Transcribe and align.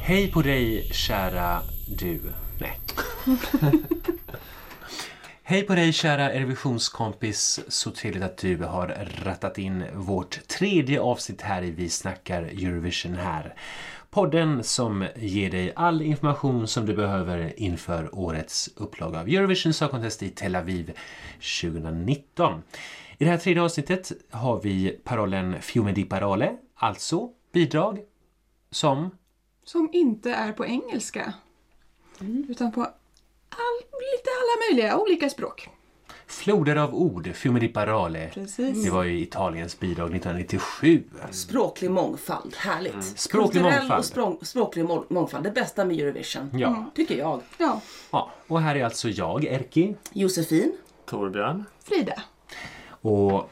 Hej 0.00 0.32
på 0.32 0.42
dig 0.42 0.88
kära 0.92 1.62
du. 1.88 2.20
Nej. 2.60 2.80
Hej 5.42 5.62
på 5.62 5.74
dig 5.74 5.92
kära 5.92 6.30
Eurovisionskompis. 6.30 7.60
Så 7.68 7.90
trevligt 7.90 8.22
att 8.22 8.38
du 8.38 8.56
har 8.56 9.08
rattat 9.24 9.58
in 9.58 9.84
vårt 9.94 10.48
tredje 10.48 11.00
avsnitt 11.00 11.42
här 11.42 11.62
i 11.62 11.70
Vi 11.70 11.88
snackar 11.88 12.42
Eurovision 12.42 13.14
här. 13.14 13.54
Podden 14.10 14.64
som 14.64 15.06
ger 15.16 15.50
dig 15.50 15.72
all 15.76 16.02
information 16.02 16.68
som 16.68 16.86
du 16.86 16.94
behöver 16.94 17.60
inför 17.60 18.14
årets 18.14 18.70
upplaga 18.76 19.20
av 19.20 19.28
Eurovision 19.28 19.74
Song 19.74 19.88
Contest 19.88 20.22
i 20.22 20.30
Tel 20.30 20.56
Aviv 20.56 20.92
2019. 21.60 22.62
I 23.18 23.24
det 23.24 23.30
här 23.30 23.38
tredje 23.38 23.62
avsnittet 23.62 24.12
har 24.30 24.60
vi 24.60 24.90
parollen 25.04 25.62
Fiume 25.62 25.92
di 25.92 26.04
parole, 26.04 26.56
alltså 26.74 27.30
bidrag 27.52 27.98
som 28.70 29.10
Som 29.64 29.88
inte 29.92 30.30
är 30.32 30.52
på 30.52 30.66
engelska. 30.66 31.32
Utan 32.48 32.72
på 32.72 32.80
all, 32.80 33.78
lite 34.12 34.30
alla 34.30 34.70
möjliga 34.70 34.96
olika 34.98 35.30
språk. 35.30 35.68
Floder 36.26 36.76
av 36.76 36.94
ord, 36.94 37.34
Fiume 37.34 37.60
di 37.60 37.68
parole. 37.68 38.30
Precis. 38.34 38.84
Det 38.84 38.90
var 38.90 39.04
ju 39.04 39.20
Italiens 39.20 39.80
bidrag 39.80 40.06
1997. 40.14 41.02
Språklig 41.30 41.90
mångfald, 41.90 42.54
härligt. 42.56 43.04
Språklig 43.18 43.62
Kulturell 43.62 43.78
mångfald. 43.80 43.98
och 43.98 44.04
språng, 44.04 44.38
språklig 44.42 44.84
må- 44.84 45.04
mångfald, 45.08 45.44
det 45.44 45.50
bästa 45.50 45.84
med 45.84 46.00
Eurovision. 46.00 46.50
Ja. 46.52 46.84
Tycker 46.94 47.18
jag. 47.18 47.40
Ja, 47.58 47.80
ja. 48.10 48.30
Och 48.46 48.60
här 48.60 48.74
är 48.76 48.84
alltså 48.84 49.08
jag, 49.08 49.44
Erki. 49.44 49.94
Josefin, 50.12 50.72
Torbjörn. 51.06 51.64
Frida. 51.84 52.22
Och 53.06 53.50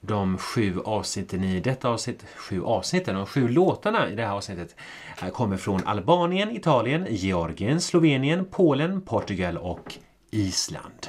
de 0.00 0.38
sju 0.38 0.80
avsnitten 0.84 1.44
i 1.44 1.60
detta 1.60 1.88
avsnitt, 1.88 2.24
sju 2.36 2.62
avsnitten 2.64 3.14
de 3.14 3.26
sju 3.26 3.48
låtarna 3.48 4.10
i 4.10 4.14
det 4.14 4.26
här 4.26 4.34
avsnittet 4.34 4.76
eh, 5.22 5.28
kommer 5.28 5.56
från 5.56 5.86
Albanien, 5.86 6.50
Italien, 6.50 7.06
Georgien, 7.10 7.80
Slovenien, 7.80 8.44
Polen, 8.50 9.00
Portugal 9.00 9.58
och 9.58 9.94
Island. 10.30 11.08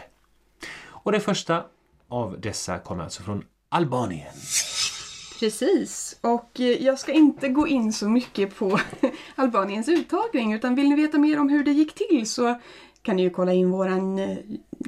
Och 0.88 1.12
det 1.12 1.20
första 1.20 1.64
av 2.08 2.42
dessa 2.42 2.80
kommer 2.80 3.04
alltså 3.04 3.24
från 3.24 3.44
Albanien. 3.70 4.34
Precis. 5.40 6.18
Och 6.22 6.60
eh, 6.60 6.84
jag 6.84 7.00
ska 7.00 7.12
inte 7.12 7.50
gå 7.50 7.68
in 7.68 7.94
så 7.94 8.10
mycket 8.10 8.56
på 8.56 8.80
Albaniens 9.36 9.90
uttagning 9.90 10.54
utan 10.54 10.76
vill 10.76 10.90
ni 10.90 10.96
veta 10.96 11.18
mer 11.18 11.40
om 11.40 11.50
hur 11.50 11.64
det 11.64 11.72
gick 11.72 11.96
till 11.96 12.30
så 12.30 12.60
kan 13.06 13.16
ni 13.16 13.22
ju 13.22 13.30
kolla 13.30 13.54
in 13.54 13.72
våran 13.72 14.20
eh, 14.20 14.38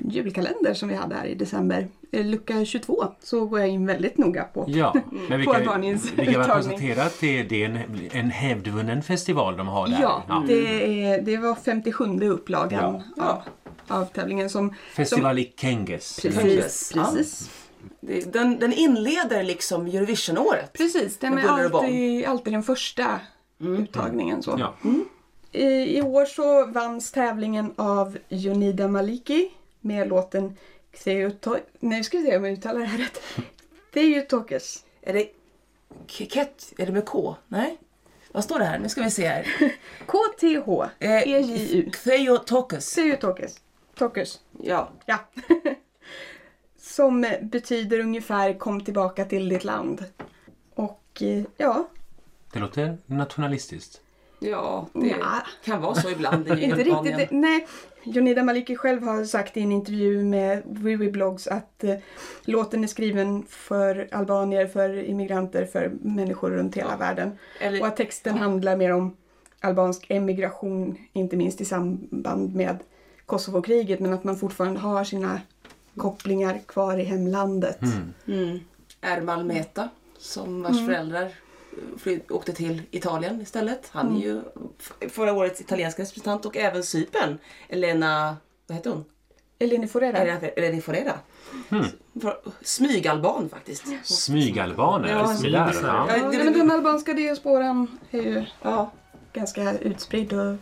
julkalender 0.06 0.74
som 0.74 0.90
vi 0.90 0.96
hade 0.96 1.16
här 1.16 1.26
i 1.26 1.36
december. 1.36 1.88
Eh, 2.12 2.26
Lucka 2.26 2.66
22 2.66 3.04
så 3.24 3.46
går 3.46 3.60
jag 3.60 3.70
in 3.70 3.86
väldigt 3.86 4.18
noga 4.18 4.44
på. 4.44 4.66
Ja, 4.68 4.94
men 5.30 5.40
vi 5.40 5.46
På 5.46 5.54
kan, 5.54 5.82
vi 6.16 6.26
kan 6.26 6.42
väl 6.42 6.50
konstatera 6.50 7.04
att 7.04 7.20
det, 7.22 7.44
det 7.44 7.64
är 7.64 7.70
en, 7.70 7.80
en 8.12 8.30
hävdvunnen 8.32 9.04
festival 9.04 9.58
de 9.58 9.68
har 9.68 9.88
där. 9.88 9.98
Ja, 10.02 10.44
Det, 10.48 11.04
är, 11.04 11.22
det 11.22 11.38
var 11.38 11.56
57 11.56 12.04
upplagan 12.30 13.02
Ja. 13.18 13.24
av, 13.88 13.98
av 14.00 14.06
tävlingen 14.06 14.50
som... 14.50 14.74
Festival 14.94 15.40
i 15.40 15.54
Kenges. 15.58 16.20
Precis, 16.22 16.92
ja. 16.96 17.12
precis. 17.16 17.50
Det- 18.02 18.34
den, 18.34 18.60
den 18.60 18.74
inleder 18.74 19.44
liksom 19.44 19.86
Eurovision-året. 19.86 20.74
Precis, 20.74 21.18
den 21.18 21.38
är 21.38 21.48
alltid, 21.48 22.26
alltid 22.26 22.54
den 22.54 22.64
första 22.64 23.20
uttagningen. 23.60 24.44
Så. 24.44 24.56
Ja. 24.60 24.74
I, 25.52 26.02
år 26.02 26.26
så 26.26 26.66
vanns 26.66 27.12
tävlingen 27.12 27.74
av 27.76 28.18
Jonida 28.30 28.88
Maliki 28.88 29.52
med 29.82 30.08
låten 30.08 30.58
Xeoto... 30.92 31.58
Nej, 31.80 32.04
ska 32.04 32.18
vi 32.18 32.26
se 32.26 32.38
om 32.38 32.46
jag 32.46 32.54
uttalar 32.54 32.80
det 32.80 32.86
här 32.86 32.98
rätt. 32.98 33.22
Theotokes. 33.94 34.86
Är 35.02 35.14
det 35.14 35.30
Keket? 36.08 36.74
Är 36.78 36.86
det 36.86 36.92
med 36.92 37.06
K? 37.06 37.36
Nej? 37.48 37.78
Vad 38.32 38.44
står 38.44 38.60
det 38.60 38.66
här? 38.66 38.80
Nu 38.80 38.90
ska 38.90 39.02
vi 39.04 39.12
se 39.12 39.28
här. 39.28 39.44
KTH. 40.06 40.70
Eh, 41.00 41.28
EJU. 41.28 41.92
Theotokes. 41.92 42.94
Theotokes. 42.94 43.62
Tokes. 43.96 44.40
Ja. 44.62 44.92
Ja. 45.06 45.18
Som 46.78 47.26
betyder 47.42 48.00
ungefär 48.00 48.60
kom 48.60 48.84
tillbaka 48.84 49.26
till 49.26 49.50
ditt 49.50 49.64
land. 49.64 50.06
Och 50.74 51.22
eh, 51.22 51.44
ja, 51.58 51.90
Det 52.54 52.60
låter 52.60 52.98
nationalistiskt. 53.06 54.02
Ja, 54.40 54.88
det 54.94 55.00
Nja. 55.00 55.44
kan 55.66 55.82
vara 55.82 55.96
så 55.96 56.10
ibland 56.10 56.48
i 56.48 56.50
inte 56.64 56.84
riktigt. 56.84 57.18
Det- 57.18 57.28
Nej, 57.32 57.68
Jonida 58.04 58.44
Maliki 58.44 58.76
själv 58.76 59.04
har 59.04 59.24
sagt 59.26 59.58
i 59.58 59.62
en 59.62 59.72
intervju 59.72 60.24
med 60.24 60.64
Vivi 60.66 61.12
Blogs 61.12 61.48
att 61.48 61.84
eh, 61.84 61.96
låten 62.46 62.84
är 62.84 62.88
skriven 62.88 63.44
för 63.50 64.08
albanier, 64.12 64.68
för 64.68 65.04
immigranter, 65.04 65.66
för 65.66 65.92
människor 66.02 66.52
runt 66.52 66.76
hela 66.76 66.98
världen. 66.98 67.38
Eller- 67.62 67.82
Och 67.82 67.88
att 67.88 67.98
texten 67.98 68.38
handlar 68.38 68.78
mer 68.78 68.92
om 68.94 69.16
albansk 69.60 70.06
emigration, 70.10 70.98
inte 71.14 71.36
minst 71.38 71.62
i 71.62 71.66
samband 71.66 72.56
med 72.56 72.78
Kosovo-kriget, 73.26 74.00
men 74.00 74.14
att 74.14 74.24
man 74.24 74.38
fortfarande 74.38 74.80
har 74.80 75.04
sina 75.04 75.42
kopplingar 75.96 76.60
kvar 76.66 76.98
i 76.98 77.04
hemlandet. 77.04 77.80
Mm. 78.28 78.60
Ermal 79.02 79.44
Meta, 79.46 79.90
som 80.18 80.62
vars 80.64 80.86
föräldrar 80.86 81.26
fly- 81.26 81.34
åkte 82.30 82.54
till 82.54 82.82
Italien 82.92 83.42
istället. 83.42 83.90
Han 83.92 84.16
är 84.18 84.22
ju 84.22 84.42
f- 84.80 84.94
förra 85.12 85.34
årets 85.34 85.62
italienska 85.62 86.02
representant 86.02 86.46
och 86.46 86.58
även 86.58 86.84
Cypern. 86.84 87.38
Elena, 87.70 88.38
vad 88.68 88.76
heter 88.78 88.90
hon? 88.90 89.06
Eleni 89.60 89.88
Forera. 89.88 90.18
Elena 90.18 90.40
Eleni 90.40 90.82
Forera. 90.82 91.14
För- 92.22 92.38
Smygalban 92.62 93.50
faktiskt. 93.50 93.86
Smygalbaner. 94.04 95.10
Ja, 95.10 95.16
det 95.42 95.50
där, 95.50 95.68
smyg- 95.68 95.84
ja. 95.84 96.06
Ja, 96.10 96.18
Ja, 96.18 96.30
det- 96.32 96.44
men 96.44 96.54
den 96.54 96.72
albanska 96.72 97.14
diasporan 97.14 98.00
är 98.12 98.22
ju 98.22 98.46
Ja, 98.62 98.92
ganska 99.34 99.78
utspridd. 99.78 100.34
Och 100.34 100.56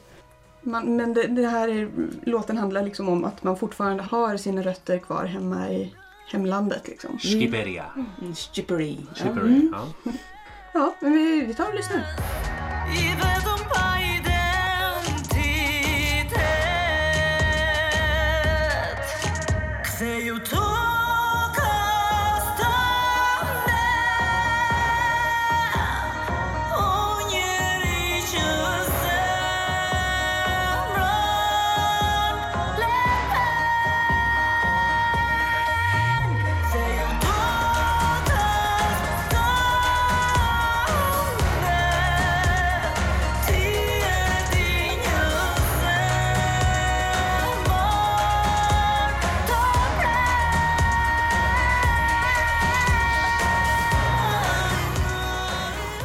man, 0.62 0.96
men 0.96 1.14
det, 1.14 1.28
det 1.28 1.47
här 1.47 1.68
är, 1.68 1.90
låten 2.24 2.58
handlar 2.58 2.84
liksom 2.84 3.09
om 3.09 3.26
att 3.26 3.44
man 3.44 3.58
fortfarande 3.58 4.03
har 4.03 4.38
sina 4.38 4.62
rötter 4.62 5.00
kvar 5.00 5.26
hemma 5.26 5.70
i 5.70 5.94
hemlandet. 6.32 6.88
Liksom. 6.88 7.18
Skiberia. 7.20 7.86
mm, 8.22 8.36
Chippery. 8.36 8.97
Ja. 9.72 9.88
Ja. 10.75 10.81
Ja, 10.81 10.96
men 11.00 11.13
vi, 11.13 11.46
vi 11.46 11.53
tar 11.53 11.68
och 11.69 11.75
lyssnar. 11.75 12.03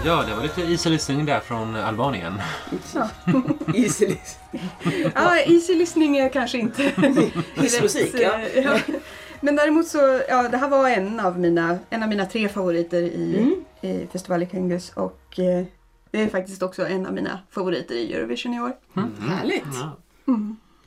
Ja, 0.04 0.24
det 0.28 0.34
var 0.34 0.42
lite 0.42 0.62
easy 0.62 0.90
listening 0.90 1.26
där 1.26 1.40
från 1.40 1.76
Albanien. 1.76 2.32
Easy 3.74 4.06
list. 4.06 4.38
Ja, 5.14 5.36
easy 5.38 5.74
listening 5.74 6.16
är 6.16 6.28
kanske 6.28 6.58
inte 6.58 6.82
rätt, 7.54 8.14
ja. 8.14 8.38
eh, 8.54 8.64
ja. 8.64 8.78
Men 9.40 9.56
däremot 9.56 9.88
så, 9.88 10.22
ja, 10.28 10.48
det 10.48 10.56
här 10.56 10.68
var 10.68 10.88
en 10.88 11.20
av 11.20 11.38
mina, 11.38 11.78
en 11.90 12.02
av 12.02 12.08
mina 12.08 12.26
tre 12.26 12.48
favoriter 12.48 13.02
i, 13.02 13.56
i 13.80 14.06
Festival 14.12 14.42
i 14.42 14.46
Kangus 14.46 14.92
och 14.94 15.38
eh, 15.38 15.64
det 16.10 16.22
är 16.22 16.28
faktiskt 16.28 16.62
också 16.62 16.86
en 16.86 17.06
av 17.06 17.12
mina 17.12 17.38
favoriter 17.50 17.94
i 17.94 18.12
Eurovision 18.12 18.54
i 18.54 18.60
år. 18.60 18.72
Härligt. 19.20 19.64
Ja. 19.72 19.96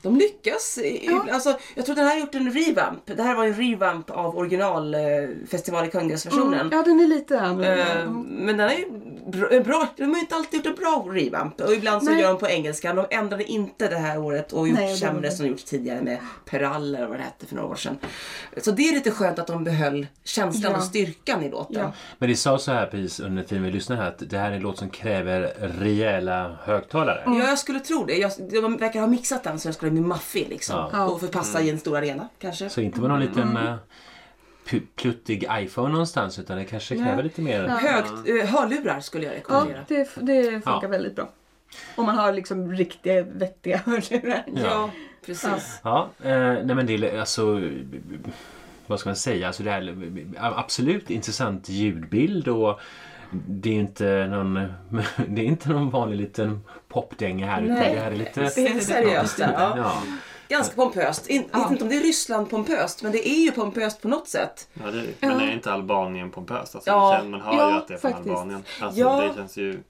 De 0.04 0.16
lyckas. 0.18 0.78
i- 0.78 1.10
Alltså, 1.32 1.58
jag 1.74 1.86
tror 1.86 1.94
den 1.96 2.04
här 2.04 2.12
har 2.14 2.20
gjort 2.20 2.34
en 2.34 2.50
revamp. 2.52 3.00
Det 3.06 3.22
här 3.22 3.34
var 3.36 3.44
en 3.44 3.54
revamp 3.54 4.10
av 4.10 4.38
original 4.38 4.94
eh, 4.94 5.00
i 5.00 5.90
Kungälvsversionen. 5.92 6.68
Ja, 6.72 6.82
den 6.82 7.00
är 7.00 7.06
lite 7.06 7.40
annorlunda. 7.40 8.00
Eh, 8.02 8.10
men 8.10 8.56
den 8.56 8.68
är 8.70 8.74
ju 8.74 8.86
bra, 9.30 9.60
bra. 9.60 9.88
De 9.96 10.04
har 10.04 10.14
ju 10.14 10.20
inte 10.20 10.34
alltid 10.34 10.66
gjort 10.66 10.78
en 10.78 10.84
bra 10.84 11.06
revamp. 11.12 11.60
Och 11.60 11.72
ibland 11.72 12.02
så 12.04 12.10
Nej. 12.10 12.20
gör 12.20 12.28
de 12.28 12.38
på 12.38 12.48
engelska. 12.48 12.92
De 12.94 13.06
ändrade 13.10 13.44
inte 13.44 13.88
det 13.88 13.96
här 13.96 14.18
året 14.18 14.52
och 14.52 14.68
gjort 14.68 14.78
Nej, 14.78 14.96
sämre 14.96 15.30
som 15.30 15.44
de 15.44 15.50
gjort 15.50 15.64
tidigare 15.64 16.02
med 16.02 16.18
Peral 16.44 16.94
eller 16.94 17.06
vad 17.06 17.18
det 17.18 17.22
hette 17.22 17.46
för 17.46 17.54
några 17.56 17.68
år 17.68 17.74
sedan. 17.76 17.98
Så 18.56 18.70
det 18.70 18.88
är 18.88 18.92
lite 18.92 19.10
skönt 19.10 19.38
att 19.38 19.46
de 19.46 19.64
behöll 19.64 20.06
känslan 20.24 20.72
Ja. 20.72 20.78
och 20.78 20.84
styrkan 20.84 21.42
i 21.42 21.50
låten. 21.50 21.76
Ja. 21.82 21.92
Men 22.18 22.28
det 22.28 22.36
sa 22.36 22.58
så 22.58 22.72
här 22.72 22.86
precis 22.86 23.20
under 23.20 23.42
tiden 23.42 23.64
vi 23.64 23.70
lyssnade 23.70 24.00
här 24.02 24.08
att 24.08 24.30
det 24.30 24.38
här 24.38 24.50
är 24.50 24.56
en 24.56 24.62
låt 24.62 24.78
som 24.78 24.90
kräver 24.90 25.40
rejäla 25.80 26.56
högtalare. 26.64 27.22
Mm. 27.26 27.38
Ja, 27.38 27.48
jag 27.48 27.58
skulle 27.58 27.80
tro 27.80 28.04
det. 28.04 28.14
Jag, 28.14 28.30
de 28.62 28.76
verkar 28.76 29.00
ha 29.00 29.06
mixat 29.06 29.44
den 29.44 29.58
så 29.60 29.68
den 29.68 29.74
skulle 29.74 29.92
bli 29.94 30.00
maffig 30.02 30.46
liksom. 30.48 30.88
Ja. 30.92 31.04
Och 31.04 31.20
förpassa 31.20 31.60
i 31.62 31.70
en 31.70 31.78
stor 31.78 31.96
arena 31.98 32.28
kanske. 32.38 32.68
Så 32.70 32.80
inte 32.80 33.00
med 33.00 33.10
någon 33.10 33.20
liten 33.20 33.48
Mm. 33.56 33.66
eh, 33.66 34.80
pluttig 34.96 35.48
iPhone 35.52 35.88
någonstans 35.88 36.38
utan 36.38 36.56
det 36.56 36.64
kanske 36.64 36.96
kräver 36.96 37.22
lite 37.22 37.40
mer. 37.40 37.62
Ja. 37.64 37.74
Högt, 37.74 38.28
eh, 38.28 38.46
hörlurar 38.46 39.00
skulle 39.00 39.24
jag 39.24 39.34
Ja, 39.34 39.38
rekommendera. 39.38 39.84
det, 39.88 40.08
det 40.20 40.50
funkar 40.50 40.78
Ja. 40.82 40.88
väldigt 40.88 41.16
bra. 41.16 41.28
Om 41.96 42.06
man 42.06 42.14
har 42.18 42.32
liksom 42.32 42.72
riktiga 42.72 43.22
vettiga 43.22 43.76
hörlurar. 43.86 44.44
Ja, 44.64 44.90
precis. 45.26 45.80
Ja, 45.82 46.08
eh, 46.22 46.30
nej 46.38 46.74
men 46.74 46.86
det 46.86 46.94
är 46.94 47.20
alltså 47.20 47.60
vad 48.86 49.00
ska 49.00 49.08
man 49.08 49.16
säga, 49.16 49.46
alltså 49.46 49.62
det 49.62 49.70
är 49.70 50.58
absolut 50.58 51.10
intressant 51.10 51.68
ljudbild 51.68 52.48
och 52.48 52.80
det 53.48 53.70
är 53.70 53.74
inte 53.74 54.26
någon, 54.26 54.54
det 55.28 55.40
är 55.42 55.46
inte 55.46 55.68
någon 55.68 55.90
vanlig 55.90 56.16
liten 56.16 56.60
popdänga 56.94 57.46
här 57.46 57.62
utan 57.62 57.74
Nej. 57.74 57.94
det 57.94 58.00
här 58.00 58.10
är 58.10 58.16
lite... 58.16 58.40
Det 58.40 58.66
är 58.66 58.80
seriöst. 58.80 59.38
Ja. 59.38 59.74
Ja. 59.76 60.02
Ganska 60.48 60.74
pompöst. 60.76 61.26
In, 61.26 61.44
Ja. 61.52 61.58
Vet 61.58 61.70
inte 61.70 61.82
om 61.84 61.90
det 61.90 61.96
är 61.96 62.00
Ryssland 62.02 62.50
pompöst, 62.50 63.02
men 63.02 63.12
det 63.12 63.28
är 63.28 63.44
ju 63.44 63.50
pompöst 63.52 64.02
på 64.02 64.08
något 64.08 64.28
sätt. 64.28 64.68
Ja, 64.74 64.90
det, 64.90 65.26
men 65.26 65.40
är 65.40 65.52
inte 65.52 65.72
Albanien 65.72 66.30
pompöst? 66.30 66.74
Alltså, 66.74 66.90
Ja. 66.90 67.20
man 67.24 67.40
hör 67.40 67.52
ju 67.52 67.58
Ja, 67.58 67.76
att 67.76 67.88
det 67.88 67.94
är 67.94 67.98
från 67.98 68.10
faktiskt. 68.12 68.30
Albanien. 68.36 68.62
Alltså, 68.82 69.00
Ja. 69.00 69.20
Det 69.20 69.34
känns 69.36 69.56
ju 69.56 69.82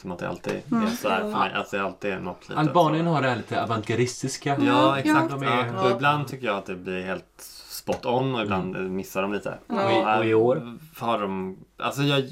som 0.00 0.12
att 0.12 0.18
det 0.18 0.28
alltid 0.28 0.52
är 0.52 0.96
så 1.02 1.08
här 1.08 1.20
för 1.20 1.28
mig. 1.28 1.52
Att 1.54 1.70
det 1.70 1.82
alltid 1.82 2.12
är 2.12 2.20
något 2.20 2.48
litet. 2.48 2.56
Albanien 2.58 3.04
så. 3.06 3.10
har 3.10 3.22
det 3.22 3.28
här 3.28 3.36
lite 3.36 3.62
avantgardistiska. 3.62 4.56
Ja, 4.66 4.98
exakt. 4.98 5.30
de 5.30 5.42
Ja, 5.42 5.50
är- 5.50 5.84
Och 5.84 5.90
ibland 5.90 6.28
tycker 6.28 6.46
jag 6.46 6.56
att 6.56 6.66
det 6.66 6.74
blir 6.74 7.02
helt 7.02 7.24
spot 7.68 8.06
on 8.06 8.34
och 8.34 8.42
ibland 8.42 8.90
missar 8.90 9.22
de 9.22 9.32
lite. 9.32 9.58
Och 9.66 9.74
i- 9.92 10.18
och 10.20 10.24
i 10.26 10.34
år? 10.34 10.78
har 10.98 11.18
de... 11.18 11.58
Alltså 11.78 12.02
jag 12.02 12.24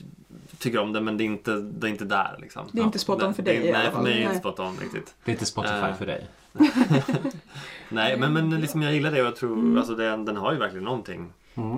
tycker 0.58 0.78
om 0.78 0.92
det 0.92 1.00
men 1.00 1.16
det 1.16 1.24
är 1.24 1.26
inte, 1.26 1.54
det 1.54 1.86
är 1.86 1.90
inte 1.90 2.04
där 2.04 2.36
liksom. 2.40 2.68
Det 2.72 2.80
är 2.80 2.84
inte 2.84 2.98
spot 2.98 3.22
on 3.22 3.34
för 3.34 3.42
Det- 3.42 3.50
dig 3.52 3.68
i 3.68 3.72
Nej, 3.72 3.82
alla 3.82 3.90
för 3.96 4.02
mig 4.02 4.12
är 4.12 4.16
det 4.16 4.22
inte 4.24 4.38
spot 4.38 4.60
on 4.60 4.76
riktigt. 4.80 5.14
Det 5.24 5.30
är 5.30 5.32
inte 5.32 5.46
Spotify 5.46 5.74
Eh. 5.74 5.94
för 5.96 6.06
dig. 6.06 6.26
Nej, 7.88 8.16
men, 8.18 8.32
men 8.32 8.60
liksom 8.60 8.82
jag 8.82 8.92
gillar 8.94 9.10
det 9.10 9.20
och 9.20 9.26
jag 9.26 9.36
tror, 9.36 9.78
alltså 9.78 9.94
den, 9.94 10.24
den 10.24 10.36
har 10.36 10.52
ju 10.52 10.58
verkligen 10.58 10.84
någonting. 10.84 11.32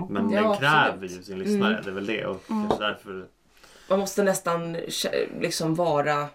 Men 0.08 0.30
Ja, 0.30 0.42
den 0.42 0.56
kräver 0.58 0.88
absolut. 0.88 1.10
ju 1.18 1.22
sin 1.22 1.38
lyssnare, 1.38 1.80
det 1.84 1.90
är 1.90 1.94
väl 1.94 2.06
det. 2.06 2.26
Och 2.26 2.42
kanske 2.48 2.78
därför... 2.84 3.24
Man 3.88 3.98
måste 3.98 4.22
nästan 4.22 4.76
liksom 5.40 5.74
vara 5.74 6.26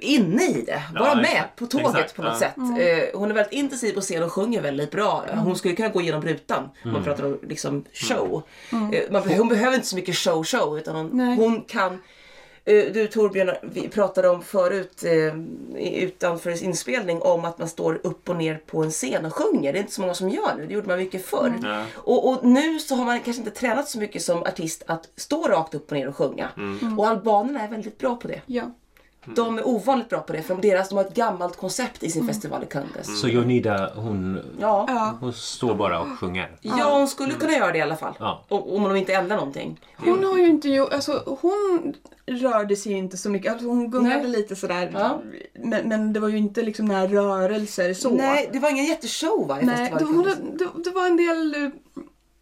inne 0.00 0.44
i 0.44 0.62
det. 0.66 0.82
Ja, 0.94 1.00
Vara 1.00 1.14
med 1.14 1.24
exakt. 1.24 1.56
på 1.56 1.66
tåget 1.66 1.88
Exakt, 1.88 2.16
på 2.16 2.22
något 2.22 2.32
ja. 2.32 2.38
sätt. 2.38 2.56
Eh, 2.56 3.18
hon 3.18 3.30
är 3.30 3.34
väldigt 3.34 3.52
intensiv 3.52 3.92
på 3.92 4.00
scen 4.00 4.22
och 4.22 4.32
sjunger 4.32 4.60
väldigt 4.60 4.90
bra. 4.90 5.24
Hon 5.34 5.56
skulle 5.56 5.74
kunna 5.74 5.88
gå 5.88 6.00
igenom 6.00 6.22
rutan 6.22 6.68
om 6.84 6.92
man 6.92 7.04
pratar 7.04 7.24
om 7.24 7.38
liksom 7.48 7.84
show. 7.92 8.42
Eh, 8.72 9.10
man, 9.10 9.22
hon 9.22 9.48
behöver 9.48 9.74
inte 9.74 9.86
så 9.86 9.96
mycket 9.96 10.16
show 10.16 10.44
show 10.44 10.78
utan 10.78 10.96
hon, 10.96 11.20
hon 11.20 11.60
kan 11.62 11.92
eh, 12.64 12.84
du 12.92 13.06
Torbjörn, 13.06 13.56
vi 13.62 13.88
pratade 13.88 14.28
om 14.28 14.42
förut 14.42 15.04
eh, 15.04 15.34
utanför 16.02 16.64
inspelning 16.64 17.22
om 17.22 17.44
att 17.44 17.58
man 17.58 17.68
står 17.68 18.00
upp 18.02 18.28
och 18.28 18.36
ner 18.36 18.60
på 18.66 18.82
en 18.82 18.90
scen 18.90 19.24
och 19.24 19.34
sjunger. 19.34 19.72
Det 19.72 19.78
är 19.78 19.80
inte 19.80 19.92
så 19.92 20.00
många 20.00 20.14
som 20.14 20.28
gör 20.28 20.54
nu, 20.56 20.66
det 20.66 20.74
gjorde 20.74 20.88
man 20.88 20.98
mycket 20.98 21.26
förr. 21.26 21.52
Ja. 21.62 21.84
Och, 21.94 22.28
och 22.28 22.44
nu 22.44 22.78
så 22.78 22.94
har 22.94 23.04
man 23.04 23.20
kanske 23.20 23.40
inte 23.40 23.58
tränat 23.60 23.88
så 23.88 23.98
mycket 23.98 24.22
som 24.22 24.42
artist 24.42 24.82
att 24.86 25.08
stå 25.16 25.48
rakt 25.48 25.74
upp 25.74 25.90
och 25.90 25.96
ner 25.96 26.08
och 26.08 26.16
sjunga. 26.16 26.48
Och 26.98 27.08
albanerna 27.08 27.60
är 27.60 27.68
väldigt 27.68 27.98
bra 27.98 28.16
på 28.16 28.28
det. 28.28 28.40
Ja. 28.46 28.70
De 29.24 29.58
är 29.58 29.66
ovanligt 29.68 30.08
bra 30.08 30.20
på 30.20 30.32
det 30.32 30.42
för 30.42 30.54
deras, 30.54 30.88
de 30.88 30.94
har 30.94 31.04
ett 31.04 31.14
gammalt 31.14 31.56
koncept 31.56 32.02
i 32.02 32.10
sin 32.10 32.26
festival 32.26 32.62
i 32.62 32.66
Kangas. 32.66 33.20
Så 33.20 33.28
Jonida 33.28 33.92
hon, 33.94 34.40
Ja. 34.60 35.16
Hon 35.20 35.32
står 35.32 35.74
bara 35.74 36.00
och 36.00 36.06
sjunger. 36.18 36.56
ja, 36.60 36.98
hon 36.98 37.08
skulle 37.08 37.34
kunna 37.34 37.52
göra 37.52 37.72
det 37.72 37.78
i 37.78 37.82
alla 37.82 37.96
fall. 37.96 38.14
Ja. 38.18 38.44
Om, 38.48 38.82
de 38.82 38.96
inte 38.96 39.14
ändrar 39.14 39.36
någonting. 39.36 39.80
Hon 39.96 40.24
har 40.24 40.36
ju 40.38 40.46
inte 40.46 40.68
gjort, 40.68 40.92
alltså 40.92 41.38
hon 41.40 41.94
rörde 42.26 42.76
sig 42.76 42.92
ju 42.92 42.98
inte 42.98 43.16
så 43.16 43.30
mycket. 43.30 43.52
Alltså 43.52 43.66
hon 43.68 43.90
gungade 43.90 44.22
Nej. 44.22 44.30
lite 44.30 44.56
sådär. 44.56 44.90
Ja. 44.94 45.22
Men, 45.54 45.88
men 45.88 46.12
det 46.12 46.20
var 46.20 46.28
ju 46.28 46.36
inte 46.38 46.62
liksom 46.62 46.86
några 46.86 47.06
rörelser 47.06 47.94
så. 47.94 48.10
Nej, 48.10 48.50
det 48.52 48.58
var 48.58 48.70
ingen 48.70 48.84
jätteshow 48.84 49.46
va, 49.48 49.60
i 49.60 49.64
Nej, 49.64 49.74
det, 49.76 49.98
festival 49.98 50.12
i 50.12 50.16
hon, 50.16 50.56
det, 50.58 50.68
det 50.84 50.90
var 50.90 51.06
en 51.06 51.16
del 51.16 51.54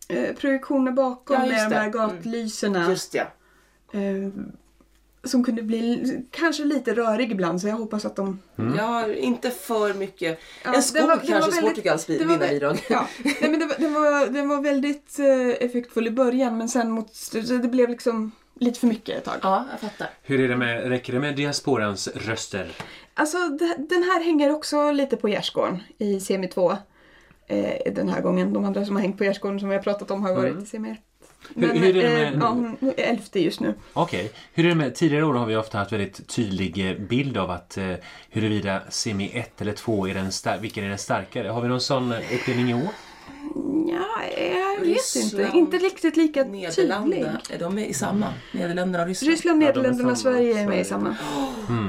eh, 0.09 0.35
projektioner 0.37 0.93
bakom 0.93 1.35
Ja, 1.37 1.41
med 1.41 1.51
just 1.51 1.65
de 1.65 1.75
det. 1.75 1.77
här 1.81 1.87
Mm. 1.89 1.93
gatlyserna. 2.17 2.91
Just 2.91 3.15
ja. 3.15 3.23
Eh, 3.93 4.01
som 5.29 5.45
kunde 5.45 5.63
bli 5.63 6.17
kanske 6.31 6.65
lite 6.65 6.95
rörig 6.95 7.33
ibland 7.33 7.61
så 7.61 7.69
jag 7.69 7.77
hoppas 7.77 8.05
att 8.05 8.17
de... 8.17 8.39
Ja, 8.79 9.13
inte 9.13 9.51
för 9.51 9.95
mycket. 9.95 10.39
Ja, 10.65 10.75
en 10.75 10.83
skog 10.83 11.03
var- 11.09 11.17
kanske 11.17 11.33
var 11.33 11.39
är 11.39 11.43
svårt 11.43 11.55
väldigt- 11.57 11.75
tycker 11.75 11.89
jag 11.89 11.95
att 11.95 12.09
var 12.09 12.17
vinna 12.17 12.45
vä- 12.47 12.49
bidrag. 12.51 12.79
Ja, 12.91 13.07
nej, 13.25 13.37
men 13.51 13.59
det, 13.59 13.67
var- 13.67 13.77
den, 13.79 13.93
var, 13.95 14.27
den 14.27 14.49
var 14.49 14.63
väldigt 14.63 15.19
eh, 15.19 15.49
effektfull 15.67 16.07
i 16.07 16.11
början 16.11 16.59
men 16.59 16.69
sen 16.69 16.91
mot 16.91 17.15
slutet, 17.15 17.63
det 17.63 17.69
blev 17.69 17.89
liksom 17.91 18.31
lite 18.61 18.81
för 18.81 18.87
mycket 18.87 19.17
ett 19.19 19.25
tag. 19.25 19.35
Ja, 19.43 19.65
jag 19.71 19.81
fattar. 19.81 20.09
Hur 20.23 20.41
är 20.41 20.49
det 20.49 20.57
med, 20.57 20.89
räcker 20.89 21.13
det 21.13 21.21
med 21.21 21.37
diasporans 21.37 22.09
röster? 22.09 22.73
Alltså 23.15 23.39
det, 23.49 23.77
den 23.89 24.03
här 24.03 24.25
hänger 24.25 24.51
också 24.55 24.91
lite 24.91 25.17
på 25.17 25.29
gärdsgården 25.29 25.83
i 25.99 26.21
semi 26.21 26.49
2. 26.49 26.77
Eh, 27.49 27.93
den 27.93 28.09
här 28.09 28.21
gången. 28.21 28.53
De 28.53 28.65
andra 28.65 28.85
som 28.85 28.97
har 28.97 29.03
hängt 29.03 29.19
på 29.19 29.25
gärdsgården 29.25 29.61
som 29.61 29.69
vi 29.69 29.75
har 29.75 29.83
pratat 29.83 30.11
om 30.11 30.23
har 30.23 30.35
varit 30.35 30.63
i 30.63 30.67
semi 30.67 30.91
1. 30.91 30.99
Hur- 31.55 31.73
hur 31.75 31.97
är 31.97 32.03
det 32.03 32.09
med- 32.15 32.33
eh, 32.35 32.39
ja, 32.41 32.49
hon 32.49 32.77
är 32.97 33.03
elfte 33.11 33.41
just 33.41 33.61
nu. 33.61 33.75
Okej. 33.93 34.33
Hur 34.55 34.65
är 34.65 34.69
det 34.69 34.75
med, 34.75 34.95
tidigare 34.95 35.25
år 35.25 35.35
har 35.35 35.47
vi 35.47 35.57
ofta 35.57 35.79
haft 35.79 35.93
väldigt 35.93 36.29
tydlig 36.29 36.91
eh, 36.91 36.97
bild 36.99 37.37
av 37.37 37.51
att 37.51 37.77
eh, 37.79 37.93
huruvida 38.31 38.81
semi 38.91 39.31
1 39.35 39.61
eller 39.61 39.73
2 39.73 40.09
är 40.09 40.15
den 40.15 40.31
star- 40.33 40.59
vilken 40.61 40.85
är 40.85 40.89
den 40.89 40.99
starkare. 40.99 41.49
Har 41.49 41.61
vi 41.61 41.69
någon 41.69 41.81
sån 41.81 42.13
eh, 42.13 42.19
uppdelning 42.35 42.71
i 42.71 42.75
år? 42.75 42.89
Ja, 43.89 44.07
jag 44.39 44.81
vet 44.81 44.89
Ryssland, 44.89 45.41
inte. 45.47 45.59
Inte 45.59 45.77
riktigt 45.79 46.17
lika 46.17 46.45
tydlig. 46.45 46.65
Är 47.51 47.59
de 47.59 47.75
med 47.75 47.89
i 47.89 47.95
samma? 47.95 48.27
Nederländerna 48.53 49.03
och 49.03 49.09
Ryssland? 49.09 49.31
Ryssland, 49.31 49.59
Nederländerna, 49.59 50.17
samma. 50.17 50.35
Sverige 50.35 50.61
är 50.61 50.67
med 50.67 50.81
i 50.81 50.85
samma. 50.85 51.17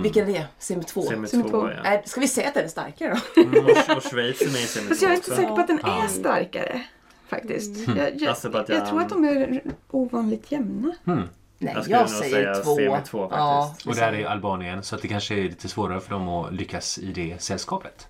Vilken 0.04 0.30
är 0.30 0.34
det? 0.34 0.46
Semi 0.60 0.84
2? 0.84 1.02
Semi 1.02 1.28
Semi 1.28 1.44
2, 1.44 1.50
två. 1.50 1.70
ja. 1.84 1.94
Äh, 1.94 2.00
ska 2.06 2.22
vi 2.22 2.28
säga 2.28 2.48
att 2.48 2.54
den 2.54 2.64
är 2.64 2.68
starkare 2.68 3.20
då? 3.36 3.42
Mm, 3.42 3.66
och, 3.66 3.98
och 3.98 4.04
Schweiz 4.04 4.42
är 4.42 4.46
med 4.52 4.62
i 4.62 4.66
semi 4.66 4.88
Fast 4.88 5.00
2 5.00 5.06
jag 5.06 5.12
är 5.12 5.16
inte 5.16 5.30
säker 5.36 5.48
på 5.50 5.62
att 5.62 5.68
den 5.68 5.80
Ja. 5.84 6.04
är 6.04 6.08
starkare. 6.08 6.82
Faktiskt. 7.28 7.88
Jag, 7.88 8.22
jag, 8.22 8.32
Azerbaijan. 8.32 8.66
jag 8.70 8.88
tror 8.88 9.02
att 9.02 9.10
de 9.10 9.26
är 9.26 9.62
ovanligt 9.92 10.52
jämna. 10.52 10.96
Nej, 11.60 11.74
Jag 11.76 11.88
jag, 11.90 12.10
säger 12.10 12.54
säga 12.54 12.64
två. 12.64 12.98
två 13.08 13.28
Ja, 13.32 13.68
faktiskt. 13.70 13.88
Och 13.88 13.96
där 13.96 14.14
är 14.14 14.26
Albanien 14.26 14.84
så 14.84 14.96
att 14.96 15.02
det 15.02 15.08
kanske 15.08 15.36
är 15.36 15.44
lite 15.44 15.68
svårare 15.68 16.00
för 16.00 16.10
dem 16.10 16.30
att 16.30 16.54
lyckas 16.54 16.98
i 16.98 17.12
det 17.12 17.42
sällskapet. 17.42 18.08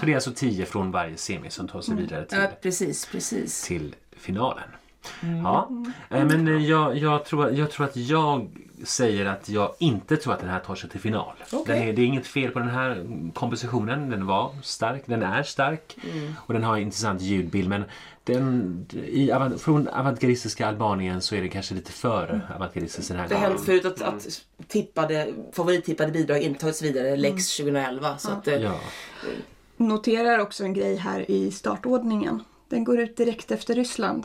För 0.00 0.06
det 0.06 0.12
är 0.12 0.14
alltså 0.14 0.32
10 0.34 0.66
från 0.66 0.90
varje 0.90 1.16
semi 1.16 1.50
som 1.50 1.68
tar 1.68 1.80
sig 1.80 1.94
vidare 1.94 2.24
till, 2.24 2.38
ja, 2.38 2.48
precis, 2.62 3.06
precis. 3.06 3.62
till 3.62 3.94
finalen. 4.16 4.68
Ja, 5.44 5.70
eh, 6.10 6.24
men 6.24 6.48
eh, 6.48 6.66
jag, 6.66 6.96
jag, 6.96 7.24
tror, 7.24 7.50
jag 7.50 7.70
tror 7.70 7.86
att 7.86 7.96
jag 7.96 8.48
säger 8.84 9.26
att 9.26 9.48
jag 9.48 9.74
inte 9.78 10.16
tror 10.16 10.34
att 10.34 10.40
den 10.40 10.48
här 10.48 10.60
tar 10.60 10.74
sig 10.74 10.90
till 10.90 11.00
final. 11.00 11.32
Den 11.66 11.78
är, 11.78 11.92
det 11.92 12.02
är 12.02 12.06
inget 12.06 12.26
fel 12.26 12.50
på 12.50 12.58
den 12.58 12.68
här 12.68 13.06
kompositionen. 13.34 14.10
Den 14.10 14.26
var 14.26 14.50
stark, 14.62 15.02
den 15.06 15.22
är 15.22 15.42
stark 15.42 15.96
och 16.36 16.54
den 16.54 16.64
har 16.64 16.76
en 16.76 16.82
intressant 16.82 17.20
ljudbild. 17.20 17.68
Men 17.68 17.84
den, 18.24 18.86
i, 18.92 19.30
avant- 19.32 19.58
från 19.58 19.88
avantgardistiska 19.88 20.66
Albanien 20.66 21.20
så 21.22 21.34
är 21.34 21.42
det 21.42 21.48
kanske 21.48 21.74
lite 21.74 21.92
för 21.92 22.48
avantgardistiskt 22.56 23.08
den 23.10 23.20
här 23.20 23.28
Det 23.28 23.34
har 23.34 23.40
gången. 23.42 23.56
hänt 23.56 23.66
förut 23.66 23.84
att, 23.84 24.02
att 24.02 24.28
tippade, 24.68 25.32
favorittippade 25.52 26.12
bidrag 26.12 26.40
inte 26.42 26.60
tagits 26.60 26.82
vidare, 26.82 27.16
Lex 27.16 27.56
2011. 27.56 28.18
Så 28.18 28.30
att, 28.30 28.48
eh, 28.48 28.54
Ja. 28.62 28.74
Noterar 29.76 30.38
också 30.38 30.64
en 30.64 30.72
grej 30.74 30.96
här 30.96 31.30
i 31.30 31.50
startordningen. 31.50 32.42
Den 32.68 32.84
går 32.84 33.00
ut 33.00 33.16
direkt 33.16 33.50
efter 33.50 33.74
Ryssland. 33.74 34.24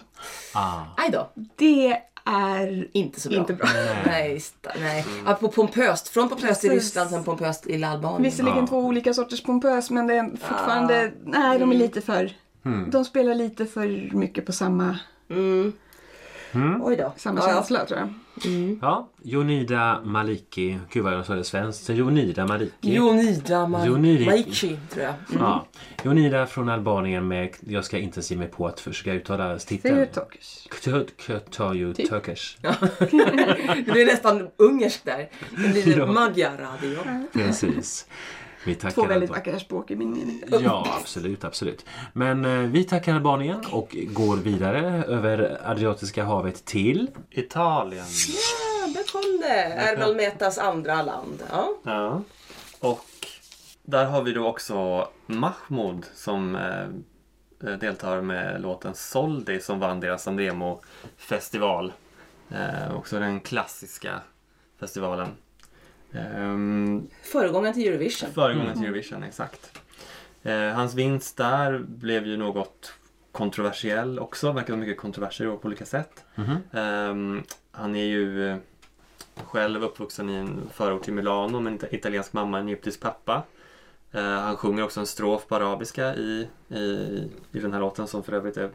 Ah. 0.53 0.81
aj 0.97 1.09
då, 1.11 1.29
Det 1.55 2.01
är 2.25 2.87
inte 2.93 3.19
så 3.19 3.29
bra. 3.29 3.37
inte 3.39 3.53
bra. 3.53 3.67
Nej, 4.05 4.41
nej. 4.79 5.05
Ja, 5.25 5.33
på 5.33 5.47
pompöst, 5.47 6.07
från 6.07 6.29
pompöst 6.29 6.47
Precis. 6.61 6.71
Ryssland, 6.71 7.09
sen 7.09 7.23
pompöst 7.23 7.63
till 7.63 7.83
Albanien. 7.83 8.23
Visserligen 8.23 8.57
Ja. 8.59 8.67
två 8.67 8.77
olika 8.79 9.13
sorters 9.13 9.43
pompös 9.43 9.89
men 9.89 10.07
det 10.07 10.13
är 10.15 10.29
fortfarande... 10.29 11.11
Nej, 11.25 11.59
de 11.59 11.71
är 11.71 11.75
lite 11.75 12.01
för... 12.01 12.31
De 12.91 13.05
spelar 13.05 13.35
lite 13.35 13.65
för 13.65 14.15
mycket 14.15 14.45
på 14.45 14.51
samma, 14.51 14.99
Mm. 15.29 16.81
Oj 16.83 16.95
då. 16.95 17.13
samma 17.17 17.39
Ja, 17.39 17.47
ja. 17.49 17.53
känsla 17.55 17.85
tror 17.85 17.99
jag. 17.99 18.09
Ja, 18.81 19.09
Jonida 19.23 20.01
Maliki. 20.03 20.79
Gud 20.91 21.03
vad 21.03 21.13
jag 21.13 21.25
sa 21.25 21.35
det 21.35 21.43
svenskt. 21.43 21.83
Så 21.85 21.93
Jonida 21.93 22.47
Maliki. 22.47 22.95
Jonida 22.95 23.65
Ma- 23.65 23.85
Jonida. 23.87 24.25
Maichi, 24.25 24.77
tror 24.89 25.03
jag. 25.05 25.13
Mm. 25.29 25.41
Ja. 25.43 25.65
Jonida 26.03 26.45
från 26.47 26.69
Albanien 26.69 27.27
med, 27.27 27.49
jag 27.59 27.85
ska 27.85 27.97
inte 27.97 28.21
ge 28.23 28.35
mig 28.37 28.47
på 28.47 28.67
att 28.67 28.79
försöka 28.79 29.13
uttala 29.13 29.57
titeln. 29.59 29.95
Theotokos. 29.95 30.67
Ktöju 31.51 31.93
Typ. 31.93 32.09
Turkish. 32.09 32.57
Det 33.85 33.91
blir 33.91 34.05
nästan 34.05 34.47
ungerskt 34.57 35.05
där. 35.05 35.29
Det 35.57 35.83
blir 35.83 35.97
Ja. 35.97 36.05
Magyar 36.05 36.51
radio. 36.57 36.97
Precis. 37.33 38.07
Vi 38.67 38.75
tackar 38.75 39.01
Två 39.01 39.05
väldigt 39.05 39.29
vackra 39.29 39.59
språk 39.59 39.91
i 39.91 39.95
min 39.95 40.11
mening. 40.13 40.43
Ja, 40.63 40.87
absolut, 40.99 41.43
absolut. 41.43 41.85
Men 42.13 42.45
eh, 42.45 42.51
vi 42.51 42.83
tackar 42.83 43.15
Albanien 43.15 43.63
och 43.71 43.95
går 44.07 44.37
vidare 44.37 45.03
över 45.03 45.61
Adriatiska 45.63 46.23
havet 46.23 46.65
till... 46.65 47.09
Italien. 47.31 48.05
Ja, 48.27 48.87
där 48.93 49.11
kom 49.11 49.39
det. 49.41 49.63
Ermal 49.63 50.15
Metas 50.15 50.57
andra 50.57 51.01
land. 51.01 51.43
Ja. 51.49 51.73
Ja. 51.83 52.21
Och 52.79 53.05
där 53.83 54.05
har 54.05 54.23
vi 54.23 54.33
då 54.33 54.47
också 54.47 55.07
Mahmoud 55.25 56.05
som 56.15 56.55
eh, 56.55 57.71
deltar 57.77 58.21
med 58.21 58.61
låten 58.61 58.95
Soldi 58.95 59.59
som 59.59 59.79
vann 59.79 59.99
deras 59.99 60.23
Sanremo 60.23 60.81
festival. 61.17 61.93
Eh, 62.49 62.95
också 62.97 63.19
den 63.19 63.39
klassiska 63.39 64.21
festivalen. 64.79 65.27
Ehm, 66.17 67.07
Föregångaren 67.21 67.73
till 67.73 67.87
Eurovision. 67.87 68.29
Föregångaren 68.31 68.73
till 68.77 68.85
Eurovision, 68.85 69.23
exakt. 69.23 69.79
Eh, 70.43 70.69
hans 70.69 70.93
vinst 70.93 71.37
där 71.37 71.79
blev 71.79 72.27
ju 72.27 72.37
något 72.37 72.93
kontroversiell 73.31 74.19
också. 74.19 74.51
Verkar 74.51 74.73
vara 74.73 74.79
mycket 74.79 74.97
kontroverser 74.97 75.45
på 75.57 75.65
olika 75.67 75.85
sätt. 75.85 76.25
Mhm. 76.35 76.57
Ehm, 76.73 77.43
han 77.71 77.95
är 77.95 78.03
ju 78.05 78.49
eh, 78.51 78.57
själv 79.35 79.83
uppvuxen 79.83 80.29
i 80.29 80.33
en 80.33 80.69
förort 80.73 81.03
till 81.03 81.13
Milano 81.13 81.59
med 81.59 81.71
en 81.73 81.79
ita- 81.79 81.95
italiensk 81.95 82.33
mamma 82.33 82.57
och 82.57 82.61
en 82.61 82.67
egyptisk 82.67 82.99
pappa. 83.01 83.43
Eh, 84.11 84.21
han 84.23 84.57
sjunger 84.57 84.83
också 84.83 84.99
en 84.99 85.05
strof 85.05 85.47
på 85.47 85.55
arabiska 85.55 86.15
i, 86.15 86.47
i, 86.69 86.81
i 87.51 87.59
den 87.59 87.73
här 87.73 87.79
låten 87.79 88.07
som 88.07 88.23
för 88.23 88.33
övrigt 88.33 88.57
är 88.57 88.69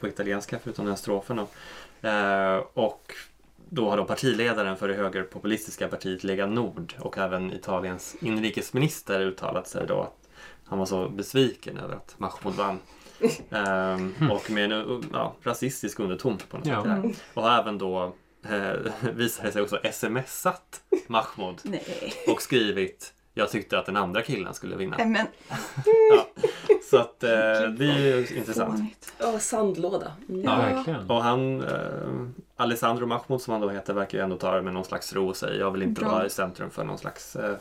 på 0.00 0.08
italienska 0.08 0.58
förutom 0.62 0.86
den 0.86 0.96
strofen. 0.96 1.36
Då. 1.36 1.48
Eh, 2.08 2.56
och 2.74 3.12
då 3.70 3.90
har 3.90 3.96
då 3.96 4.04
partiledaren 4.04 4.76
för 4.76 4.88
det 4.88 4.94
högerpopulistiska 4.94 5.88
partiet 5.88 6.24
Lega 6.24 6.46
Nord 6.46 6.94
och 6.98 7.18
även 7.18 7.52
Italiens 7.52 8.16
inrikesminister 8.20 9.20
uttalat 9.20 9.66
sig 9.68 9.86
då 9.86 10.00
att 10.02 10.28
han 10.64 10.78
var 10.78 10.86
så 10.86 11.08
besviken 11.08 11.78
över 11.78 11.94
att 11.96 12.14
Mahmoud 12.18 12.54
vann. 12.54 12.78
Ehm, 13.50 14.14
och 14.30 14.50
med 14.50 14.72
en 14.72 15.04
ja, 15.12 15.34
rasistisk 15.42 16.00
underton 16.00 16.38
på 16.50 16.56
något 16.58 16.66
Ja. 16.66 16.82
sätt. 16.82 17.02
där. 17.02 17.14
Och 17.34 17.42
har 17.42 17.58
även 17.60 17.78
då 17.78 18.14
eh, 18.48 18.92
visade 19.14 19.52
sig 19.52 19.62
också 19.62 19.78
smsat 19.92 20.80
Mahmoud 21.06 21.56
Nej. 21.62 22.12
och 22.28 22.42
skrivit 22.42 23.14
jag 23.34 23.50
tyckte 23.50 23.78
att 23.78 23.86
den 23.86 23.96
andra 23.96 24.22
killen 24.22 24.54
skulle 24.54 24.76
vinna. 24.76 24.96
Men, 24.98 25.16
Så 26.90 26.96
att 26.98 27.22
eh, 27.24 27.30
det 27.78 27.84
är 27.86 27.98
ju 27.98 28.26
intressant. 28.36 29.12
Ja, 29.18 29.38
sandlåda. 29.38 30.12
Mm. 30.28 30.42
Ja, 30.44 30.68
Ja. 30.68 30.74
verkligen. 30.76 31.10
Och 31.10 31.22
han, 31.22 31.62
eh, 31.62 31.68
Alessandro 32.60 33.06
Mahmoud 33.06 33.40
som 33.40 33.52
han 33.52 33.60
då 33.60 33.70
heter, 33.70 33.94
verkar 33.94 34.18
ju 34.18 34.24
ändå 34.24 34.36
ta 34.36 34.54
det 34.54 34.62
med 34.62 34.74
någon 34.74 34.84
slags 34.84 35.12
ro 35.12 35.28
och 35.28 35.36
säga 35.36 35.54
jag 35.54 35.70
vill 35.70 35.82
inte 35.82 36.00
Bra. 36.00 36.10
vara 36.10 36.26
i 36.26 36.30
centrum 36.30 36.70
för 36.70 36.84
någon 36.84 36.98
slags 36.98 37.36
eh, 37.36 37.56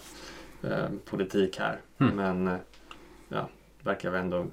eh, 0.64 0.90
politik 1.06 1.60
här. 1.60 1.80
Mm. 1.98 2.16
Men 2.16 2.48
eh, 2.48 2.60
ja, 3.30 3.50
verkar 3.84 4.10
väl 4.10 4.22
ändå 4.22 4.46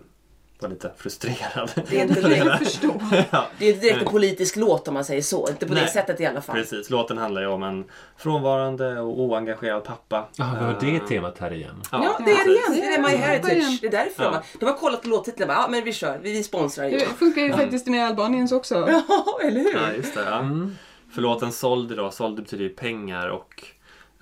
vara 0.58 0.70
lite 0.72 0.92
frustrerad. 0.96 1.70
Det 1.90 1.98
är 2.00 2.02
inte 2.02 2.20
Det 2.20 2.28
direkt, 2.28 2.58
förstå. 2.58 3.00
ja, 3.30 3.46
det 3.58 3.64
är 3.66 3.68
inte 3.68 3.80
direkt 3.86 4.02
en 4.02 4.08
politisk 4.08 4.56
låt 4.56 4.88
om 4.88 4.94
man 4.94 5.04
säger 5.04 5.22
så. 5.22 5.48
Inte 5.48 5.66
på 5.66 5.74
det 5.74 5.80
Nej. 5.80 5.90
sättet 5.90 6.20
i 6.20 6.26
alla 6.26 6.40
fall. 6.40 6.56
precis. 6.56 6.90
Låten 6.90 7.18
handlar 7.18 7.40
ju 7.42 7.48
om 7.48 7.62
en 7.62 7.84
frånvarande 8.16 9.00
och 9.00 9.20
oengagerad 9.20 9.84
pappa. 9.84 10.28
Ja, 10.36 10.50
vad 10.60 10.64
var 10.72 10.80
det 10.80 10.96
Eh, 10.96 11.06
temat 11.06 11.38
här 11.38 11.52
igen? 11.52 11.82
Ja, 11.92 12.18
det 12.24 12.30
är 12.30 12.44
det 12.44 12.50
igen. 12.50 12.62
Det 12.70 12.94
är 12.94 13.02
My 13.02 13.08
Ja, 13.12 13.16
Heritage. 13.18 13.78
Det 13.80 13.86
är 13.86 13.90
därför 13.90 14.24
Ja. 14.24 14.30
de, 14.30 14.34
har- 14.36 14.42
de 14.60 14.66
har 14.66 14.72
kollat 14.72 15.02
på 15.02 15.08
låttiteln 15.08 15.50
och 15.50 15.56
bara, 15.56 15.62
ja 15.62 15.68
men 15.70 15.84
vi 15.84 15.92
kör, 15.92 16.18
vi, 16.22 16.42
sponsrar 16.42 16.84
ju. 16.84 16.98
Det 16.98 17.04
funkar 17.04 17.42
ju 17.42 17.52
faktiskt 17.52 17.86
med 17.86 18.06
Albaniens 18.06 18.52
också. 18.52 18.74
Ja, 18.88 19.02
eller 19.42 19.60
hur? 19.60 19.74
Ja, 19.74 19.92
just 19.96 20.14
det. 20.14 20.24
Ja. 20.24 20.38
Mm. 20.38 20.76
För 21.14 21.22
låten 21.22 21.52
Soldi 21.52 21.94
då, 21.94 22.10
Soldi 22.10 22.42
betyder 22.42 22.64
ju 22.64 22.70
pengar 22.70 23.28
och 23.28 23.64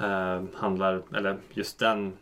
eh, 0.05 0.43
handlar, 0.57 1.03
eller 1.17 1.37
just 1.55 1.79
den 1.79 2.13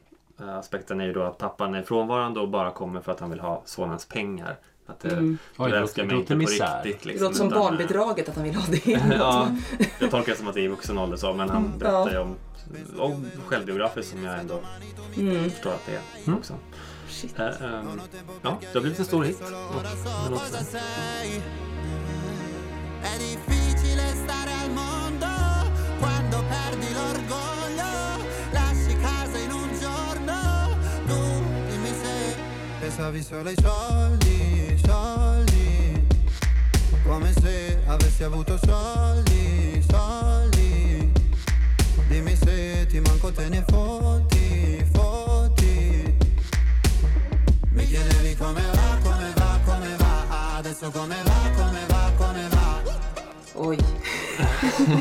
aspekten 0.48 1.00
är 1.00 1.04
ju 1.04 1.12
då 1.12 1.22
att 1.22 1.38
pappan 1.38 1.74
är 1.74 1.82
frånvarande 1.82 2.40
och 2.40 2.48
bara 2.48 2.70
kommer 2.70 3.00
för 3.00 3.12
att 3.12 3.20
han 3.20 3.30
vill 3.30 3.40
ha 3.40 3.62
sonens 3.64 4.06
pengar. 4.06 4.56
Att 4.86 5.00
det, 5.00 5.08
Mm. 5.12 5.38
Oj, 5.58 5.70
det 5.70 5.78
älskar 5.78 6.02
låter- 6.02 6.14
mig 6.14 6.14
det 6.16 6.20
inte 6.20 6.34
på 6.34 6.38
misär. 6.38 6.82
riktigt. 6.84 7.02
Det 7.02 7.08
Liksom, 7.08 7.24
låter 7.24 7.38
som 7.38 7.46
utan, 7.46 7.58
eh, 7.58 7.64
barnbidraget 7.64 8.28
att 8.28 8.34
han 8.34 8.44
vill 8.44 8.54
ha 8.54 8.64
det. 8.70 8.90
ja, 9.18 9.48
jag 9.98 10.10
tolkar 10.10 10.32
det 10.32 10.38
som 10.38 10.48
att 10.48 10.54
det 10.54 10.60
är 10.60 10.64
i 10.64 10.68
vuxen 10.68 10.98
ålder 10.98 11.16
så, 11.16 11.32
men 11.34 11.48
han 11.50 11.64
Mm, 11.64 11.78
berättar 11.78 11.98
ja. 12.06 12.10
ju 12.12 12.18
om, 12.18 12.36
om 12.98 13.26
självbiografiskt 13.46 14.10
som 14.12 14.24
jag 14.24 14.38
ändå 14.40 14.60
Mm. 15.16 15.50
förstår 15.50 15.70
att 15.70 15.86
det 15.86 15.92
är 15.92 16.00
Mm. 16.26 16.38
också. 16.38 16.54
Shit. 17.08 17.38
Eh, 17.38 17.46
ehm, 17.46 18.00
ja, 18.42 18.58
det 18.60 18.74
har 18.74 18.80
blivit 18.80 18.98
en 18.98 19.04
stor 19.04 19.24
hit. 19.24 19.40
Och, 19.40 19.50
pensavi 33.00 33.22
solo 33.22 33.48
ai 33.48 33.54
soldi, 33.62 34.80
soldi. 34.84 36.06
Come 37.02 37.32
se 37.32 37.80
avessi 37.86 38.22
avuto 38.24 38.58
soldi, 38.62 39.82
soldi. 39.88 41.10
Dimmi 42.08 42.36
se 42.36 42.86
ti 42.90 43.00
manco 43.00 43.32
te 43.32 43.48
ne 43.48 43.64
fotti, 43.66 44.84
fotti. 44.92 46.14
Mi 47.70 47.86
chiedevi 47.86 48.36
come 48.36 48.62
va, 48.74 48.98
come 49.02 49.32
va, 49.34 49.58
come 49.64 49.96
va 49.96 50.56
Adesso 50.58 50.90
come 50.90 51.16
va, 51.24 51.50
come 51.56 51.86
va, 51.86 51.89
Oj. 53.62 53.78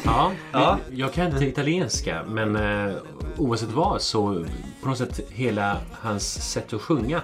Ja, 0.06 0.32
Ja. 0.52 0.80
men 0.90 0.98
jag 0.98 1.14
kan 1.14 1.28
inte 1.28 1.46
italienska 1.46 2.24
men 2.28 2.56
eh, 2.56 2.96
oavsett 3.38 3.70
vad 3.72 4.02
så 4.02 4.46
på 4.82 4.90
något 4.90 4.98
sätt 4.98 5.20
hela 5.30 5.78
hans 6.02 6.52
sätt 6.52 6.74
att 6.74 6.82
sjunga 6.82 7.22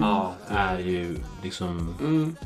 ja, 0.00 0.34
är 0.48 0.78
ju 0.78 1.16
liksom 1.42 1.94
Mm. 2.00 2.36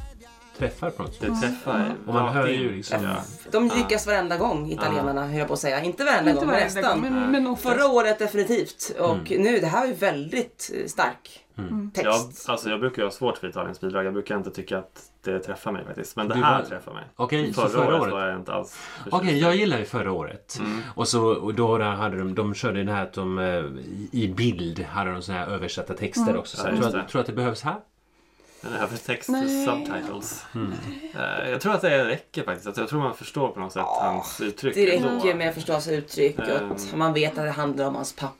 träffar 0.58 0.90
på 0.90 1.02
något 1.02 1.14
sätt. 1.14 1.20
det 1.22 1.40
träffar 1.48 1.94
Och 2.06 2.14
man 2.14 2.28
hör 2.34 2.46
ju 2.48 2.76
liksom... 2.76 3.04
Ja. 3.04 3.16
De 3.50 3.64
lyckas 3.76 4.06
varenda 4.06 4.36
gång, 4.36 4.70
italienarna, 4.72 5.26
höll 5.26 5.38
jag 5.38 5.48
på 5.48 5.54
att 5.54 5.60
säga. 5.60 5.82
Inte 5.82 6.04
varenda 6.04 6.30
Inte 6.30 6.40
gång, 6.44 6.46
men 6.46 6.60
varenda 6.60 6.80
nästan. 6.80 7.00
gång, 7.02 7.30
men, 7.30 7.44
men. 7.44 7.56
Förra 7.56 7.86
året 7.86 8.18
definitivt. 8.18 8.92
Och 8.98 9.30
nu, 9.30 9.58
det 9.58 9.66
här 9.66 9.88
är 9.88 9.94
väldigt 9.94 10.70
eh, 10.74 10.86
stark 10.86 11.44
Mm. 11.58 11.90
text. 11.90 12.04
Jag, 12.46 12.52
alltså 12.52 12.68
jag 12.70 12.80
brukar 12.80 13.02
ha 13.02 13.10
svårt 13.10 13.38
för 13.38 13.48
Italiens 13.48 13.80
bidrag. 13.80 14.06
Jag 14.06 14.12
brukar 14.12 14.36
inte 14.36 14.50
tycka 14.50 14.78
att 14.78 15.02
det 15.22 15.38
träffar 15.38 15.72
mig 15.72 15.84
faktiskt. 15.84 16.16
Men 16.16 16.28
det 16.28 16.34
Du 16.34 16.42
här 16.42 16.58
var- 16.62 16.68
träffar 16.68 16.92
mig. 16.92 17.04
Okej, 17.16 17.52
så 17.54 17.60
Förra, 17.60 17.68
förra 17.70 17.86
året 17.88 18.02
året. 18.02 18.12
var 18.12 18.26
jag 18.26 18.36
inte 18.36 18.52
alls. 18.52 18.78
Okej, 19.10 19.38
jag 19.38 19.56
gillar 19.56 19.78
ju 19.78 19.84
förra 19.84 20.12
året. 20.12 20.56
Mm. 20.60 20.80
Och, 20.94 21.08
så, 21.08 21.22
och 21.28 21.54
då 21.54 21.82
hade 21.82 22.18
de, 22.18 22.34
de 22.34 22.54
körde 22.54 22.78
den 22.78 22.88
här 22.88 23.02
att 23.02 23.12
de 23.12 23.38
eh, 23.38 23.64
i- 24.12 24.32
bild 24.36 24.80
hade 24.84 25.12
de 25.12 25.22
såna 25.22 25.38
här 25.38 25.46
översatta 25.46 25.94
texter 25.94 26.36
också. 26.36 26.56
Så 26.56 26.68
Ja, 26.68 26.76
tror, 26.76 26.90
det. 26.92 27.00
att, 27.02 27.08
tror 27.08 27.20
att 27.20 27.26
det 27.26 27.32
behövs 27.32 27.62
här. 27.62 27.76
Den 28.62 28.72
här 28.72 28.86
för 28.86 28.96
text, 28.96 29.28
Nej. 29.28 29.66
subtitles. 29.66 30.44
Mm. 30.54 30.72
Eh, 31.14 31.50
jag 31.50 31.60
tror 31.60 31.74
att 31.74 31.80
det 31.80 32.04
räcker 32.04 32.42
faktiskt. 32.42 32.66
Att 32.68 32.76
jag 32.76 32.88
tror 32.88 33.00
man 33.00 33.14
förstår 33.14 33.48
på 33.48 33.60
något 33.60 33.72
sätt 33.72 33.82
hans 33.86 34.40
uttryck. 34.40 34.74
Det 34.74 34.96
ändå. 34.96 35.08
räcker 35.08 35.34
med 35.34 35.48
att 35.48 35.54
förstå 35.54 35.72
hans 35.72 35.88
uttryck 35.88 36.38
och 36.38 36.44
Ehm. 36.48 36.72
att 36.72 36.94
man 36.96 37.12
vet 37.12 37.30
att 37.38 37.44
det 37.44 37.50
handlar 37.50 37.86
om 37.86 37.94
hans 37.94 38.12
pappa. 38.16 38.34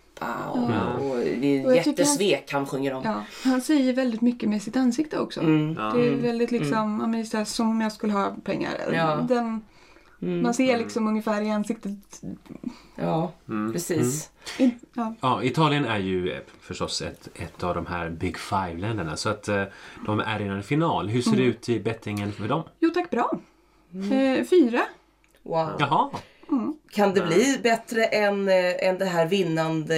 Och, 0.51 0.71
Ja. 0.71 0.93
och 0.95 1.17
det 1.17 1.47
är 1.47 1.67
Och 1.67 1.77
jag 1.77 1.85
tycker 1.85 2.03
jättesvek 2.03 2.53
han 2.53 2.67
sjunger 2.67 2.93
om. 2.95 3.03
Ja, 3.05 3.25
han 3.45 3.61
säger 3.61 3.93
väldigt 3.93 4.21
mycket 4.21 4.49
med 4.49 4.63
sitt 4.63 4.77
ansikte 4.77 5.19
också. 5.19 5.41
Mm. 5.41 5.77
Ja. 5.79 5.93
Det 5.97 6.09
är 6.09 6.17
väldigt 6.17 6.51
liksom, 6.51 6.75
ja, 7.01 7.07
men 7.07 7.13
det 7.13 7.19
är 7.19 7.25
så 7.25 7.37
här, 7.37 7.45
som 7.45 7.71
om 7.71 7.81
jag 7.81 7.93
skulle 7.93 8.13
ha 8.13 8.37
pengar. 8.45 8.73
Ja. 8.93 9.17
Den, 9.29 9.61
Mm. 10.23 10.43
Man 10.43 10.55
ser 10.55 10.79
liksom 10.79 11.09
ungefär 11.09 11.43
i 11.43 11.51
ansiktet. 11.51 12.23
Ja, 12.97 13.33
Mm. 13.49 13.73
precis. 13.73 14.31
In, 14.59 14.71
ja. 14.95 15.15
Ja, 15.21 15.43
Italien 15.43 15.85
är 15.85 15.99
ju 15.99 16.31
eh, 16.33 16.39
förstås 16.61 17.03
ett, 17.03 17.29
ett 17.35 17.63
av 17.65 17.75
de 17.75 17.87
här 17.87 18.11
Big 18.11 18.39
Five-länderna. 18.39 19.17
Så 19.17 19.29
att 19.29 19.49
eh, 19.49 19.63
de 20.07 20.21
är 20.21 20.41
i 20.41 20.47
en 20.47 20.63
final. 20.63 21.09
Hur 21.09 21.23
ser 21.23 21.37
det 21.37 21.43
ut 21.43 21.69
i 21.69 21.81
bettingen 21.81 22.33
för 22.33 22.49
dem? 22.49 22.63
Jo 22.81 22.91
tack, 22.91 23.11
bra. 23.11 23.39
Mm. 23.95 24.13
Eh, 24.13 24.45
fyra. 24.47 24.81
Wow. 25.43 25.71
Jaha! 25.79 26.11
Kan 26.93 27.15
det 27.15 27.21
bli 27.21 27.59
bättre 27.63 28.05
än, 28.05 28.49
eh, 28.49 28.89
än 28.89 28.99
det 28.99 29.05
här 29.05 29.27
vinnande, 29.27 29.97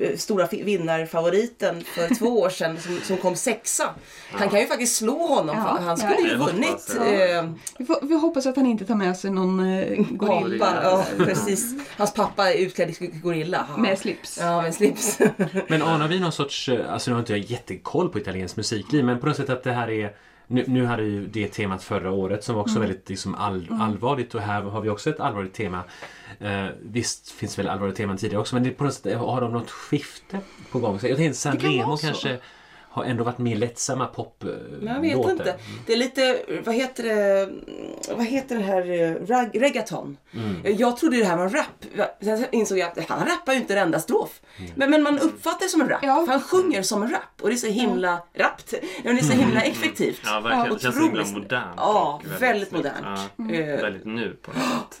eh, 0.00 0.16
stora 0.16 0.46
vinnarfavoriten 0.46 1.84
för 1.84 2.14
två 2.14 2.26
år 2.40 2.48
sedan 2.50 2.78
som, 2.80 3.00
som 3.00 3.16
kom 3.16 3.36
sexa? 3.36 3.94
Han 4.30 4.48
kan 4.48 4.60
ju 4.60 4.66
faktiskt 4.66 4.96
slå 4.96 5.26
honom. 5.26 5.56
Ja, 5.56 5.62
han 5.62 5.84
ja. 5.86 5.96
skulle 5.96 6.28
ju 6.28 6.32
Jag 6.32 6.38
hoppas 6.38 6.54
vunnit. 6.54 6.96
Eh, 7.20 7.50
Vi, 7.78 7.84
får, 7.84 8.06
vi 8.08 8.14
hoppas 8.14 8.46
att 8.46 8.56
han 8.56 8.66
inte 8.66 8.84
tar 8.84 8.94
med 8.94 9.16
sig 9.16 9.30
någon 9.30 9.60
eh, 9.72 9.98
gorilla. 10.10 10.80
Ja, 10.82 11.04
precis. 11.18 11.74
Hans 11.96 12.14
pappa 12.14 12.52
är 12.52 12.58
utklädd 12.58 12.94
till 12.94 13.10
gorilla. 13.22 13.66
Ja. 13.70 13.82
med 13.82 13.98
slips. 13.98 14.38
Ja, 14.40 14.62
med 14.62 14.74
slips. 14.74 15.18
Men 15.68 15.82
anar 15.82 16.08
vi 16.08 16.20
någon 16.20 16.32
sorts, 16.32 16.68
alltså 16.88 17.10
nu 17.10 17.14
har 17.14 17.20
inte 17.20 17.32
jag 17.32 17.40
jättekoll 17.40 18.08
på 18.08 18.18
italiensk 18.18 18.56
musikliv, 18.56 19.04
men 19.04 19.20
på 19.20 19.26
något 19.26 19.36
sätt 19.36 19.50
att 19.50 19.64
det 19.64 19.72
här 19.72 19.90
är 19.90 20.12
nu, 20.48 20.64
nu 20.66 20.84
hade 20.84 21.02
ju 21.02 21.26
det 21.26 21.48
temat 21.48 21.82
förra 21.82 22.10
året 22.10 22.44
som 22.44 22.54
var 22.54 22.62
också 22.62 22.80
väldigt 22.80 23.08
liksom 23.08 23.34
all, 23.34 23.68
allvarligt 23.80 24.34
och 24.34 24.40
här 24.40 24.62
har 24.62 24.80
vi 24.80 24.88
också 24.88 25.10
ett 25.10 25.20
allvarligt 25.20 25.54
tema. 25.54 25.84
Eh, 26.40 26.66
visst 26.82 27.30
finns 27.30 27.56
det 27.56 27.62
väl 27.62 27.68
allvarliga 27.68 27.96
teman 27.96 28.16
tidigare 28.16 28.40
också 28.40 28.54
men 28.54 28.64
det 28.64 28.70
på 28.70 28.84
något 28.84 28.94
sätt, 28.94 29.18
har 29.18 29.40
de 29.40 29.52
något 29.52 29.70
skifte 29.70 30.40
på 30.70 30.78
gång? 30.78 31.00
Så 31.00 31.06
jag 31.06 31.16
tänkte 31.16 31.38
San 31.38 31.58
Remo 31.58 31.96
kanske 31.96 32.38
har 32.98 33.04
ändå 33.04 33.24
varit 33.24 33.38
mer 33.38 33.56
lättsamma 33.56 34.06
pop 34.06 34.44
eh, 34.44 34.50
jag 34.82 35.00
vet 35.00 35.30
inte. 35.30 35.54
Det 35.86 35.92
är 35.92 35.96
lite, 35.96 36.38
vad 36.64 36.74
heter 36.74 37.02
det, 37.02 37.48
vad 38.16 38.26
heter 38.26 38.56
det 38.56 38.62
här, 38.62 38.90
eh, 38.90 39.26
rag, 39.26 39.50
reggaeton? 39.54 40.16
Jag 40.64 40.96
trodde 40.96 41.16
det 41.16 41.24
här 41.24 41.36
var 41.36 41.48
rap. 41.48 42.10
Sen 42.20 42.44
insåg 42.52 42.78
jag 42.78 42.98
att 42.98 43.08
han 43.08 43.26
rappar 43.26 43.52
ju 43.52 43.58
inte 43.58 43.74
en 43.74 43.78
enda 43.82 43.98
strof. 44.00 44.40
Men, 44.74 44.90
men 44.90 45.02
man 45.02 45.18
uppfattar 45.18 45.60
det 45.66 45.68
som 45.68 45.80
en 45.80 45.88
rap. 45.88 46.00
Ja. 46.02 46.24
För 46.24 46.32
han 46.32 46.40
sjunger 46.42 46.82
som 46.82 47.02
en 47.02 47.10
rap. 47.10 47.42
Och 47.42 47.48
det 47.48 47.54
är 47.54 47.56
så 47.56 47.66
himla 47.66 48.22
rappt. 48.34 48.74
Men 49.04 49.14
det 49.14 49.20
är 49.20 49.24
så 49.24 49.32
himla 49.32 49.62
effektivt. 49.62 50.20
Ja, 50.24 50.40
verkligen. 50.40 50.74
det 50.74 50.80
känns 50.82 50.94
så 50.96 51.02
himla 51.02 51.24
modernt. 51.24 51.74
Ja, 51.76 52.20
väldigt 52.40 52.68
snyggt. 52.68 52.84
modernt. 52.84 53.30
Ja, 53.36 53.44
Eh, 53.54 53.82
väldigt 53.82 54.04
nu 54.04 54.36
på 54.42 54.50
något 54.50 54.94
sätt. 54.94 55.00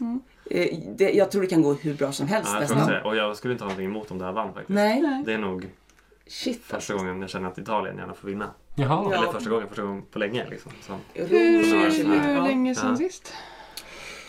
eh, 0.50 0.78
det, 0.96 1.10
jag 1.10 1.30
tror 1.30 1.42
det 1.42 1.48
kan 1.48 1.62
gå 1.62 1.72
hur 1.74 1.94
bra 1.94 2.12
som 2.12 2.28
helst 2.28 2.50
Ja, 2.54 2.60
jag 2.68 2.76
nästan. 2.76 3.02
Och 3.02 3.16
jag 3.16 3.36
skulle 3.36 3.52
inte 3.52 3.64
ha 3.64 3.68
någonting 3.68 3.86
emot 3.86 4.10
om 4.10 4.18
det 4.18 4.24
här 4.24 4.32
vann 4.32 4.48
faktiskt. 4.54 4.68
Nej, 4.68 5.22
Det 5.26 5.32
är 5.32 5.38
nog 5.38 5.68
shit 6.28 6.60
första 6.62 6.76
alltså. 6.76 6.96
gången 6.96 7.20
jag 7.20 7.30
känner 7.30 7.48
att 7.48 7.58
Italien 7.58 7.96
gärna 7.98 8.14
får 8.14 8.28
vinna. 8.28 8.50
Jaha. 8.74 9.08
Ja. 9.10 9.14
Eller 9.22 9.32
första 9.32 9.50
gången, 9.50 9.68
första 9.68 9.82
gången 9.82 10.02
på 10.10 10.18
länge 10.18 10.46
liksom. 10.50 10.72
Så, 10.80 10.98
Hur, 11.14 11.26
hur 12.34 12.42
länge 12.42 12.74
sedan 12.74 12.90
Ja. 12.90 12.96
sist? 12.96 13.32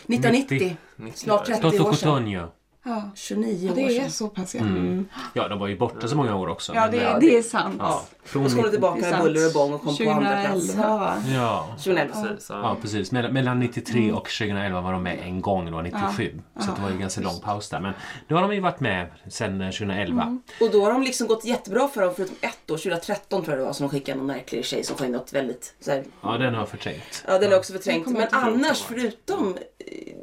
1990. 0.06 0.76
90 0.96 1.18
Snart 1.18 1.48
var 1.48 1.54
det. 1.56 1.60
30 1.62 1.76
Toto 1.78 1.88
år 1.88 1.92
sedan. 1.92 2.48
Ja. 2.82 3.10
29 3.14 3.70
år 3.70 3.74
Det 3.74 3.82
är 3.82 4.00
sedan. 4.00 4.10
så 4.10 4.28
pass 4.28 4.54
ja. 4.54 4.60
Mm. 4.60 5.08
Ja, 5.32 5.48
de 5.48 5.58
var 5.58 5.66
ju 5.68 5.78
borta 5.78 6.08
så 6.08 6.16
många 6.16 6.36
år 6.36 6.48
också. 6.48 6.74
Ja, 6.74 6.80
men, 6.80 6.90
det, 6.90 7.04
eh, 7.04 7.18
det 7.18 7.36
är 7.38 7.42
sant. 7.42 7.76
ja, 7.78 8.04
från 8.24 8.44
Och 8.44 8.50
så 8.50 8.56
kom 8.56 8.64
de 8.64 8.70
tillbaka 8.70 9.00
Det 9.00 9.10
med 9.10 9.22
buller 9.22 9.46
och 9.46 9.52
bång 9.52 9.72
och 9.72 9.82
kom 9.82 9.96
på 9.96 10.10
andra 10.10 10.30
plats. 10.30 10.66
2011? 10.66 11.22
Ja. 11.34 11.66
2011. 11.76 12.14
Precis, 12.22 12.50
ja. 12.50 12.60
Ja, 12.62 12.76
precis. 12.82 13.12
Mellan, 13.12 13.32
mellan 13.32 13.60
93 13.60 14.12
och 14.12 14.24
2011 14.28 14.80
var 14.80 14.92
de 14.92 15.02
med 15.02 15.18
en 15.18 15.40
gång, 15.40 15.70
då, 15.70 15.80
97. 15.82 16.40
Ja. 16.54 16.60
Så 16.62 16.70
det 16.76 16.82
var 16.82 16.88
ju 16.88 16.94
en 16.94 17.00
ganska 17.00 17.20
lång 17.20 17.40
paus 17.40 17.68
där. 17.68 17.80
Men 17.80 17.92
nu 18.28 18.34
har 18.34 18.42
de 18.42 18.54
ju 18.54 18.60
varit 18.60 18.80
med 18.80 19.06
sedan 19.28 19.60
eh, 19.60 19.70
2011. 19.70 20.38
Och 20.60 20.70
då 20.70 20.84
har 20.84 20.92
de 20.92 21.02
liksom 21.02 21.26
gått 21.26 21.44
jättebra 21.44 21.88
för 21.88 22.00
dem 22.00 22.12
förutom 22.16 22.36
ett 22.40 22.70
år, 22.70 22.76
2013 22.76 23.42
tror 23.44 23.52
jag 23.56 23.62
det 23.62 23.66
var, 23.66 23.72
som 23.72 23.86
de 23.88 23.90
skickade 23.90 24.18
någon 24.18 24.26
märklig 24.26 24.64
tjej 24.64 24.84
som 24.84 24.96
sjöng 24.96 25.12
något 25.12 25.32
väldigt 25.32 25.74
så 25.80 25.90
här, 25.90 26.04
Ja, 26.22 26.38
den 26.38 26.54
har 26.54 26.66
förträngt. 26.66 27.24
Ja, 27.28 27.38
den 27.38 27.52
är 27.52 27.56
också 27.56 27.72
förträngt. 27.72 28.06
Men 28.06 28.20
jag 28.20 28.28
annars, 28.32 28.82
förutom 28.82 29.56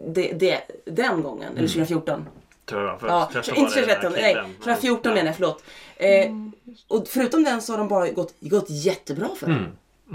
det, 0.08 0.32
det, 0.34 0.62
den 0.86 1.24
gången, 1.24 1.58
eller 1.58 1.68
2014. 1.68 2.26
Tror 2.66 2.84
jag. 2.86 3.00
För 3.00 3.08
Ja, 3.08 3.30
13 3.34 3.56
inte 3.56 3.70
var 3.70 3.76
det 3.76 3.82
den 3.82 3.90
här 3.90 4.02
2013, 4.02 4.22
nej, 4.22 4.34
killen. 4.34 4.56
2014 4.64 5.14
menar 5.14 5.26
jag, 5.26 5.36
förlåt. 5.36 5.64
Eh, 5.98 6.32
Och 6.88 7.08
förutom 7.08 7.44
den 7.44 7.62
så 7.62 7.74
har 7.74 7.78
de 7.78 7.88
bara 7.88 8.10
gått, 8.12 8.34
gått 8.40 8.70
jättebra 8.70 9.30
för. 9.40 9.46
Mm. 9.48 9.66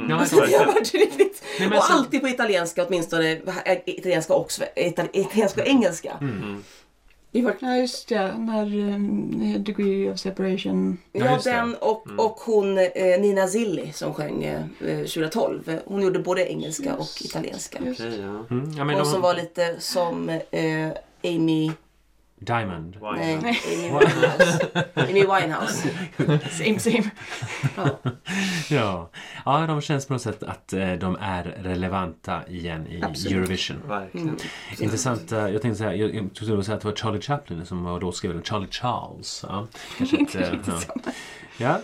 Ja, 0.08 0.16
Alltså, 0.20 0.37
det 0.40 0.56
har 0.56 0.66
varit 0.66 0.94
riktigt... 0.94 1.42
Nej, 1.58 1.68
och 1.68 1.75
alltså- 1.75 1.92
alltid 1.92 2.20
på 2.20 2.28
italienska 2.28 2.87
åtminstone. 2.87 3.32
eh, 3.64 3.78
Italienska 3.87 4.34
och, 4.34 4.52
italienska 4.76 5.62
och 5.62 5.66
engelska. 5.68 6.12
Mm. 6.20 6.64
Det 7.32 7.42
var, 7.42 7.56
Ja, 7.60 7.76
just 7.76 8.08
det. 8.08 8.38
När 8.38 8.64
um, 8.78 9.64
Degree 9.64 10.10
of 10.10 10.18
Separation... 10.18 10.98
Ja, 11.12 11.24
ja, 11.24 11.32
just 11.32 11.44
den 11.44 11.74
och, 11.74 12.06
och 12.18 12.40
hon 12.40 12.78
eh, 12.78 13.20
Nina 13.20 13.46
Zilli 13.46 13.92
som 13.92 14.14
sjöng 14.14 14.44
eh, 14.44 14.62
2012. 14.78 15.68
Eh, 15.68 15.78
Hon 15.84 16.02
gjorde 16.02 16.18
både 16.18 16.50
engelska 16.50 16.94
och 16.94 17.22
italienska. 17.24 17.78
Just. 17.84 18.00
Okej, 18.00 18.20
ja. 18.20 18.46
Mm. 18.56 18.72
ja 18.76 18.84
men 18.84 18.94
Hon 18.94 19.04
de, 19.04 19.10
som 19.10 19.20
var 19.20 19.34
lite 19.34 19.76
som 19.78 20.28
eh, 20.28 20.88
Amy... 21.24 21.70
Diamond. 22.44 22.96
Nej, 23.02 23.37
Wine. 23.37 23.56
Amy 23.76 23.99
Winehouse. 23.99 24.68
Amy 24.94 25.20
Winehouse. 25.40 25.88
Same 26.50 26.78
same. 26.78 27.11
Ja. 27.76 27.99
Ja. 28.70 29.11
ja, 29.44 29.66
de 29.66 29.80
känns 29.80 30.06
på 30.06 30.12
något 30.12 30.22
sätt 30.22 30.42
att 30.42 30.72
eh, 30.72 30.92
de 30.92 31.16
är 31.20 31.44
relevanta 31.44 32.40
igen 32.49 32.87
i 32.87 33.02
Absolut. 33.02 33.37
Eurovision. 33.38 33.76
Verkligen. 33.88 34.37
Intressant. 34.80 35.32
eh, 35.32 35.38
Jag 35.38 35.62
tänkte 35.62 35.78
säga, 35.78 35.94
jag, 35.94 36.14
jag 36.14 36.34
trodde 36.34 36.64
säga 36.64 36.75
att 36.76 36.82
det 36.82 36.88
var 36.88 36.96
Charlie 36.96 37.20
Chaplin 37.20 37.66
som 37.66 37.84
var 37.84 38.00
då 38.00 38.12
skrev 38.12 38.32
den. 38.34 38.42
Charlie 38.42 38.68
Charles. 38.70 39.44
Ja, 39.49 39.66
kanske 39.99 40.16
Inte 40.20 40.38
inte, 40.38 40.50
riktigt 40.52 40.88
ja. 41.58 41.78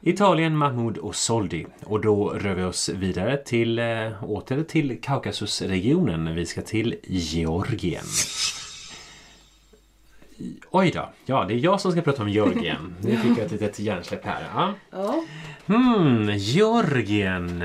Italien, 0.00 0.56
Mahmoud 0.56 0.98
och 0.98 1.14
Soldi. 1.16 1.66
Och 1.84 2.00
då 2.00 2.30
rör 2.30 2.54
vi 2.54 2.62
oss 2.62 2.88
vidare 2.88 3.36
till, 3.36 3.80
åter 4.22 4.62
till 4.62 5.00
Kaukasusregionen. 5.02 6.34
Vi 6.34 6.46
ska 6.46 6.62
till 6.62 6.94
Georgien. 7.02 8.04
Oj 10.70 10.90
då. 10.90 11.12
Ja, 11.26 11.44
det 11.48 11.54
är 11.54 11.58
jag 11.58 11.80
som 11.80 11.92
ska 11.92 12.00
prata 12.00 12.22
om 12.22 12.28
Georgien. 12.28 12.94
Nu 13.00 13.16
fick 13.16 13.30
jag 13.30 13.38
ett 13.38 13.52
litet 13.52 13.78
hjärnsläpp 13.78 14.24
här. 14.24 14.46
Ja. 14.54 14.74
Ja. 14.90 15.24
Hmm, 15.66 16.30
Georgien. 16.36 17.64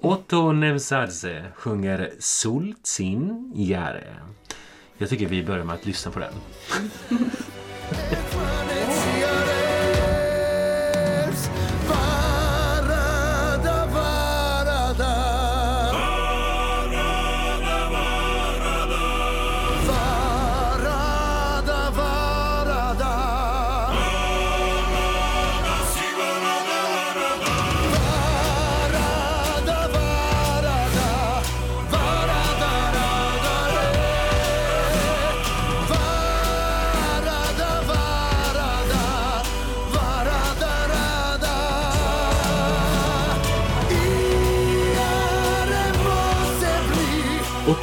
Otto 0.00 0.52
Nevzadze 0.52 1.44
sjunger 1.54 2.10
Sultsin 2.18 3.52
Jare. 3.54 4.14
Jag 4.98 5.08
tycker 5.08 5.26
vi 5.26 5.44
börjar 5.44 5.64
med 5.64 5.74
att 5.74 5.86
lyssna 5.86 6.12
på 6.12 6.18
den. 6.18 6.32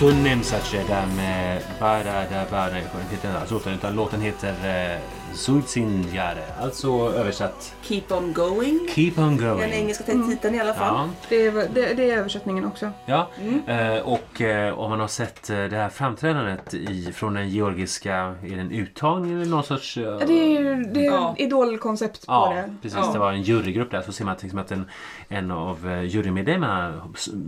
Tunnen 0.04 0.44
Otto 0.44 0.84
där 0.88 1.06
med 1.16 1.62
Bara 1.80 2.04
da 2.04 2.46
bara. 2.52 2.74
Heter 2.74 3.14
inte 3.14 3.40
alltså, 3.40 3.54
låten, 3.56 3.74
utan 3.74 3.96
låten 3.96 4.22
heter 4.22 4.50
eh, 4.50 5.00
eh, 5.34 5.38
Sultsin 5.38 6.06
Jare. 6.14 6.44
Alltså 6.62 6.90
översatt 7.16 7.76
Keep 7.82 8.04
on 8.10 8.34
going. 8.34 8.88
Keep 8.90 9.14
on 9.18 9.38
Den 9.38 9.50
going. 9.58 9.72
engelska 9.72 10.04
titeln 10.04 10.56
i 10.56 10.60
alla 10.60 10.74
fall. 10.74 10.96
Ja, 10.96 11.10
Det 11.30 11.46
är, 11.46 11.52
det, 11.52 11.94
det 11.94 12.12
är 12.12 12.18
översättningen 12.18 12.66
också. 12.66 12.92
ja. 13.06 13.28
Eh, 13.68 13.98
och 14.00 14.42
eh, 14.42 14.80
om 14.80 14.90
man 14.90 15.00
har 15.00 15.08
sett 15.08 15.50
eh, 15.50 15.56
det 15.64 15.76
här 15.78 15.90
framträdandet 15.90 16.74
i, 16.74 17.12
från 17.14 17.34
den 17.34 17.50
georgiska, 17.50 18.14
är 18.16 18.36
det 18.56 18.60
en 18.62 18.72
uttagning 18.72 19.34
eller 19.34 19.46
någon 19.46 19.64
sorts... 19.64 19.98
eh, 19.98 20.18
Det 20.18 20.34
är 20.34 20.60
ju 20.62 20.84
det 20.84 21.06
är 21.06 21.12
Ja. 21.12 21.36
idolkoncept 21.38 22.26
på 22.28 22.34
Ja, 22.34 22.54
det. 22.56 22.76
precis. 22.82 23.00
Ja. 23.04 23.10
Det 23.14 23.20
var 23.20 23.32
en 23.32 23.42
jurygrupp 23.42 23.92
där. 23.92 24.02
Så 24.02 24.12
ser 24.12 24.26
man 24.26 24.36
liksom 24.42 24.60
att 24.60 24.72
en, 24.72 24.90
en 25.30 25.52
av 25.52 25.90
eh, 25.90 26.02
jurymedlemmarna 26.04 27.02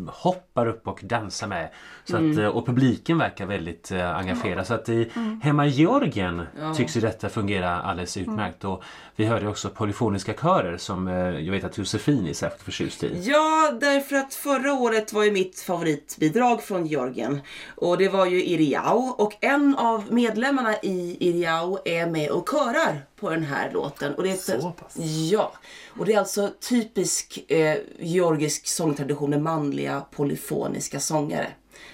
hoppar 0.08 0.67
upp 0.67 0.88
och 0.88 1.00
dansar 1.04 1.48
med. 1.48 1.69
Så 2.04 2.15
att, 2.17 2.38
eh, 2.38 2.45
och 2.48 2.65
publiken 2.65 3.17
verkar 3.17 3.45
väldigt 3.45 3.91
eh, 3.91 4.15
engagerad. 4.17 4.67
Så 4.67 4.74
att 4.74 4.89
i, 4.89 5.12
hemma 5.43 5.65
i 5.65 5.69
Georgien 5.69 6.41
Ja. 6.62 6.74
tycks 6.74 6.98
ju 6.98 7.02
detta 7.02 7.30
fungera 7.30 7.74
alldeles 7.81 8.17
utmärkt. 8.17 8.63
Och 8.63 8.83
vi 9.15 9.25
hörde 9.25 9.47
också 9.47 9.69
polyfoniska 9.69 10.33
körer 10.33 10.77
som 10.77 11.07
eh, 11.07 11.15
jag 11.15 11.51
vet 11.51 11.63
att 11.63 11.77
Josefin 11.77 12.27
är 12.27 12.33
särskilt 12.33 12.63
förtjust 12.63 13.03
i. 13.03 13.21
Ja, 13.23 13.71
därför 13.79 14.15
att 14.15 14.33
förra 14.33 14.73
året 14.73 15.13
var 15.13 15.23
ju 15.23 15.31
mitt 15.31 15.59
favoritbidrag 15.59 16.63
från 16.63 16.85
Georgien. 16.85 17.41
Och 17.75 17.97
det 17.97 18.09
var 18.09 18.25
ju 18.25 18.45
Iriau. 18.45 19.15
Och 19.17 19.35
en 19.41 19.75
av 19.75 20.13
medlemmarna 20.13 20.75
i 20.83 21.17
Iriau 21.19 21.77
är 21.85 22.07
med 22.07 22.29
och 22.29 22.49
körar 22.49 23.05
på 23.15 23.29
den 23.29 23.43
här 23.43 23.71
låten. 23.71 24.15
Och 24.15 24.23
det 24.23 24.31
är 24.31 24.59
Så 24.59 24.71
pass? 24.71 24.97
Ja. 25.31 25.53
Och 25.88 26.05
det 26.05 26.13
är 26.13 26.19
alltså 26.19 26.51
typisk 26.69 27.51
eh, 27.51 27.77
georgisk 27.99 28.67
sångtradition 28.67 29.29
med 29.29 29.41
manliga 29.41 30.05
polyfoniska 30.11 30.99
sångare. 30.99 31.47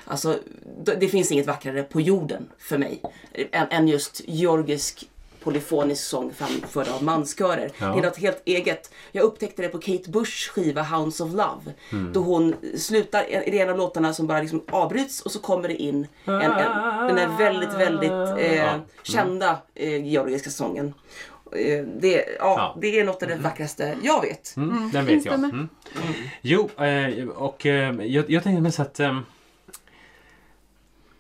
Alltså, 0.05 0.39
det 0.99 1.07
finns 1.07 1.31
inget 1.31 1.47
vackrare 1.47 1.83
på 1.83 2.01
jorden 2.01 2.49
för 2.57 2.77
mig 2.77 3.01
än, 3.51 3.67
än 3.69 3.87
just 3.87 4.21
georgisk 4.27 5.09
polyfonisk 5.43 6.03
sång 6.03 6.33
framförd 6.33 6.87
av 6.87 7.03
manskörer. 7.03 7.71
Ja. 7.77 7.85
Det 7.87 7.99
är 7.99 8.03
något 8.03 8.17
helt 8.17 8.41
eget. 8.45 8.91
Jag 9.11 9.23
upptäckte 9.23 9.61
det 9.61 9.67
på 9.69 9.77
Kate 9.79 10.09
Bushs 10.09 10.47
skiva 10.47 10.81
Hounds 10.83 11.19
of 11.21 11.31
Love. 11.31 11.73
Då 12.13 12.19
hon 12.19 12.55
slutar 12.77 13.23
i 13.49 13.59
en 13.59 13.69
av 13.69 13.77
låtarna 13.77 14.13
som 14.13 14.27
bara 14.27 14.41
liksom 14.41 14.63
avbryts 14.71 15.21
och 15.21 15.31
så 15.31 15.39
kommer 15.39 15.67
det 15.67 15.75
in 15.75 16.07
en, 16.25 16.33
en, 16.41 17.07
den 17.07 17.15
där 17.15 17.37
väldigt, 17.37 17.73
väldigt 17.73 18.11
eh, 18.11 18.55
Ja. 18.55 18.79
kända 19.03 19.57
eh, 19.75 20.05
georgiska 20.07 20.49
sången. 20.49 20.93
Eh, 21.55 21.83
det, 21.99 22.15
ja, 22.15 22.23
Ja. 22.39 22.77
det 22.81 22.99
är 22.99 23.03
något 23.03 23.23
av 23.23 23.29
det 23.29 23.35
vackraste 23.35 23.97
jag 24.03 24.21
vet. 24.21 24.53
Mm, 24.57 24.91
den 24.91 25.05
vet 25.05 25.25
jag. 25.25 25.33
Mm. 25.33 25.69
Jo, 26.41 26.69
eh, 26.77 27.27
och 27.27 27.65
eh, 27.65 27.95
jag, 28.05 28.29
jag 28.29 28.43
tänkte 28.43 28.61
mest 28.61 28.79
att 28.79 28.99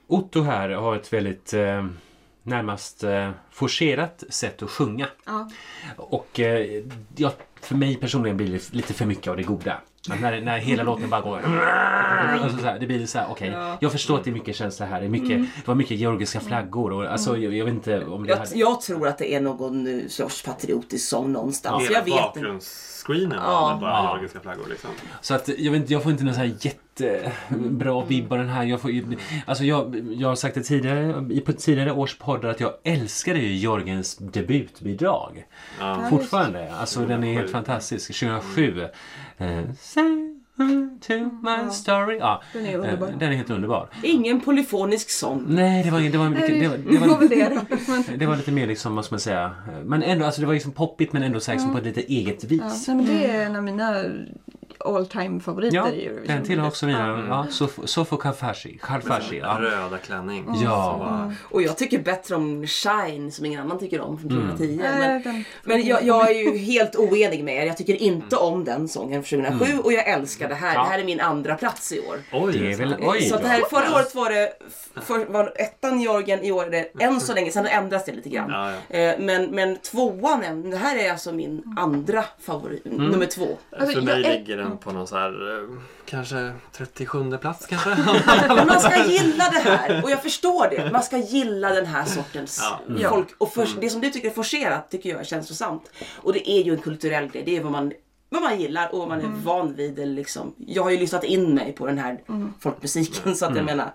Otto 0.07 0.41
här 0.41 0.69
har 0.69 0.95
ett 0.95 1.13
väldigt 1.13 1.53
närmast 2.43 3.03
eh, 3.03 3.29
forcerat 3.51 4.23
sätt 4.29 4.63
att 4.63 4.69
sjunga. 4.69 5.07
Ja. 5.25 5.49
Och 5.97 6.39
eh, 6.39 6.83
ja, 7.15 7.33
för 7.61 7.75
mig 7.75 7.95
personligen 7.95 8.37
blir 8.37 8.51
det 8.51 8.73
lite 8.73 8.93
för 8.93 9.05
mycket 9.05 9.27
av 9.27 9.37
det 9.37 9.43
goda. 9.43 9.81
Att 10.09 10.21
när, 10.21 10.41
när 10.41 10.57
hela 10.57 10.83
låten 10.83 11.09
bara 11.09 11.21
går... 11.21 11.39
Alltså 11.39 12.57
så 12.57 12.63
här, 12.63 12.79
det 12.79 12.87
blir 12.87 13.05
så 13.05 13.17
här, 13.17 13.27
okej. 13.29 13.77
Jag 13.79 13.91
förstår 13.91 14.17
att 14.17 14.23
det 14.23 14.29
är 14.29 14.33
mycket 14.33 14.55
känsla 14.55 14.85
här. 14.85 14.99
Det, 14.99 15.07
är 15.07 15.09
mycket, 15.09 15.39
det 15.39 15.67
var 15.67 15.75
mycket 15.75 15.97
georgiska 15.97 16.39
flaggor. 16.39 16.91
Och, 16.93 17.05
alltså, 17.05 17.37
jag, 17.37 17.53
jag 17.53 17.65
vet 17.65 17.73
inte 17.73 18.05
om 18.05 18.23
det 18.23 18.29
Jag, 18.29 18.37
hade... 18.37 18.57
jag 18.57 18.81
tror 18.81 19.07
att 19.07 19.17
det 19.17 19.33
är 19.33 19.41
någon 19.41 19.87
eh, 19.99 20.07
sorts 20.07 20.43
patriotisk 20.43 21.09
sång 21.09 21.31
någonstans. 21.31 21.83
Hela 21.83 21.97
jag 21.97 22.05
vet 22.05 22.35
inte. 22.35 22.65
Bakgrundsscreenen 23.07 23.39
Ja. 23.43 23.69
med 23.71 23.79
bara 23.81 23.91
Ja. 23.91 24.13
georgiska 24.13 24.39
flaggor 24.39 24.65
liksom. 24.69 24.89
Så 25.21 25.33
att 25.33 25.47
jag, 25.47 25.71
vet 25.71 25.81
inte, 25.81 25.93
jag 25.93 26.03
får 26.03 26.11
inte 26.11 26.23
någon 26.23 26.33
så 26.33 26.39
här 26.39 26.53
jättebra 26.59 28.05
vibb 28.05 28.31
av 28.31 28.37
den 28.37 28.49
här. 28.49 28.63
Jag, 28.63 28.81
får, 28.81 28.91
alltså 29.45 29.63
jag, 29.63 30.13
jag 30.17 30.27
har 30.27 30.35
sagt 30.35 30.55
det 30.55 30.61
tidigare 30.63 31.25
i 31.33 31.41
på 31.41 31.53
tidigare 31.53 31.91
års 31.91 32.17
poddar 32.17 32.49
att 32.49 32.59
jag 32.59 32.73
älskade 32.83 33.39
ju 33.39 33.57
Jorgens 33.57 34.17
debutbidrag. 34.17 35.45
Ja. 35.79 36.07
Fortfarande. 36.09 36.73
Alltså 36.73 36.99
den 36.99 37.23
är 37.23 37.33
helt 37.33 37.51
2007. 37.51 37.51
fantastisk. 37.51 38.19
2007. 38.19 38.81
Eh, 39.37 39.61
to 41.01 41.13
my 41.41 41.71
story. 41.71 42.17
Ja, 42.19 42.41
Den 42.53 42.65
är 42.65 42.77
underbar. 42.77 43.07
eh, 43.07 43.13
Den 43.17 43.31
är 43.31 43.35
helt 43.35 43.49
underbar. 43.49 43.89
Ingen 44.03 44.41
polyfonisk 44.41 45.09
sång. 45.09 45.45
Nej, 45.47 45.83
det 45.83 45.91
var, 45.91 45.99
det 45.99 46.17
var, 46.17 46.25
det 46.29 46.31
var, 46.31 46.47
det 46.47 46.67
var, 46.67 46.77
Det 46.77 47.07
var 47.07 47.19
väl 47.19 47.29
det 47.29 47.49
då. 47.49 47.75
Men, 48.07 48.19
det 48.19 48.25
var 48.25 48.35
lite 48.37 48.51
mer 48.51 48.67
liksom, 48.67 48.95
vad 48.95 49.05
ska 49.05 49.13
man 49.13 49.19
säga, 49.19 49.51
men 49.85 50.03
ändå, 50.03 50.25
alltså 50.25 50.41
det 50.41 50.47
var 50.47 50.53
liksom 50.53 50.71
poppigt 50.71 51.13
men 51.13 51.23
ändå 51.23 51.39
så 51.39 51.51
här, 51.51 51.55
liksom 51.57 51.71
på 51.71 51.77
ett 51.77 51.85
lite 51.85 52.01
eget 52.01 52.43
ja, 52.43 52.49
vis. 52.49 52.87
nej, 52.87 52.95
men 52.97 53.05
det 53.05 53.25
är 53.25 53.45
en 53.45 53.55
av 53.55 53.63
mina 53.63 54.03
all 54.85 55.05
time 55.07 55.39
favoriter 55.39 55.75
Ja, 55.77 55.89
i 55.89 56.05
Eurovision. 56.05 56.35
den 56.35 56.45
tillhör 56.45 56.67
också 56.67 56.85
mina. 56.85 57.05
Mm. 57.13 57.27
Ja, 57.27 57.45
Sofo- 57.49 58.17
Karfashi. 58.17 58.77
Karfashi 58.81 59.39
ja. 59.39 59.57
Röda 59.59 59.97
klänning. 59.97 60.45
Ja. 60.47 60.57
Som 60.91 60.99
var, 60.99 61.35
Och 61.49 61.61
jag 61.61 61.77
tycker 61.77 61.99
bättre 61.99 62.35
om 62.35 62.67
Shine 62.67 63.31
som 63.31 63.45
ingen 63.45 63.61
annan 63.61 63.79
tycker 63.79 64.01
om 64.01 64.19
från 64.19 64.31
Mm. 64.31 64.47
2010. 64.57 64.79
Nej, 64.83 65.21
Men, 65.25 65.43
men 65.63 65.85
jag, 65.87 66.03
jag 66.03 66.29
är 66.29 66.33
ju 66.35 66.57
helt 66.57 66.95
oenig 66.95 67.43
med 67.43 67.63
er. 67.63 67.65
Jag 67.67 67.77
tycker 67.77 67.95
inte 67.95 68.35
om 68.35 68.63
den 68.63 68.87
sången 68.87 69.23
från 69.23 69.43
2007 69.43 69.77
och 69.83 69.93
jag 69.93 70.07
älskar 70.07 70.49
det 70.49 70.55
här. 70.55 70.75
Ja. 70.75 70.83
Det 70.83 70.89
här 70.89 70.99
är 70.99 71.03
min 71.03 71.19
andra 71.19 71.55
plats 71.55 71.91
i 71.91 71.99
år. 71.99 72.17
Oj, 72.33 72.53
Det 72.59 72.71
är 72.71 72.77
väl, 72.77 72.95
oj 73.01 73.21
så 73.21 73.37
det 73.37 73.47
här, 73.47 73.61
förra 73.69 73.95
året 73.95 74.15
var 74.15 74.29
det 74.29 74.53
för, 75.01 75.25
var 75.25 75.53
ettan 75.55 76.01
Georgien, 76.01 76.43
i 76.43 76.51
år 76.51 76.65
är 76.65 76.71
det 76.71 77.03
än 77.03 77.21
så 77.21 77.33
länge, 77.33 77.51
sen 77.51 77.65
ändras 77.65 78.05
det 78.05 78.11
lite 78.11 78.29
grann. 78.29 78.49
Ja, 78.49 78.73
ja. 78.89 78.95
Eh, 78.97 79.15
Men, 79.19 79.45
men 79.51 79.77
tvåan, 79.77 80.69
det 80.71 80.77
här 80.77 80.97
är 80.97 81.11
alltså 81.11 81.31
min 81.31 81.75
andra 81.79 82.23
favorit, 82.39 82.85
nummer 82.85 83.25
två. 83.25 83.57
Alltså, 83.79 83.93
För 83.95 84.01
mig 84.01 84.21
jag 84.21 84.31
är- 84.33 84.37
ligger 84.39 84.57
den 84.57 84.70
på 84.77 84.91
någon 84.91 85.07
så 85.07 85.17
här, 85.17 85.57
eh, 85.57 85.79
kanske 86.05 86.53
37 86.71 87.37
plats 87.37 87.65
kanske. 87.65 87.89
Men 88.47 88.67
man 88.67 88.79
ska 88.79 89.05
gilla 89.07 89.49
det 89.49 89.59
här 89.59 90.03
och 90.03 90.11
jag 90.11 90.23
förstår 90.23 90.67
det. 90.69 90.91
Man 90.91 91.03
ska 91.03 91.17
gilla 91.17 91.69
den 91.69 91.85
här 91.85 92.05
sortens 92.05 92.63
Ja. 92.97 93.09
folk. 93.09 93.27
Och 93.37 93.53
för, 93.53 93.67
det 93.81 93.89
som 93.89 94.01
du 94.01 94.09
tycker 94.09 94.29
är 94.29 94.33
forcerat 94.33 94.91
tycker 94.91 95.09
jag 95.09 95.19
är 95.19 95.23
känslosamt. 95.23 95.91
Och 96.15 96.33
det 96.33 96.49
är 96.51 96.63
ju 96.63 96.71
en 96.73 96.81
kulturell 96.81 97.27
grej. 97.27 97.43
Det 97.45 97.57
är 97.57 97.63
vad 97.63 97.71
man, 97.71 97.93
vad 98.29 98.41
man 98.41 98.59
gillar 98.59 98.91
och 98.93 98.99
vad 98.99 99.07
man 99.07 99.19
är 99.21 99.27
van 99.43 99.73
vid. 99.75 100.07
Liksom. 100.07 100.53
Jag 100.57 100.83
har 100.83 100.89
ju 100.89 100.97
lyssnat 100.97 101.23
in 101.23 101.55
mig 101.55 101.73
på 101.73 101.85
den 101.87 101.97
här 101.97 102.19
folkmusiken 102.59 103.35
så 103.35 103.45
att 103.45 103.55
jag 103.55 103.65
menar. 103.65 103.91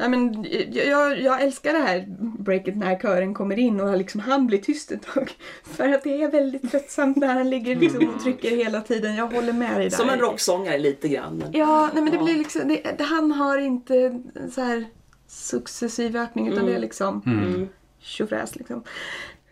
Nej, 0.00 0.08
men 0.08 0.44
jag, 0.72 0.86
jag, 0.86 1.20
jag 1.20 1.42
älskar 1.42 1.72
det 1.72 1.78
här 1.78 2.04
breaket 2.38 2.76
när 2.76 2.98
kören 2.98 3.34
kommer 3.34 3.58
in 3.58 3.80
och 3.80 3.96
liksom 3.98 4.20
han 4.20 4.46
blir 4.46 4.58
tyst 4.58 4.92
ett 4.92 5.02
tag. 5.02 5.30
För 5.64 5.88
att 5.88 6.02
det 6.04 6.22
är 6.22 6.30
väldigt 6.30 6.70
tröttsamt 6.70 7.16
när 7.16 7.34
han 7.34 7.50
ligger 7.50 7.76
liksom 7.76 8.08
och 8.08 8.22
trycker 8.22 8.50
hela 8.50 8.80
tiden. 8.80 9.14
Jag 9.16 9.26
håller 9.26 9.52
med 9.52 9.76
dig 9.80 9.90
där. 9.90 9.96
Som 9.96 10.08
en 10.10 10.18
rocksångare 10.18 10.78
lite 10.78 11.08
grann. 11.08 11.36
Men, 11.38 11.52
Ja, 11.52 11.90
nej 11.94 12.02
men 12.02 12.12
det 12.12 12.18
Ja. 12.18 12.24
blir 12.24 12.36
liksom, 12.36 12.68
det, 12.68 13.00
han 13.04 13.32
har 13.32 13.58
inte 13.58 14.22
så 14.52 14.60
här 14.60 14.84
successiv 15.26 16.16
ökning 16.16 16.48
utan 16.48 16.66
det 16.66 16.74
är 16.74 16.78
liksom 16.78 17.22
Mm. 17.26 17.68
tjofräs 17.98 18.56
liksom. 18.56 18.82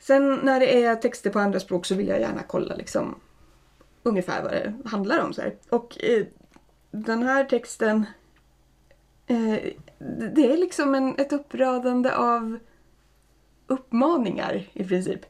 Sen 0.01 0.35
när 0.43 0.61
det 0.61 0.83
är 0.85 0.95
texter 0.97 1.31
på 1.31 1.39
andra 1.39 1.61
språk 1.61 1.87
så 1.87 1.95
vill 1.95 2.09
jag 2.09 2.21
gärna 2.21 2.43
kolla 2.47 2.75
liksom 2.75 3.15
ungefär 4.03 4.43
vad 4.43 4.51
det 4.53 4.75
handlar 4.85 5.19
om. 5.25 5.33
Så 5.33 5.41
här. 5.43 5.55
Och 5.69 6.05
eh, 6.05 6.25
den 6.91 7.23
här 7.23 7.45
texten 7.45 8.07
eh, 9.27 9.55
det- 10.35 10.53
är 10.53 10.57
liksom 10.57 10.95
en, 10.95 11.15
ett 11.19 11.33
uppradande 11.33 12.17
av 12.17 12.59
uppmaningar 13.67 14.63
i 14.73 14.85
princip. 14.85 15.21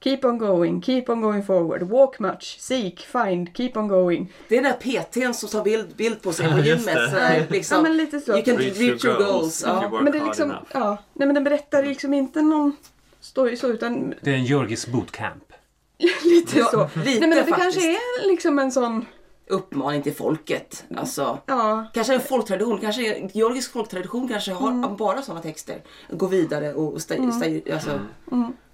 Keep 0.00 0.18
on 0.24 0.38
going, 0.38 0.82
keep 0.82 1.04
on 1.08 1.20
going 1.22 1.42
forward, 1.44 1.82
walk 1.82 2.18
much, 2.18 2.56
seek, 2.60 3.00
find, 3.00 3.56
keep 3.56 3.70
on 3.74 3.88
going. 3.88 4.32
Det 4.48 4.56
är 4.58 4.62
den 4.62 4.72
där 4.72 5.02
PTn 5.02 5.34
som 5.34 5.48
tar 5.48 5.64
bild, 5.64 5.96
bild 5.96 6.22
på 6.22 6.32
sig 6.32 6.52
på 6.52 6.58
gymmet. 6.58 7.10
Så 7.10 7.18
liksom, 7.52 7.76
Ja 7.76 7.82
men 7.82 7.96
lite 7.96 8.20
så. 8.20 8.32
You 8.32 8.42
can 8.44 8.56
Reach 8.56 8.78
reach, 8.78 9.04
your 9.04 9.16
goals 9.18 9.64
you 9.64 9.72
Ja. 9.82 9.88
work 9.88 10.02
Men 10.02 10.12
det 10.12 10.18
är 10.18 10.24
liksom, 10.24 10.50
enough. 10.50 10.64
ja, 10.72 10.98
nej 11.12 11.26
men 11.28 11.34
den 11.34 11.44
berättar 11.44 11.82
liksom 11.82 12.14
inte 12.14 12.42
någon 12.42 12.76
story 13.20 13.56
så 13.56 13.68
utan 13.68 14.14
Det 14.20 14.30
är 14.30 14.34
en 14.34 14.44
Georgis 14.44 14.86
bootcamp. 14.86 15.52
lite 16.24 16.58
Ja, 16.58 16.66
så. 16.66 16.88
lite 16.98 17.20
nej 17.20 17.20
men 17.20 17.30
det 17.30 17.36
faktiskt. 17.36 17.58
kanske 17.62 17.90
är 17.90 18.28
liksom 18.28 18.58
en 18.58 18.72
sån, 18.72 19.06
Uppmaning 19.46 20.02
till 20.02 20.14
folket. 20.14 20.84
Alltså, 20.96 21.38
ja, 21.46 21.86
Kanske 21.94 22.14
en 22.14 22.20
folktradition, 22.20 22.78
kanske 22.80 23.14
en 23.14 23.28
georgisk 23.28 23.72
folktradition 23.72 24.28
kanske 24.28 24.52
har 24.52 24.70
Mm. 24.70 24.96
bara 24.96 25.22
sådana 25.22 25.42
texter. 25.42 25.82
Gå 26.10 26.26
vidare 26.26 26.74
och 26.74 27.02
sta, 27.02 27.14
sta, 27.32 27.74
alltså, 27.74 28.00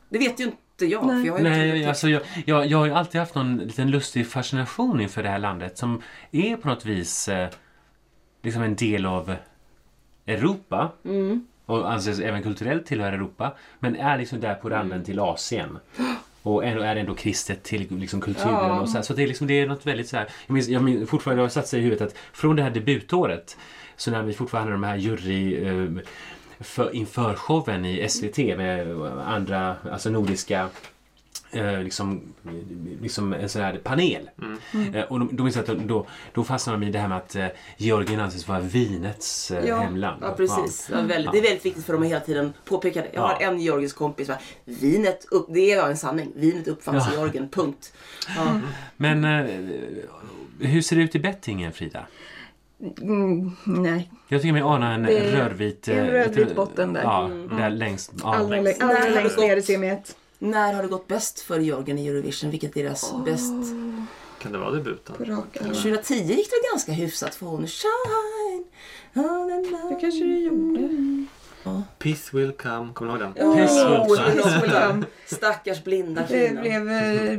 Det 0.08 0.18
vet 0.18 0.40
ju 0.40 0.44
inte 0.44 0.86
jag. 0.86 1.06
Nej. 1.06 1.20
För 1.20 1.26
jag 1.26 1.32
har 1.32 1.38
ju 1.38 1.44
Nej, 1.44 1.76
inte 1.76 1.88
alltså 1.88 2.08
jag, 2.08 2.22
jag, 2.46 2.66
jag 2.66 2.78
har 2.78 2.86
ju 2.86 2.92
alltid 2.92 3.20
haft 3.20 3.34
någon 3.34 3.56
liten 3.56 3.90
lustig 3.90 4.26
fascination 4.26 5.00
inför 5.00 5.22
det 5.22 5.28
här 5.28 5.38
landet 5.38 5.78
som 5.78 6.02
är 6.30 6.56
på 6.56 6.68
något 6.68 6.84
vis 6.86 7.28
eh, 7.28 7.48
liksom 8.42 8.62
en 8.62 8.76
del 8.76 9.06
av 9.06 9.34
Europa. 10.26 10.92
Mm. 11.04 11.46
Och 11.66 11.92
anses 11.92 12.18
även 12.20 12.42
kulturellt 12.42 12.86
tillhöra 12.86 13.14
Europa. 13.14 13.56
Men 13.78 13.96
är 13.96 14.18
liksom 14.18 14.40
där 14.40 14.54
på 14.54 14.70
randen 14.70 15.04
till 15.04 15.20
Asien. 15.20 15.78
Och 16.42 16.64
ändå 16.64 16.82
är 16.82 16.94
det 16.94 17.00
ändå 17.00 17.14
kristet 17.14 17.62
till 17.62 17.86
liksom 17.90 18.20
kulturen. 18.20 18.54
Ja. 18.54 18.80
Och 18.80 18.88
så, 18.88 18.96
här. 18.96 19.02
så 19.02 19.14
det 19.14 19.22
är, 19.22 19.26
liksom, 19.26 19.46
det 19.46 19.60
är 19.60 19.66
något 19.66 19.86
väldigt 19.86 20.08
så 20.08 20.16
här. 20.16 20.28
Jag 20.46 20.54
minns, 20.54 20.68
jag 20.68 20.82
minns 20.82 21.10
fortfarande, 21.10 21.42
har 21.42 21.48
satt 21.48 21.68
sig 21.68 21.80
i 21.80 21.82
huvudet 21.82 22.08
att 22.08 22.16
från 22.32 22.56
det 22.56 22.62
här 22.62 22.70
debutåret 22.70 23.56
så 23.96 24.10
när 24.10 24.22
vi 24.22 24.32
fortfarande 24.32 24.72
hade 24.72 24.82
de 24.82 24.88
här 24.88 24.96
jury 24.96 25.64
eh, 25.64 26.04
för, 26.60 26.94
inför 26.94 27.34
showen 27.34 27.84
i 27.84 28.08
SVT 28.08 28.38
med 28.38 29.02
andra, 29.26 29.76
alltså 29.90 30.10
nordiska 30.10 30.68
eh, 31.52 31.82
liksom, 31.82 32.20
liksom 33.02 33.32
en 33.32 33.48
sån 33.48 33.62
här 33.62 33.76
panel. 33.82 34.30
Eh, 34.94 35.02
och 35.02 35.20
då, 35.20 35.28
då, 35.32 35.44
minns 35.44 35.56
jag 35.56 35.70
att 35.70 35.78
då, 35.88 36.06
då 36.34 36.44
fastnade 36.44 36.78
de 36.80 36.86
i 36.86 36.90
det 36.90 36.98
här 36.98 37.08
med 37.08 37.16
att 37.16 37.36
eh, 37.36 37.46
Georgien 37.76 38.20
anses 38.20 38.48
vara 38.48 38.60
vinets 38.60 39.50
eh, 39.50 39.64
Ja. 39.68 39.80
hemland. 39.80 40.22
Ja 40.22 40.34
precis. 40.36 40.88
Ja. 40.90 40.96
Det, 40.96 41.02
är 41.02 41.06
väldigt, 41.06 41.32
det 41.32 41.38
är 41.38 41.42
väldigt 41.42 41.66
viktigt 41.66 41.84
för 41.84 41.92
dem 41.92 42.02
att 42.02 42.08
hela 42.08 42.20
tiden 42.20 42.52
påpeka 42.64 43.02
det. 43.02 43.10
Jag 43.12 43.22
har 43.22 43.36
Ja. 43.40 43.46
en 43.50 43.60
georgisk 43.60 43.96
kompis. 43.96 44.28
Va? 44.28 44.38
Vinet, 44.64 45.26
upp, 45.30 45.46
det 45.48 45.72
är 45.72 45.88
en 45.90 45.96
sanning. 45.96 46.32
Vinet 46.36 46.68
uppfanns 46.68 47.08
i 47.08 47.10
Ja. 47.14 47.20
Georgien. 47.20 47.48
Punkt. 47.48 47.92
Ja. 48.36 48.60
Men 48.96 49.24
eh, 49.24 49.46
hur 50.58 50.82
ser 50.82 50.96
det 50.96 51.02
ut 51.02 51.14
i 51.14 51.18
bettingen 51.18 51.72
Frida? 51.72 52.06
mm, 53.00 53.52
nej. 53.64 54.10
Jag 54.28 54.42
tycker 54.42 54.52
mig 54.52 54.62
ana 54.62 54.94
en 54.94 55.02
Det 55.02 55.32
rödvit... 55.32 55.88
en 55.88 55.98
eh, 55.98 56.04
rödvit 56.06 56.54
botten 56.56 56.92
där. 56.92 57.02
Ja, 57.02 57.30
där 57.58 57.70
längst. 57.70 58.12
Ja. 58.22 58.34
Allra, 58.34 58.48
längst. 58.48 58.80
längst, 58.80 58.82
allra 58.96 59.14
längst 59.14 59.38
ner 59.38 59.56
i 59.56 59.62
semiet. 59.62 60.16
När 60.42 60.72
har 60.72 60.82
det 60.82 60.88
gått 60.88 61.08
bäst 61.08 61.40
för 61.40 61.60
Georgien 61.60 61.98
i 61.98 62.08
Eurovision? 62.08 62.50
Vilket 62.50 62.76
är 62.76 62.82
deras 62.84 63.14
bäst? 63.24 63.52
Kan 64.42 64.52
det 64.52 64.58
vara 64.58 64.70
debuten? 64.70 65.14
På 65.16 65.24
rak 65.24 65.56
arm. 65.56 65.66
2010 65.66 66.14
gick 66.14 66.50
det 66.50 66.68
ganska 66.72 66.92
hyfsat 66.92 67.34
för 67.34 67.46
hon. 67.46 67.66
Shine. 67.66 68.64
Oh. 69.14 69.46
Det 69.90 70.00
kanske 70.00 70.24
det 70.24 70.38
gjorde. 70.40 70.88
Peace 71.98 72.36
will 72.36 72.52
come. 72.52 72.92
Kommer 72.92 73.12
du 73.18 73.24
ihåg 73.24 73.32
den? 73.36 73.46
Ja, 73.48 73.54
Piss 73.56 73.76
will 73.76 74.40
oh, 74.40 74.88
come. 74.88 75.04
Piss 75.28 75.36
Stackars 75.36 75.84
blinda 75.84 76.20
Det 76.28 76.48
fina. 76.48 76.60
blev... 76.60 76.90
eh, 76.90 77.38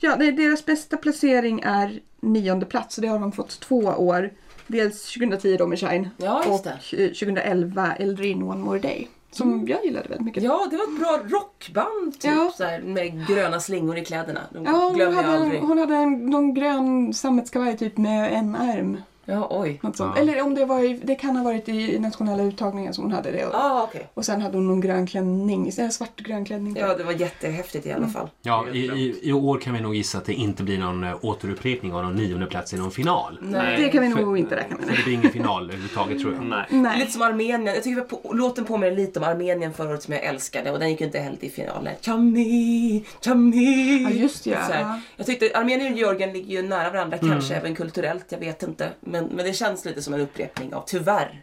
Ja, 0.00 0.16
deras 0.16 0.66
bästa 0.66 0.96
placering 0.96 1.60
är 1.60 2.00
nionde 2.20 2.66
plats 2.66 2.98
och 2.98 3.02
det 3.02 3.08
har 3.08 3.18
de 3.18 3.32
fått 3.32 3.60
två 3.60 3.76
år. 3.78 4.30
Dels 4.66 5.14
2010 5.14 5.56
då 5.56 5.66
med 5.66 5.78
Shine 5.78 6.08
Ja, 6.16 6.44
och 6.46 6.52
just 6.52 6.64
det. 6.64 7.04
eh, 7.04 7.08
2011 7.08 7.94
Eldrin 7.98 8.42
One 8.42 8.60
More 8.64 8.78
Day. 8.78 9.08
Som 9.34 9.68
jag 9.68 9.84
gillade 9.84 10.08
väldigt 10.08 10.24
mycket. 10.24 10.42
Ja, 10.42 10.66
det 10.70 10.76
var 10.76 10.84
ett 10.84 10.98
bra 10.98 11.38
rockband 11.38 12.12
typ. 12.12 12.24
Ja. 12.24 12.52
Så 12.56 12.64
här, 12.64 12.80
med 12.80 13.26
gröna 13.28 13.60
slingor 13.60 13.98
i 13.98 14.04
kläderna. 14.04 14.40
De 14.52 14.64
Ja, 14.64 14.70
hon 14.72 15.14
hade, 15.14 15.28
en, 15.28 15.56
hon 15.56 15.78
hade 15.78 15.94
en, 15.94 16.26
någon 16.26 16.54
grön 16.54 17.14
sammetskavaj 17.14 17.76
typ 17.78 17.96
med 17.96 18.32
en 18.32 18.54
arm. 18.54 18.96
Ja, 19.26 19.46
oj. 19.50 19.78
Något 19.82 19.96
sånt. 19.96 20.12
Ja. 20.16 20.22
Eller 20.22 20.42
om 20.42 20.54
det 20.54 20.64
var 20.64 20.80
i, 20.84 21.00
det 21.04 21.14
kan 21.14 21.36
ha 21.36 21.44
varit 21.44 21.68
i 21.68 21.98
nationella 21.98 22.42
uttagningen 22.42 22.94
som 22.94 23.04
hon 23.04 23.12
hade 23.12 23.30
det. 23.30 23.46
Och, 23.46 23.54
Ah, 23.54 23.82
okej. 23.82 24.08
och 24.14 24.24
sen 24.24 24.42
hade 24.42 24.56
hon 24.56 24.66
någon 24.66 24.80
grön 24.80 25.06
klänning, 25.06 25.70
en 25.78 25.92
svartgrön 25.92 26.44
klänning. 26.44 26.76
Ja, 26.80 26.94
det 26.96 27.04
var 27.04 27.12
jättehäftigt 27.12 27.86
i 27.86 27.92
alla 27.92 28.08
fall. 28.08 28.28
Ja, 28.42 28.64
i, 28.72 28.78
i, 28.78 29.18
I 29.22 29.32
år 29.32 29.58
kan 29.58 29.74
vi 29.74 29.80
nog 29.80 29.94
gissa 29.94 30.18
att 30.18 30.24
det 30.24 30.32
inte 30.34 30.62
blir 30.62 30.78
någon 30.78 31.04
eh, 31.04 31.14
återupprepning 31.22 31.92
av 31.94 32.02
någon 32.02 32.14
nionde 32.16 32.46
plats 32.46 32.74
i 32.74 32.76
någon 32.76 32.90
final. 32.90 33.38
Nej. 33.42 33.76
Det 33.82 33.88
kan 33.88 34.02
vi 34.02 34.10
För- 34.10 34.20
nog 34.22 34.38
inte 34.38 34.56
räkna 34.56 34.76
med. 34.76 34.86
För 34.86 34.96
det 34.96 35.02
blir 35.04 35.14
ingen 35.14 35.30
final 35.30 35.64
överhuvudtaget 35.64 36.20
tror 36.20 36.34
jag. 36.34 36.42
Nej. 36.44 36.64
Nej. 36.70 36.98
Lite 36.98 37.10
som 37.12 37.22
Armenien. 37.22 37.66
Jag 37.66 37.82
tycker 37.82 38.00
på, 38.02 38.32
låten 38.34 38.64
påminner 38.64 38.96
lite 38.96 39.18
om 39.20 39.24
Armenien 39.24 39.72
förra 39.72 39.90
året 39.90 40.02
som 40.02 40.14
jag 40.14 40.24
älskade 40.24 40.70
och 40.70 40.78
den 40.78 40.90
gick 40.90 41.00
ju 41.00 41.06
inte 41.06 41.18
heller 41.18 41.36
till 41.36 41.52
finalen. 41.52 41.92
Chami, 42.00 43.04
chami. 43.20 44.02
Ja, 44.02 44.10
just 44.10 44.44
det, 44.44 44.50
Så 44.66 44.72
här. 44.72 44.80
ja. 44.80 45.00
Jag 45.16 45.26
tyckte 45.26 45.50
Armenien 45.54 45.92
och 45.92 45.98
Georgien 45.98 46.32
ligger 46.32 46.62
ju 46.62 46.68
nära 46.68 46.90
varandra, 46.90 47.18
Mm. 47.18 47.30
kanske 47.32 47.54
även 47.54 47.74
kulturellt, 47.74 48.24
jag 48.28 48.38
vet 48.38 48.62
inte. 48.62 48.88
Men, 49.14 49.24
men 49.24 49.44
det 49.44 49.52
känns 49.52 49.84
lite 49.84 50.02
som 50.02 50.14
en 50.14 50.20
upprepning 50.20 50.74
av, 50.74 50.84
tyvärr, 50.86 51.42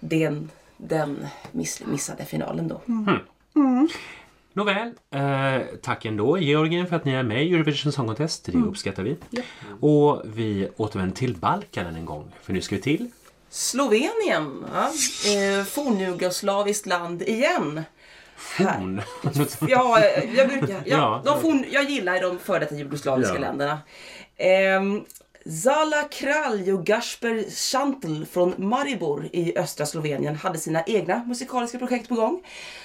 den, 0.00 0.50
den 0.76 1.26
miss, 1.52 1.82
missade 1.86 2.24
finalen 2.24 2.68
då. 2.68 2.80
Nåväl, 4.52 4.92
eh, 5.14 5.62
tack 5.82 6.04
ändå 6.04 6.38
Georgien 6.38 6.86
för 6.86 6.96
att 6.96 7.04
ni 7.04 7.12
är 7.12 7.22
med 7.22 7.46
i 7.46 7.54
Eurovision 7.54 7.92
Song 7.92 8.06
Contest. 8.06 8.44
Det 8.44 8.58
uppskattar 8.58 9.02
vi. 9.02 9.16
Och 9.80 10.22
vi 10.24 10.68
återvänder 10.76 11.16
till 11.16 11.36
Balkan 11.36 11.96
en 11.96 12.04
gång. 12.04 12.32
För 12.42 12.52
nu 12.52 12.60
ska 12.60 12.74
vi 12.76 12.82
till 12.82 13.10
Slovenien, 13.50 14.64
ja. 14.74 14.84
eh, 15.32 15.64
fornjugoslaviskt 15.64 16.86
land 16.86 17.22
igen. 17.22 17.82
Forn. 18.36 19.00
Ja, 19.68 20.00
jag, 20.36 20.48
brukar, 20.48 20.68
ja, 20.70 20.82
Ja. 20.84 21.22
de 21.24 21.40
forn, 21.42 21.64
jag 21.70 21.90
gillar 21.90 22.20
de 22.20 22.38
före 22.38 22.58
detta 22.58 22.74
jugoslaviska 22.74 23.34
Ja. 23.34 23.40
länderna. 23.40 23.78
Ehm, 24.36 25.04
Zala 25.46 26.02
Kralj 26.02 26.72
och 26.72 26.86
Gasper 26.86 27.50
Chantl 27.50 28.24
från 28.24 28.54
Maribor 28.58 29.28
i 29.32 29.58
östra 29.58 29.86
Slovenien 29.86 30.36
hade 30.36 30.58
sina 30.58 30.84
egna 30.86 31.24
musikaliska 31.24 31.78
projekt 31.78 32.08
på 32.08 32.14
gång. 32.14 32.42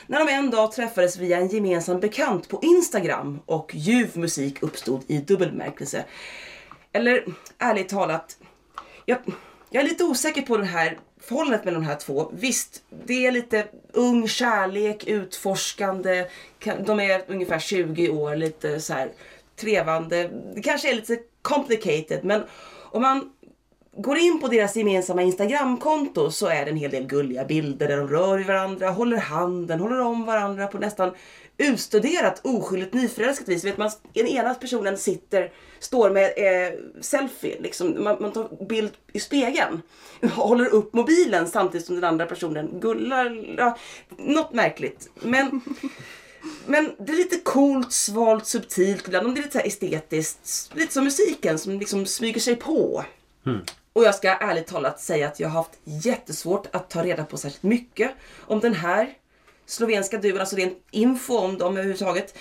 När 0.07 0.19
de 0.19 0.33
en 0.33 0.49
dag 0.49 0.71
träffades 0.71 1.17
via 1.17 1.37
en 1.37 1.47
gemensam 1.47 1.99
bekant 1.99 2.49
på 2.49 2.59
Instagram 2.63 3.39
och 3.45 3.71
ljuv 3.75 4.17
musik 4.17 4.63
uppstod 4.63 5.03
i 5.07 5.17
dubbelmärkelse. 5.17 6.05
Eller 6.91 7.25
ärligt 7.57 7.89
talat, 7.89 8.37
jag, 9.05 9.17
jag 9.69 9.83
är 9.83 9.89
lite 9.89 10.03
osäker 10.03 10.41
på 10.41 10.57
det 10.57 10.65
här 10.65 10.99
förhållandet 11.21 11.65
mellan 11.65 11.81
de 11.81 11.87
här 11.87 11.95
två. 11.95 12.31
Visst, 12.33 12.83
det 13.05 13.25
är 13.25 13.31
lite 13.31 13.67
ung 13.93 14.27
kärlek, 14.27 15.07
utforskande. 15.07 16.25
De 16.85 16.99
är 16.99 17.23
ungefär 17.27 17.59
20 17.59 18.09
år, 18.09 18.35
lite 18.35 18.79
så 18.79 18.93
här 18.93 19.11
trevande. 19.55 20.29
Det 20.55 20.61
kanske 20.61 20.91
är 20.91 20.95
lite 20.95 21.17
complicated. 21.43 22.23
Men 22.23 22.43
om 22.91 23.01
man 23.01 23.29
går 23.97 24.17
in 24.17 24.39
på 24.41 24.47
deras 24.47 24.75
gemensamma 24.75 25.21
Instagramkonto 25.21 26.31
så 26.31 26.47
är 26.47 26.65
det 26.65 26.71
en 26.71 26.77
hel 26.77 26.91
del 26.91 27.05
gulliga 27.05 27.45
bilder 27.45 27.87
där 27.87 27.97
de 27.97 28.07
rör 28.07 28.37
vid 28.37 28.47
varandra, 28.47 28.89
håller 28.89 29.17
handen, 29.17 29.79
håller 29.79 30.01
om 30.01 30.25
varandra 30.25 30.67
på 30.67 30.77
nästan 30.77 31.11
utstuderat 31.57 32.41
oskyldigt 32.43 32.93
nyförälskat 32.93 33.47
vis. 33.47 33.63
Vet 33.63 33.77
man, 33.77 33.91
den 34.13 34.27
ena 34.27 34.53
personen 34.53 34.97
sitter, 34.97 35.51
står 35.79 36.09
med 36.09 36.33
eh, 36.37 36.73
selfie, 37.01 37.61
liksom, 37.61 38.03
man, 38.03 38.17
man 38.19 38.31
tar 38.31 38.65
bild 38.65 38.91
i 39.13 39.19
spegeln. 39.19 39.81
Håller 40.31 40.73
upp 40.73 40.93
mobilen 40.93 41.47
samtidigt 41.47 41.87
som 41.87 41.95
den 41.95 42.03
andra 42.03 42.25
personen 42.25 42.79
gullar. 42.79 43.55
Ja, 43.57 43.77
något 44.17 44.53
märkligt. 44.53 45.09
Men 45.13 45.61
men 46.65 46.91
det 46.99 47.11
är 47.11 47.17
lite 47.17 47.37
coolt, 47.37 47.91
svalt, 47.91 48.47
subtilt 48.47 49.07
ibland. 49.07 49.35
Det 49.35 49.39
är 49.39 49.43
lite 49.43 49.51
så 49.51 49.57
här 49.57 49.67
estetiskt. 49.67 50.71
Lite 50.73 50.93
som 50.93 51.03
musiken 51.03 51.59
som 51.59 51.79
liksom 51.79 52.05
smyger 52.05 52.41
sig 52.41 52.55
på. 52.55 53.03
Och 53.93 54.03
jag 54.03 54.15
ska 54.15 54.29
ärligt 54.29 54.67
talat 54.67 55.01
säga 55.01 55.27
att 55.27 55.39
jag 55.39 55.49
har 55.49 55.57
haft 55.57 55.79
jättesvårt 55.83 56.75
att 56.75 56.89
ta 56.89 57.03
reda 57.03 57.25
på 57.25 57.37
särskilt 57.37 57.63
mycket 57.63 58.11
om 58.39 58.59
den 58.59 58.73
här 58.73 59.13
slovenska 59.65 60.17
duon, 60.17 60.39
alltså 60.39 60.55
rent 60.55 60.77
info 60.91 61.37
om 61.37 61.57
dem 61.57 61.73
överhuvudtaget. 61.73 62.37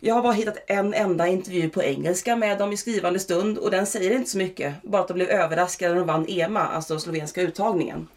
Jag 0.00 0.14
har 0.14 0.22
bara 0.22 0.32
hittat 0.32 0.58
en 0.66 0.94
enda 0.94 1.26
intervju 1.28 1.70
på 1.70 1.82
engelska 1.82 2.36
med 2.36 2.58
dem 2.58 2.72
i 2.72 2.76
skrivande 2.76 3.18
stund 3.18 3.58
och 3.58 3.70
den 3.70 3.86
säger 3.86 4.10
inte 4.10 4.30
så 4.30 4.38
mycket. 4.38 4.82
Bara 4.82 5.02
att 5.02 5.08
de 5.08 5.14
blev 5.14 5.28
överraskade 5.28 5.92
när 5.92 5.98
de 5.98 6.06
vann 6.06 6.28
EMA, 6.28 6.60
alltså 6.60 6.98
slovenska 6.98 7.42
uttagningen. 7.42 8.08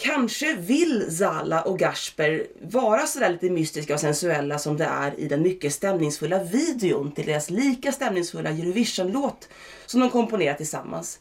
Kanske 0.00 0.54
vill 0.54 1.16
Zala 1.16 1.62
och 1.62 1.78
Gasper 1.78 2.46
vara 2.62 3.06
sådär 3.06 3.30
lite 3.30 3.50
mystiska 3.50 3.94
och 3.94 4.00
sensuella 4.00 4.58
som 4.58 4.76
det 4.76 4.84
är 4.84 5.20
i 5.20 5.28
den 5.28 5.42
mycket 5.42 5.72
stämningsfulla 5.72 6.42
videon 6.44 7.12
till 7.12 7.26
deras 7.26 7.50
lika 7.50 7.92
stämningsfulla 7.92 8.50
Eurovision-låt 8.50 9.48
som 9.86 10.00
de 10.00 10.10
komponerat 10.10 10.56
tillsammans. 10.56 11.20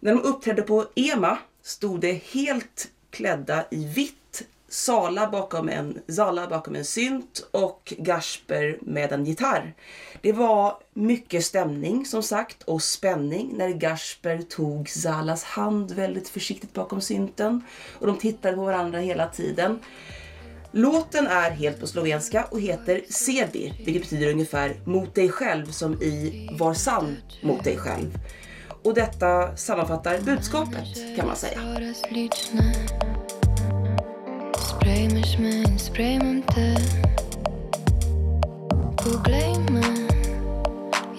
När 0.00 0.14
de 0.14 0.22
uppträdde 0.22 0.62
på 0.62 0.86
EMA 0.94 1.38
stod 1.62 2.00
de 2.00 2.22
helt 2.32 2.88
klädda 3.10 3.64
i 3.70 3.84
vitt 3.84 4.25
Sala 4.68 5.26
bakom 5.26 5.68
en, 5.68 5.98
Zala 6.08 6.46
bakom 6.46 6.74
en 6.74 6.84
synt 6.84 7.48
och 7.50 7.94
Gasper 7.98 8.78
med 8.80 9.12
en 9.12 9.24
gitarr. 9.24 9.74
Det 10.20 10.32
var 10.32 10.78
mycket 10.94 11.44
stämning 11.44 12.06
som 12.06 12.22
sagt 12.22 12.62
och 12.62 12.82
spänning 12.82 13.54
när 13.56 13.68
Gasper 13.68 14.38
tog 14.38 14.88
Zalas 14.88 15.44
hand 15.44 15.90
väldigt 15.90 16.28
försiktigt 16.28 16.72
bakom 16.72 17.00
synten 17.00 17.62
och 17.98 18.06
de 18.06 18.18
tittade 18.18 18.56
på 18.56 18.64
varandra 18.64 18.98
hela 18.98 19.28
tiden. 19.28 19.78
Låten 20.72 21.26
är 21.26 21.50
helt 21.50 21.80
på 21.80 21.86
slovenska 21.86 22.44
och 22.44 22.60
heter 22.60 23.02
Sebi, 23.10 23.82
vilket 23.84 24.02
betyder 24.02 24.30
ungefär 24.30 24.80
mot 24.84 25.14
dig 25.14 25.28
själv 25.28 25.66
som 25.66 26.02
i 26.02 26.48
var 26.52 26.74
sann 26.74 27.16
mot 27.42 27.64
dig 27.64 27.76
själv. 27.78 28.18
Och 28.82 28.94
detta 28.94 29.56
sammanfattar 29.56 30.18
budskapet 30.18 31.16
kan 31.16 31.26
man 31.26 31.36
säga. 31.36 31.60
Sprejmeš 34.86 35.38
me 35.38 35.50
in 35.50 35.78
sprejmem 35.78 36.42
te. 36.54 36.74
Poglej 38.96 39.58
me, 39.70 39.82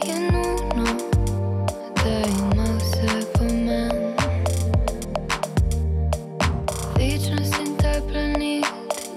je 0.07 0.15
nujno, 0.31 0.87
da 1.95 2.15
ima 2.39 2.63
vse 2.79 3.27
pomen. 3.33 3.91
Večnost 6.95 7.55
in 7.59 7.75
ta 7.75 7.99
planet 8.07 8.65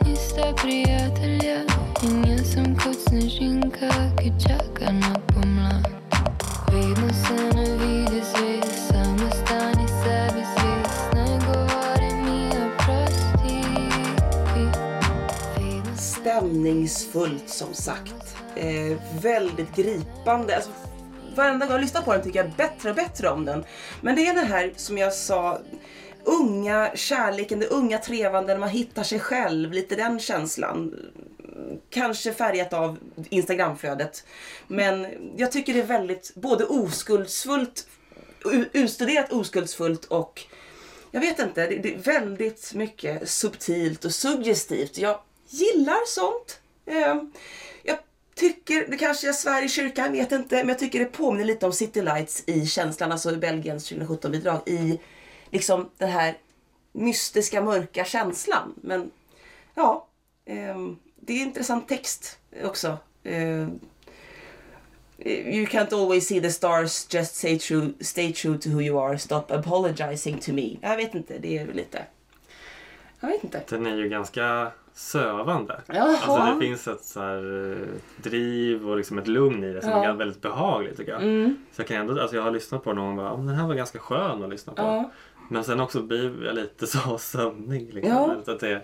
nista 0.06 0.52
prijatelja 0.62 1.62
in 2.02 2.24
jaz 2.26 2.54
kot 2.84 2.96
snežinka, 3.08 3.90
ki 4.18 4.32
čaka 4.48 4.92
na. 4.92 5.29
Stämningsfullt 16.50 17.48
som 17.48 17.74
sagt. 17.74 18.36
Eh, 18.56 18.98
väldigt 19.22 19.76
gripande. 19.76 20.56
Alltså, 20.56 20.70
varenda 21.36 21.66
gång 21.66 21.72
jag 21.72 21.80
lyssnar 21.80 22.02
på 22.02 22.12
den 22.12 22.22
tycker 22.22 22.44
jag 22.44 22.52
bättre 22.52 22.90
och 22.90 22.96
bättre 22.96 23.28
om 23.28 23.44
den. 23.44 23.64
Men 24.00 24.16
det 24.16 24.26
är 24.26 24.34
den 24.34 24.46
här 24.46 24.72
som 24.76 24.98
jag 24.98 25.12
sa, 25.12 25.60
unga 26.24 26.90
kärleken, 26.94 27.58
det 27.58 27.66
unga 27.66 27.98
trevande 27.98 28.52
när 28.52 28.60
man 28.60 28.68
hittar 28.68 29.02
sig 29.02 29.20
själv, 29.20 29.72
lite 29.72 29.96
den 29.96 30.20
känslan. 30.20 30.94
Kanske 31.90 32.32
färgat 32.32 32.72
av 32.72 32.98
Instagramflödet. 33.28 34.24
Men 34.68 35.06
jag 35.36 35.52
tycker 35.52 35.74
det 35.74 35.80
är 35.80 35.86
väldigt 35.86 36.32
både 36.34 36.64
oskuldsfullt, 36.64 37.86
utstuderat 38.72 39.32
oskuldsfullt 39.32 40.04
och 40.04 40.42
jag 41.10 41.20
vet 41.20 41.38
inte, 41.38 41.66
det, 41.66 41.76
det 41.76 41.94
är 41.94 41.98
väldigt 41.98 42.74
mycket 42.74 43.30
subtilt 43.30 44.04
och 44.04 44.14
suggestivt. 44.14 44.98
Jag 44.98 45.18
gillar 45.50 46.06
sånt. 46.06 46.60
Ehm, 46.86 47.32
jag 47.82 47.98
tycker, 48.34 48.86
det 48.90 48.96
kanske 48.96 49.26
jag 49.26 49.34
svär 49.34 49.64
i 49.64 49.68
kyrkan, 49.68 50.12
vet 50.12 50.32
inte, 50.32 50.56
men 50.56 50.68
jag 50.68 50.78
tycker 50.78 50.98
det 50.98 51.04
påminner 51.04 51.44
lite 51.44 51.66
om 51.66 51.72
City 51.72 52.02
Lights 52.02 52.42
i 52.46 52.66
känslan, 52.66 53.12
alltså 53.12 53.36
Belgiens 53.36 53.92
2017-bidrag, 53.92 54.60
i 54.66 55.00
liksom 55.50 55.90
den 55.98 56.10
här 56.10 56.38
mystiska, 56.92 57.62
mörka 57.62 58.04
känslan. 58.04 58.74
Men 58.82 59.10
ja, 59.74 60.06
ehm, 60.46 60.96
det 61.16 61.32
är 61.32 61.42
intressant 61.42 61.88
text 61.88 62.38
också. 62.64 62.98
Ehm, 63.24 63.80
you 65.24 65.66
can't 65.66 65.92
always 65.92 66.28
see 66.28 66.40
the 66.40 66.50
stars, 66.50 67.06
just 67.14 67.36
stay 67.36 67.58
true, 67.58 67.92
stay 68.00 68.32
true 68.32 68.58
to 68.58 68.68
who 68.68 68.80
you 68.80 68.98
are, 68.98 69.18
stop 69.18 69.50
apologizing 69.50 70.40
to 70.40 70.52
me. 70.52 70.76
Jag 70.80 70.96
vet 70.96 71.14
inte, 71.14 71.38
det 71.38 71.58
är 71.58 71.66
väl 71.66 71.76
lite... 71.76 72.04
Jag 73.20 73.28
vet 73.28 73.44
inte. 73.44 73.62
Den 73.68 73.86
är 73.86 73.96
ju 73.96 74.08
ganska 74.08 74.72
sövande. 75.00 75.80
Jaha. 75.86 76.16
Alltså 76.22 76.54
det 76.54 76.66
finns 76.66 76.88
ett 76.88 77.04
så 77.04 77.20
här, 77.20 77.70
eh, 77.72 77.86
driv 78.22 78.88
och 78.90 78.96
liksom 78.96 79.18
ett 79.18 79.28
lugn 79.28 79.64
i 79.64 79.72
det 79.72 79.80
som 79.82 79.90
Ja. 79.90 80.04
är 80.04 80.12
väldigt 80.12 80.42
behagligt 80.42 80.96
tycker 80.96 81.12
jag. 81.12 81.22
Mm. 81.22 81.56
Så 81.72 81.80
jag 81.80 81.88
kan 81.88 81.96
ändå, 81.96 82.20
alltså 82.20 82.36
jag 82.36 82.42
har 82.42 82.50
lyssnat 82.50 82.84
på 82.84 82.90
den 82.92 82.98
och 83.04 83.16
bara, 83.16 83.26
"Ja, 83.26 83.36
men 83.36 83.46
den 83.46 83.54
här 83.56 83.66
var 83.66 83.74
ganska 83.74 83.98
skön 83.98 84.42
att 84.44 84.50
lyssna 84.50 84.72
på. 84.72 84.82
Ja. 84.82 85.10
Men 85.50 85.64
sen 85.64 85.80
också 85.80 86.02
blir 86.02 86.44
jag 86.44 86.54
lite 86.54 86.86
så 86.96 87.18
sömnig. 87.18 87.94
Liksom. 87.94 88.12
Ja. 88.12 88.52
Att 88.52 88.60
det, 88.60 88.76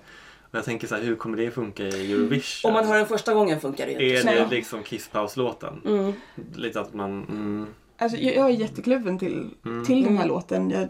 och 0.50 0.54
jag 0.58 0.64
tänker 0.64 0.86
så 0.86 0.94
här, 0.94 1.02
hur 1.02 1.16
kommer 1.16 1.36
det 1.36 1.50
funka 1.50 1.82
i 1.82 2.12
Eurovision? 2.12 2.68
Om 2.68 2.74
man 2.74 2.86
hör 2.86 2.96
den 2.96 3.06
första 3.06 3.34
gången 3.34 3.60
funkar 3.60 3.86
det 3.86 3.92
ju 3.92 3.98
Är 4.12 4.20
inte. 4.20 4.34
det 4.34 4.44
Så- 4.48 4.50
liksom 4.54 4.82
Kisspauslåten? 4.82 5.80
Mm. 5.84 6.12
Lite 6.54 6.80
att 6.80 6.94
man... 6.94 7.10
Mm, 7.24 7.66
Alltså, 7.98 8.18
jag, 8.18 8.34
jag 8.36 8.46
är 8.46 8.50
jättekluven 8.50 9.18
till, 9.18 9.50
Mm. 9.66 9.84
till 9.84 10.02
den 10.04 10.16
här 10.16 10.24
Mm. 10.24 10.28
låten. 10.28 10.70
Jag, 10.70 10.88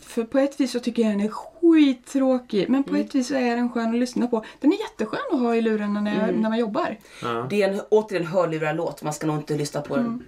för 0.00 0.24
på 0.24 0.38
ett 0.38 0.60
vis 0.60 0.72
så 0.72 0.80
tycker 0.80 1.02
jag 1.02 1.12
den 1.12 1.20
är 1.20 1.28
skittråkig. 1.28 2.68
Men 2.68 2.84
på 2.84 2.90
Mm. 2.90 3.02
ett 3.06 3.14
vis 3.14 3.28
så 3.28 3.34
är 3.34 3.56
den 3.56 3.70
skön 3.72 3.88
att 3.90 3.94
lyssna 4.00 4.26
på. 4.26 4.44
Den 4.60 4.72
är 4.72 4.76
jätteskön 4.78 5.20
att 5.32 5.40
ha 5.40 5.54
i 5.56 5.60
lurarna 5.60 6.00
när, 6.00 6.28
Mm. 6.28 6.40
när 6.40 6.48
man 6.48 6.58
jobbar. 6.58 6.96
ja. 7.22 7.46
Det 7.50 7.62
är 7.62 7.72
en, 7.72 7.80
återigen 7.90 8.26
hörlurar-låt. 8.26 9.02
Man 9.02 9.12
ska 9.12 9.26
nog 9.26 9.36
inte 9.36 9.56
lyssna 9.56 9.80
på 9.80 9.96
den 9.96 10.24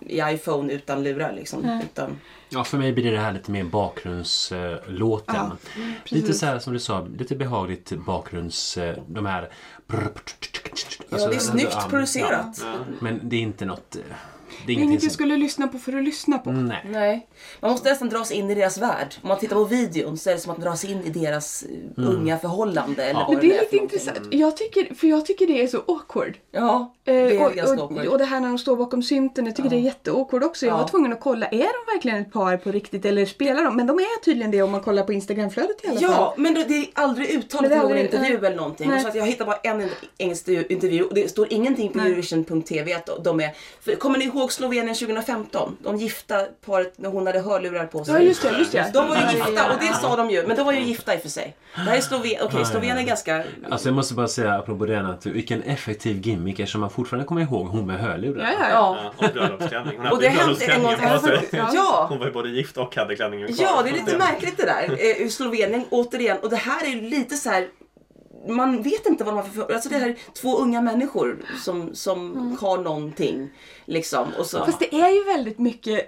i 0.00 0.20
iPhone 0.20 0.72
utan 0.72 1.02
lurar 1.02 1.32
liksom. 1.32 1.80
Utan, 1.84 2.10
Ja, 2.48 2.64
för 2.64 2.78
mig 2.78 2.92
blir 2.92 3.12
det 3.12 3.18
här 3.18 3.32
lite 3.32 3.50
mer 3.50 3.64
bakgrundslåten. 3.64 5.34
Ja, 5.36 5.56
lite 6.04 6.34
så 6.34 6.46
här 6.46 6.58
som 6.58 6.72
du 6.72 6.78
sa, 6.78 7.06
lite 7.18 7.36
behagligt 7.36 7.92
bakgrunds... 8.06 8.78
eh, 8.78 8.96
De 9.06 9.26
här... 9.26 9.48
ja, 9.86 9.96
det 11.28 11.34
är 11.34 11.38
snyggt 11.38 11.68
ja, 11.72 11.86
producerat. 11.90 12.60
Ja. 12.64 12.74
Men 13.00 13.20
det 13.22 13.36
är 13.36 13.40
inte 13.40 13.64
något... 13.64 13.96
eh, 14.60 14.66
Det 14.66 14.72
är 14.72 14.76
inget 14.76 14.92
jag 14.92 15.02
som... 15.02 15.10
skulle 15.10 15.36
lyssna 15.36 15.68
på 15.68 15.78
för 15.78 15.96
att 15.98 16.04
lyssna 16.04 16.38
på. 16.38 16.52
Nej. 16.52 16.84
Nej. 16.90 17.26
Man 17.60 17.70
måste 17.70 17.88
nästan 17.90 18.08
dras 18.08 18.32
in 18.32 18.50
i 18.50 18.54
deras 18.54 18.78
värld. 18.78 19.14
Om 19.22 19.28
man 19.28 19.38
tittar 19.38 19.56
på 19.56 19.64
videon 19.64 20.18
så 20.18 20.30
är 20.30 20.34
det 20.34 20.40
som 20.40 20.52
att 20.52 20.60
dras 20.60 20.84
in 20.84 21.00
i 21.04 21.10
deras 21.10 21.62
eh, 21.98 22.04
unga 22.08 22.38
förhållande. 22.38 23.04
Eller 23.04 23.20
Ja. 23.20 23.26
Men 23.30 23.40
det 23.40 23.56
är 23.56 23.60
lite 23.60 23.76
intressant. 23.76 24.18
Jag 24.30 24.56
tycker, 24.56 24.94
för 24.94 25.06
jag 25.06 25.26
tycker 25.26 25.46
det 25.46 25.62
är 25.62 25.66
så 25.66 25.78
awkward. 25.88 26.34
Ja, 26.52 26.94
Eh, 27.04 27.14
det 27.14 27.20
är 27.36 27.46
och, 27.46 27.52
ganska 27.54 27.74
och, 27.84 27.90
awkward. 27.90 28.06
och 28.06 28.18
det 28.18 28.24
här 28.24 28.40
när 28.40 28.48
de 28.48 28.58
står 28.58 28.76
bakom 28.76 29.02
synten, 29.02 29.46
jag 29.46 29.56
tycker 29.56 29.68
Ja. 29.68 29.76
det 29.76 29.82
är 29.82 29.84
jätteawkward 29.84 30.44
också. 30.44 30.66
Jag 30.66 30.72
Ja. 30.74 30.78
var 30.80 30.88
tvungen 30.88 31.12
att 31.12 31.20
kolla, 31.20 31.46
är 31.46 31.58
de 31.58 31.94
verkligen 31.94 32.18
ett 32.18 32.32
par 32.32 32.56
på 32.56 32.70
riktigt 32.72 33.04
eller 33.04 33.26
spelar 33.26 33.64
de? 33.64 33.76
Men 33.76 33.86
de 33.86 33.98
är 33.98 34.20
tydligen 34.24 34.50
det 34.50 34.62
om 34.62 34.70
man 34.70 34.80
kollar 34.80 35.02
på 35.02 35.12
Instagramflödet 35.12 35.84
i 35.84 35.88
alla 35.88 36.00
fall. 36.00 36.10
Ja, 36.10 36.34
men 36.36 36.54
det 36.54 36.60
är 36.60 36.86
aldrig 36.94 37.30
uttalat 37.30 37.62
Men 37.62 37.70
det 37.70 37.74
i 37.76 37.78
är 37.78 37.82
någon 37.82 37.92
aldrig- 37.92 38.04
intervju 38.04 38.46
eller 38.46 38.56
någonting. 38.56 38.88
Nej. 38.88 39.00
Så 39.02 39.08
att 39.08 39.14
jag 39.14 39.26
hittar 39.26 39.44
bara 39.46 39.56
en 39.56 39.88
engelsk 40.18 40.48
intervju 40.48 41.02
och 41.02 41.14
det 41.14 41.30
står 41.30 41.52
ingenting 41.52 41.92
på. 41.92 41.98
Eurovision.tv 42.00 42.92
att 42.94 43.24
de 43.24 43.40
är... 43.40 43.50
För, 43.80 43.94
kommer 43.94 44.18
ni 44.18 44.24
ihåg 44.24 44.49
Slovenien 44.50 44.94
2015? 44.94 45.76
De 45.82 45.96
gifta 45.96 46.44
paret 46.66 46.92
när 46.96 47.08
hon 47.08 47.26
hade 47.26 47.40
hörlurar 47.40 47.86
på 47.86 48.04
sig. 48.04 48.14
Ja 48.14 48.20
just 48.20 48.42
det, 48.42 48.58
just 48.58 48.72
det. 48.72 48.90
De 48.94 49.08
var 49.08 49.16
ju 49.16 49.22
gifta 49.36 49.72
och 49.72 49.80
det 49.80 49.94
sa 49.94 50.16
de 50.16 50.30
ju, 50.30 50.46
men 50.46 50.56
de 50.56 50.66
var 50.66 50.72
ju 50.72 50.80
gifta 50.80 51.14
i 51.14 51.18
och 51.18 51.22
för 51.22 51.28
sig. 51.28 51.56
Det 51.74 51.80
här 51.80 51.96
är 51.96 52.00
Slovenien, 52.00 52.42
okej 52.44 52.64
Slovenien 52.64 52.98
är 52.98 53.02
ganska... 53.02 53.44
Alltså 53.70 53.88
jag 53.88 53.94
måste 53.94 54.14
bara 54.14 54.28
säga 54.28 54.54
apropå 54.54 54.86
det 54.86 55.00
att 55.00 55.26
vilken 55.26 55.62
effektiv 55.62 56.26
gimmick 56.26 56.58
eftersom 56.58 56.80
man 56.80 56.90
fortfarande 56.90 57.26
kommer 57.26 57.42
ihåg 57.42 57.66
hon 57.66 57.86
med 57.86 58.00
hörlurar. 58.00 58.54
Ja, 58.60 58.68
ja, 58.70 59.12
ja. 59.18 59.26
Och 59.26 59.32
bröllopsklänning. 59.32 59.98
Hon 59.98 60.06
Och 60.06 60.12
hade 60.12 60.20
det 60.20 60.32
ju 60.32 60.38
hände 60.38 60.64
en 60.64 60.82
gång 60.82 60.96
bröllopsklänningen 60.96 61.40
på 61.40 61.50
sig. 61.50 61.60
Ja. 61.74 62.06
Hon 62.08 62.18
var 62.18 62.26
ju 62.26 62.32
både 62.32 62.48
gift 62.48 62.76
och 62.76 62.96
hade 62.96 63.16
klänningen 63.16 63.54
kvar. 63.54 63.66
Ja, 63.66 63.82
det 63.82 63.90
är 63.90 63.92
lite 63.92 64.18
märkligt 64.18 64.56
det 64.56 64.66
där. 64.66 65.22
Eh, 65.22 65.28
Slovenien, 65.28 65.84
återigen, 65.90 66.38
och 66.38 66.50
det 66.50 66.56
här 66.56 66.84
är 66.84 66.88
ju 66.88 67.00
lite 67.00 67.36
så 67.36 67.50
här 67.50 67.68
man 68.48 68.82
vet 68.82 69.06
inte 69.06 69.24
vad 69.24 69.34
de 69.34 69.36
har 69.36 69.44
för... 69.44 69.74
Alltså 69.74 69.88
det 69.88 69.96
här 69.96 70.08
är 70.08 70.16
två 70.34 70.58
unga 70.58 70.80
människor 70.80 71.44
som, 71.64 71.94
som 71.94 72.32
Mm. 72.32 72.56
har 72.60 72.78
någonting. 72.78 73.50
Liksom. 73.84 74.28
Och 74.38 74.46
så, 74.46 74.64
Fast 74.64 74.78
det 74.80 74.94
är 74.94 75.08
ju 75.10 75.24
väldigt 75.24 75.58
mycket, 75.58 76.00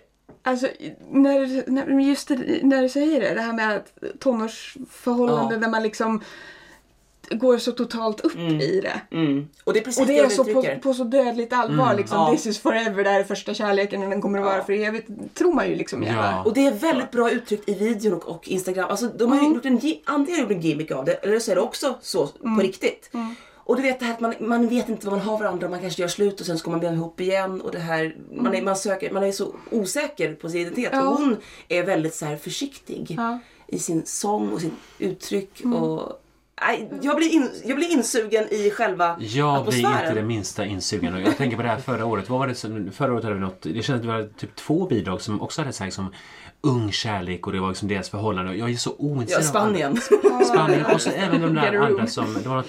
alltså 0.42 0.68
när, 1.10 1.70
när, 1.70 2.00
just 2.00 2.28
det, 2.28 2.60
när 2.62 2.82
du 2.82 2.88
säger 2.88 3.20
det, 3.20 3.34
det 3.34 3.40
här 3.40 3.52
med 3.52 3.82
tonårsförhållanden 4.18 5.52
Ja. 5.52 5.58
där 5.58 5.68
man 5.68 5.82
liksom 5.82 6.22
går 7.30 7.58
så 7.58 7.72
totalt 7.72 8.20
upp 8.20 8.36
i 8.36 8.80
det. 8.80 9.16
mm. 9.16 9.48
och 9.64 9.72
det 9.72 9.78
är 9.78 9.84
precis 9.84 10.00
Och 10.00 10.06
det 10.06 10.18
är 10.18 10.28
så 10.28 10.44
på, 10.44 10.64
på 10.82 10.94
så 10.94 11.04
dödligt 11.04 11.52
allvar 11.52 11.94
liksom. 11.94 12.18
Ja. 12.18 12.32
This 12.32 12.46
is 12.46 12.58
forever, 12.58 13.04
det 13.04 13.10
här 13.10 13.20
är 13.20 13.24
första 13.24 13.54
kärleken 13.54 14.02
och 14.02 14.10
den 14.10 14.20
kommer 14.22 14.38
att 14.38 14.44
vara 14.44 14.64
för 14.64 14.72
evigt. 14.72 15.08
Tror 15.34 15.52
man 15.54 15.68
ju 15.68 15.76
liksom 15.76 16.02
gärna. 16.02 16.32
Ja. 16.32 16.42
Och 16.44 16.54
det 16.54 16.66
är 16.66 16.72
väldigt 16.72 17.10
bra 17.10 17.30
uttryckt 17.30 17.68
i 17.68 17.74
videon 17.74 18.12
och, 18.12 18.28
och 18.28 18.48
Instagram. 18.48 18.90
Alltså, 18.90 19.06
de 19.06 19.30
har 19.32 19.38
Mm. 19.38 19.48
ju 19.50 19.54
gjort 19.54 19.66
en, 19.66 19.92
antingen 20.04 20.40
gjort 20.40 20.50
en 20.50 20.60
gimmick 20.60 20.90
av 20.90 21.04
det 21.04 21.12
eller 21.14 21.38
så 21.38 21.50
är 21.50 21.54
det 21.54 21.60
också 21.60 21.94
så 22.00 22.28
Mm. 22.44 22.56
på 22.56 22.62
riktigt. 22.62 23.10
Och 23.64 23.76
du 23.76 23.82
vet 23.82 24.00
det 24.00 24.04
här 24.06 24.12
att 24.12 24.20
man, 24.20 24.34
man 24.40 24.68
vet 24.68 24.88
inte 24.88 25.06
vad 25.06 25.18
man 25.18 25.26
har 25.26 25.38
varandra, 25.38 25.68
man 25.68 25.80
kanske 25.80 26.02
gör 26.02 26.08
slut 26.08 26.40
och 26.40 26.46
sen 26.46 26.58
ska 26.58 26.70
man 26.70 26.80
bli 26.80 26.88
ihop 26.88 27.20
igen 27.20 27.60
och 27.60 27.72
det 27.72 27.78
här, 27.78 28.16
man, 28.32 28.54
är, 28.54 28.62
man, 28.62 28.76
söker, 28.76 29.10
man 29.10 29.22
är 29.22 29.32
så 29.32 29.54
osäker 29.70 30.34
på 30.34 30.48
sin 30.48 30.60
identitet. 30.60 30.92
Mm. 30.92 31.04
Ja. 31.04 31.10
Och 31.10 31.16
hon 31.18 31.36
är 31.68 31.82
väldigt 31.82 32.14
så 32.14 32.26
här 32.26 32.36
försiktig 32.36 33.14
Ja. 33.16 33.22
Mm. 33.28 33.38
i 33.66 33.78
sin 33.78 34.02
sång 34.06 34.52
och 34.52 34.60
sin 34.60 34.72
uttryck. 34.98 35.60
Och, 35.64 36.21
jag, 37.02 37.16
blir 37.16 37.32
in, 37.34 37.50
jag 37.64 37.76
blir 37.76 37.90
insugen 37.92 38.44
i 38.50 38.70
själva 38.70 39.16
Jag 39.20 39.64
blir 39.66 39.84
atmosfären. 39.86 40.02
inte 40.08 40.14
det 40.20 40.26
minsta 40.26 40.64
insugen. 40.64 41.14
Och 41.14 41.20
jag 41.20 41.36
tänker 41.36 41.56
på 41.56 41.62
det 41.62 41.68
här 41.68 41.78
förra 41.78 42.04
året. 42.06 42.30
Vad 42.30 42.38
var 42.38 42.46
det 42.46 42.54
som, 42.54 42.90
förra 42.92 43.12
året 43.12 43.24
hade 43.24 43.34
vi 43.36 43.40
något, 43.40 43.62
det 43.62 43.82
kändes 43.82 43.90
att 43.90 44.02
det 44.02 44.08
var 44.08 44.28
typ 44.38 44.56
två 44.56 44.86
bidrag 44.86 45.20
som 45.20 45.42
också 45.42 45.60
hade 45.60 45.72
sagt 45.72 45.94
som 45.94 46.14
ung 46.60 46.92
kärlek 46.92 47.46
och 47.46 47.52
det 47.52 47.60
var 47.60 47.68
liksom 47.68 47.88
deras 47.88 48.08
förhållande. 48.10 48.54
Jag 48.54 48.70
är 48.70 48.74
så 48.74 48.90
Ja, 48.90 49.04
ointresserad 49.04 49.44
av 49.46 49.50
Spanien. 49.50 49.96
Spanien. 50.44 50.84
Och 50.94 51.00
så 51.00 51.10
även 51.16 51.40
de 51.42 51.54
där 51.54 51.76
andra 51.76 52.06
som, 52.06 52.34
det 52.42 52.48
var 52.48 52.56
något 52.56 52.66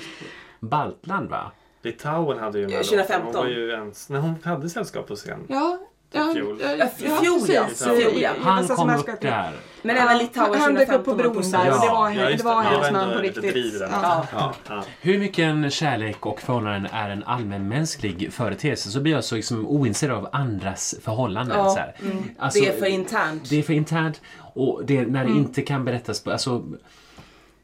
baltland 0.60 1.30
va? 1.30 1.52
Litauen 1.84 2.40
hade 2.40 2.60
ju 2.60 2.70
här 2.70 2.84
2015. 2.84 3.26
låten. 3.26 3.36
Hon 3.36 3.44
var 3.44 3.50
ju 3.50 3.70
ens, 3.72 4.10
när 4.10 4.20
hon 4.20 4.36
hade 4.44 4.70
sällskap 4.70 5.08
på 5.08 5.16
scen. 5.16 5.40
Ja, 5.48 5.80
ja, 6.14 6.34
Fjol. 6.34 6.58
ja, 6.62 6.76
Ja, 6.76 6.88
fjol, 7.22 7.50
ja. 7.50 7.66
Fjol, 7.68 8.22
ja. 8.22 8.30
Han 8.42 8.56
massa 8.56 8.76
kom 8.76 8.90
upp 8.90 9.22
där. 9.22 9.52
Men 9.86 9.98
även 9.98 10.18
Litauen 10.18 10.62
Han 10.62 10.74
dök 10.74 10.90
upp 10.92 11.06
på 11.06 11.12
2015 11.12 11.18
bron 11.18 11.36
pussade. 11.36 11.64
där 11.64 11.72
och 11.74 11.80
det 11.80 11.86
Ja, 11.86 11.94
var, 11.94 12.10
ja, 12.12 12.24
det 12.26 12.32
just 12.32 12.44
var 12.46 12.64
det. 12.64 12.70
hennes 12.70 12.88
Det 12.88 12.94
var 12.94 13.06
man 13.06 13.14
på 13.16 13.20
riktigt. 13.22 13.80
Ja. 13.92 14.26
Ja. 14.34 14.54
Ja. 14.70 14.84
Hur 15.02 15.20
mycket 15.20 15.40
en 15.40 15.72
kärlek 15.72 16.26
och 16.26 16.42
förhållanden 16.42 16.92
är 16.94 17.10
en 17.10 17.24
allmänmänsklig 17.24 18.34
företeelse 18.34 18.90
så 18.92 19.00
blir 19.02 19.14
jag 19.14 19.24
så 19.24 19.36
liksom 19.36 19.68
ointresserad 19.68 20.18
av 20.18 20.30
andras 20.32 20.96
förhållanden. 21.04 21.58
Ja, 21.58 21.70
så 21.70 21.78
här. 21.80 21.96
mm. 22.02 22.24
Alltså, 22.40 22.60
det 22.60 22.68
är 22.68 22.80
för 22.80 22.86
internt. 22.86 23.50
Det 23.50 23.60
är 23.60 23.64
för 23.64 23.74
internt 23.74 24.22
och 24.54 24.82
det, 24.86 25.02
när 25.06 25.26
det 25.26 25.32
inte 25.32 25.62
kan 25.62 25.86
berättas 25.86 26.24
på... 26.24 26.32
Alltså, 26.32 26.64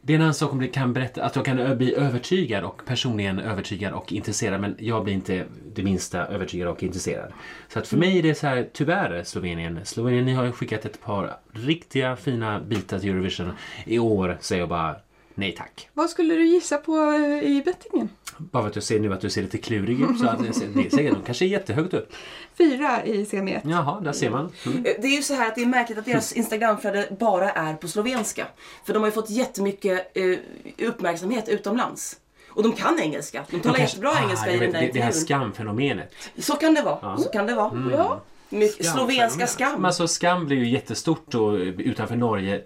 det 0.01 0.13
är 0.13 0.15
en 0.15 0.21
annan 0.21 0.33
sak 0.33 0.51
om 0.51 0.59
det 0.59 0.67
kan 0.67 0.93
berätta, 0.93 1.23
att 1.23 1.35
jag 1.35 1.45
kan 1.45 1.77
bli 1.77 1.95
övertygad 1.95 2.63
och 2.63 2.81
personligen 2.85 3.39
övertygad 3.39 3.93
och 3.93 4.13
intresserad 4.13 4.61
men 4.61 4.75
jag 4.79 5.03
blir 5.03 5.13
inte 5.13 5.45
det 5.73 5.83
minsta 5.83 6.25
övertygad 6.25 6.67
och 6.67 6.83
intresserad. 6.83 7.31
Så 7.67 7.79
att 7.79 7.87
för 7.87 7.97
mig 7.97 8.19
är 8.19 8.23
det 8.23 8.35
så 8.35 8.47
här, 8.47 8.69
tyvärr 8.73 9.23
Slovenien. 9.23 9.79
Slovenien, 9.83 10.25
ni 10.25 10.33
har 10.33 10.45
ju 10.45 10.51
skickat 10.51 10.85
ett 10.85 11.01
par 11.01 11.37
riktiga 11.51 12.15
fina 12.15 12.59
bitar 12.59 12.99
till 12.99 13.09
Eurovision. 13.09 13.51
I 13.85 13.99
år 13.99 14.37
säger 14.41 14.61
jag 14.61 14.69
bara 14.69 14.95
nej 15.39 15.55
tack. 15.57 15.89
Vad 15.93 16.09
skulle 16.09 16.35
du 16.35 16.45
gissa 16.45 16.77
på 16.77 16.95
eh, 16.95 17.43
i 17.43 17.61
bettingen? 17.65 18.09
Bara 18.37 18.63
för 18.63 18.69
att 18.69 18.75
jag 18.75 18.83
ser 18.83 18.99
nu 18.99 19.13
att 19.13 19.21
du 19.21 19.29
ser 19.29 19.41
lite 19.41 19.57
klurig 19.57 20.01
ut 20.01 20.19
så 20.19 20.27
att 20.27 20.43
det 20.43 20.47
är 20.47 20.89
säkert, 20.89 21.13
de 21.13 21.23
kanske 21.25 21.45
är 21.45 21.49
jättehögt 21.49 21.93
upp. 21.93 22.13
Fyra 22.57 23.05
i 23.05 23.25
semi 23.25 23.53
1. 23.53 23.63
Jaha, 23.65 23.99
där 24.01 24.11
ser 24.11 24.29
man. 24.29 24.51
Mm. 24.65 24.83
Det 24.83 25.07
är 25.07 25.15
ju 25.15 25.23
så 25.23 25.33
här 25.33 25.47
att 25.47 25.55
det 25.55 25.61
är 25.61 25.65
märkligt 25.65 25.97
att 25.97 26.05
deras 26.05 26.33
Instagramflöde 26.33 27.07
bara 27.19 27.51
är 27.51 27.73
på 27.73 27.87
slovenska. 27.87 28.47
För 28.85 28.93
de 28.93 28.99
har 28.99 29.07
ju 29.07 29.11
fått 29.11 29.29
jättemycket 29.29 30.17
eh, 30.17 30.87
uppmärksamhet 30.87 31.49
utomlands. 31.49 32.17
Och 32.49 32.63
de 32.63 32.71
kan 32.71 32.99
engelska. 32.99 33.45
De 33.51 33.59
talar 33.59 33.77
kanske- 33.77 33.81
jättebra 33.83 34.09
ah, 34.09 34.23
engelska 34.23 34.51
i 34.51 34.59
den 34.59 34.71
där 34.71 34.81
det, 34.81 34.91
det 34.93 35.01
här 35.01 35.11
skamfenomenet. 35.11 36.13
Så 36.37 36.55
kan 36.55 36.73
det 36.73 36.81
vara. 36.81 37.17
Så 37.17 37.29
kan 37.29 37.45
det 37.45 37.55
vara. 37.55 37.89
Ja. 37.91 38.21
Mycket, 38.49 38.85
slovenska 38.85 39.47
skam. 39.47 39.73
Men 39.73 39.85
alltså 39.85 40.07
skam 40.07 40.45
blev 40.45 40.59
ju 40.59 40.69
jättestort 40.69 41.23
då, 41.25 41.57
utanför 41.57 42.15
Norge 42.15 42.61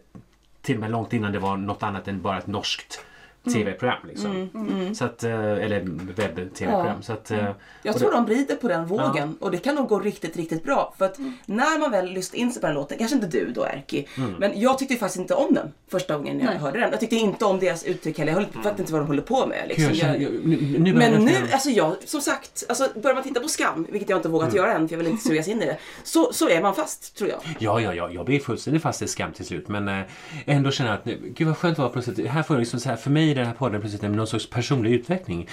till 0.64 0.76
och 0.76 0.82
med 0.82 0.92
långt 0.92 1.14
innan 1.14 1.32
det 1.32 1.40
var 1.40 1.58
något 1.58 1.84
annat 1.84 2.08
än 2.08 2.22
bara 2.22 2.38
ett 2.38 2.48
norskt 2.48 3.06
tv-program. 3.54 3.98
Liksom. 4.08 4.50
Så 4.96 5.06
att, 5.06 5.24
eh, 5.24 5.32
eller 5.42 5.80
webb-tv-program. 6.16 7.02
Ja. 7.08 7.14
Att, 7.14 7.32
eh, 7.32 7.50
Jag 7.84 7.98
tror 7.98 8.10
det- 8.12 8.16
de 8.18 8.28
rider 8.28 8.56
på 8.56 8.68
den 8.68 8.86
vågen 8.86 9.38
och 9.40 9.52
det 9.52 9.58
kan 9.58 9.76
nog 9.76 9.88
gå 9.88 10.00
riktigt, 10.00 10.38
riktigt 10.38 10.64
bra. 10.64 10.94
För 10.98 11.06
att 11.06 11.18
när 11.46 11.80
man 11.80 11.92
väl 11.92 12.10
lyssnar 12.10 12.40
in 12.40 12.52
sig 12.52 12.62
på 12.62 12.68
den 12.68 12.76
låten, 12.76 12.98
kanske 12.98 13.16
inte 13.16 13.28
du 13.28 13.52
då 13.56 13.66
Erki, 13.66 14.08
men 14.40 14.60
jag 14.60 14.78
tyckte 14.80 14.96
faktiskt 14.96 15.20
inte 15.20 15.34
om 15.34 15.54
den 15.54 15.72
första 15.92 16.18
gången 16.18 16.40
jag 16.40 16.46
Nej. 16.46 16.58
hörde 16.58 16.80
den. 16.80 16.92
Jag 16.92 17.00
tyckte 17.00 17.16
inte 17.16 17.46
om 17.46 17.60
deras 17.60 17.84
uttryck 17.84 18.18
heller. 18.20 18.32
Jag 18.32 18.64
fattade 18.64 18.82
inte 18.82 18.94
vad 18.94 19.02
de 19.02 19.08
håller 19.08 19.22
på 19.22 19.46
med. 19.48 19.64
Liksom. 19.68 19.86
jag 19.86 19.96
känner, 19.96 20.16
Jag- 20.20 20.32
nu, 20.32 20.80
nu 20.80 20.94
Men 20.94 21.12
jag 21.14 21.22
nu, 21.22 21.32
alltså 21.52 21.70
jag, 21.70 21.96
som 22.06 22.22
sagt, 22.22 22.64
alltså 22.70 22.88
börjar 23.02 23.16
man 23.16 23.24
titta 23.24 23.40
på 23.40 23.48
Skam, 23.48 23.88
vilket 23.90 24.10
jag 24.10 24.20
inte 24.20 24.30
vågat 24.30 24.54
göra 24.54 24.74
än 24.74 24.88
för 24.88 24.96
jag 24.96 25.04
vill 25.04 25.08
inte 25.12 25.24
sugas 25.28 25.48
in 25.48 25.62
i 25.62 25.66
det, 25.66 25.78
så, 26.04 26.34
så 26.34 26.50
är 26.50 26.62
man 26.62 26.76
fast 26.76 27.18
tror 27.18 27.30
jag. 27.30 27.40
Ja, 27.60 27.82
ja, 27.82 27.94
ja, 27.94 28.10
jag 28.12 28.26
blir 28.26 28.40
fullständigt 28.40 28.84
fast 28.84 29.02
i 29.02 29.08
skam 29.08 29.32
till 29.32 29.46
slut. 29.46 29.68
Men 29.68 29.88
eh, 29.88 30.00
ändå 30.46 30.72
känner 30.72 30.90
jag 30.90 30.98
att 31.00 31.06
nu, 31.06 31.20
gud 31.36 31.48
vad 31.48 31.58
skönt 31.58 31.76
det 31.76 31.82
var 31.82 31.90
plötsligt. 31.90 32.28
Här 32.28 32.44
får 32.44 32.56
jag 32.56 32.60
liksom 32.60 32.80
så 32.80 32.90
här, 32.90 32.96
för 32.96 33.10
mig 33.10 33.33
i 33.34 33.36
den 33.36 33.48
här 33.48 33.54
podden 33.54 33.82
plötsligt 33.82 34.12
någon 34.12 34.28
sorts 34.28 34.50
personlig 34.50 34.92
utveckling. 34.92 35.50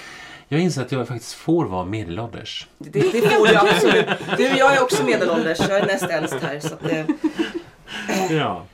Jag 0.47 0.59
inser 0.61 0.81
att 0.81 0.91
jag 0.91 1.07
faktiskt 1.07 1.33
får 1.33 1.65
vara 1.65 1.85
medelålders. 1.85 2.67
Det, 2.77 2.99
det 2.99 3.21
får 3.21 3.47
du 3.47 3.55
absolut. 3.55 4.05
Du, 4.37 4.43
jag 4.43 4.75
är 4.75 4.83
också 4.83 5.03
medelålders, 5.03 5.59
jag 5.59 5.79
är 5.79 5.85
näst 5.85 6.03
äldst 6.03 6.35
här. 6.41 6.59
Så 6.59 6.73
att, 6.73 6.91
eh, 6.91 7.05
Ja. 8.29 8.65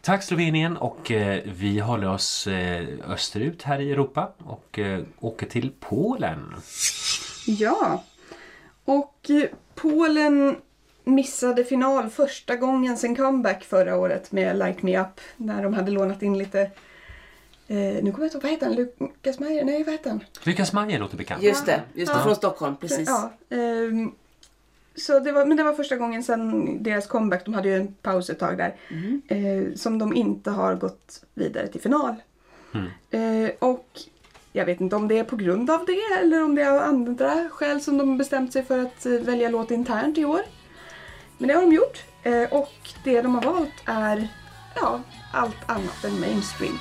Tack 0.00 0.22
Slovenien 0.22 0.76
och 0.76 1.10
eh, 1.10 1.40
vi 1.44 1.78
håller 1.78 2.08
oss 2.10 2.46
eh, 2.46 2.84
österut 3.08 3.62
här 3.62 3.80
i 3.80 3.92
Europa 3.92 4.32
och 4.44 4.78
eh, 4.78 5.00
åker 5.20 5.46
till 5.46 5.72
Polen. 5.80 6.54
Ja. 7.46 8.04
Och 8.84 9.30
eh, 9.30 9.44
Polen 9.74 10.56
missade 11.04 11.64
final 11.64 12.10
första 12.10 12.56
gången 12.56 12.96
sen 12.96 13.16
comeback 13.16 13.64
förra 13.64 13.96
året 13.96 14.32
med 14.32 14.58
Like 14.58 14.78
Me 14.80 15.00
Up. 15.00 15.20
När 15.36 15.62
de 15.62 15.74
hade 15.74 15.90
lånat 15.90 16.22
in 16.22 16.38
lite... 16.38 16.70
Eh, 17.68 17.76
nu 17.76 18.00
kommer 18.12 18.18
jag 18.18 18.26
inte 18.26 18.36
ihåg, 18.36 18.42
vad 18.42 18.52
heter 18.52 18.66
han? 18.66 18.74
Lukas 18.76 19.38
Meyer? 19.40 19.64
Nej, 19.64 19.84
vad 19.84 19.92
heter 19.94 20.10
han? 20.10 20.24
Lukas 20.42 20.72
Majer 20.72 20.98
låter 20.98 21.16
bekant. 21.16 21.42
just 21.42 21.66
det, 21.66 21.82
just 21.94 22.12
det, 22.12 22.18
Ja. 22.18 22.24
från 22.24 22.36
Stockholm, 22.36 22.76
precis. 22.76 23.08
Ja, 23.08 23.32
ehm, 23.56 24.12
så 24.96 25.18
det 25.18 25.32
var, 25.32 25.46
men 25.46 25.56
det 25.56 25.62
var 25.62 25.72
första 25.72 25.96
gången 25.96 26.22
sen 26.24 26.82
deras 26.82 27.06
comeback, 27.06 27.44
de 27.44 27.54
hade 27.54 27.68
ju 27.68 27.76
en 27.76 27.94
paus 27.94 28.30
ett 28.30 28.38
tag 28.38 28.58
där, 28.58 28.74
eh, 29.28 29.74
som 29.74 29.98
de 29.98 30.14
inte 30.14 30.50
har 30.50 30.74
gått 30.74 31.24
vidare 31.34 31.66
till 31.68 31.80
final. 31.80 32.14
Eh, 33.10 33.50
och 33.58 33.88
jag 34.52 34.66
vet 34.66 34.80
inte 34.80 34.96
om 34.96 35.08
det 35.08 35.18
är 35.18 35.24
på 35.24 35.36
grund 35.36 35.70
av 35.70 35.86
det 35.86 36.20
eller 36.22 36.42
om 36.44 36.54
det 36.54 36.62
är 36.62 36.70
av 36.70 36.82
andra 36.82 37.48
skäl 37.50 37.80
som 37.80 37.98
de 37.98 38.18
bestämt 38.18 38.52
sig 38.52 38.64
för 38.64 38.78
att 38.78 39.06
eh, 39.06 39.12
välja 39.12 39.48
låt 39.48 39.70
internt 39.70 40.18
i 40.18 40.24
år. 40.24 40.40
Men 41.38 41.48
det 41.48 41.54
har 41.54 41.62
de 41.62 41.72
gjort. 41.72 42.04
Eh, 42.22 42.52
och 42.52 42.72
det 43.04 43.22
de 43.22 43.34
har 43.34 43.42
valt 43.42 43.72
är 43.84 44.28
ja, 44.74 45.00
allt 45.32 45.56
annat 45.70 46.04
än 46.04 46.20
mainstream. 46.20 46.78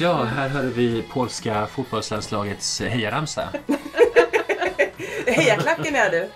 Ja, 0.00 0.24
här 0.24 0.48
hörde 0.48 0.68
vi 0.68 1.02
polska 1.12 1.66
fotbollslandslagets 1.66 2.80
hejaramsa. 2.80 3.48
Hejaklacken 5.26 5.94
är 5.94 6.10
du. 6.10 6.28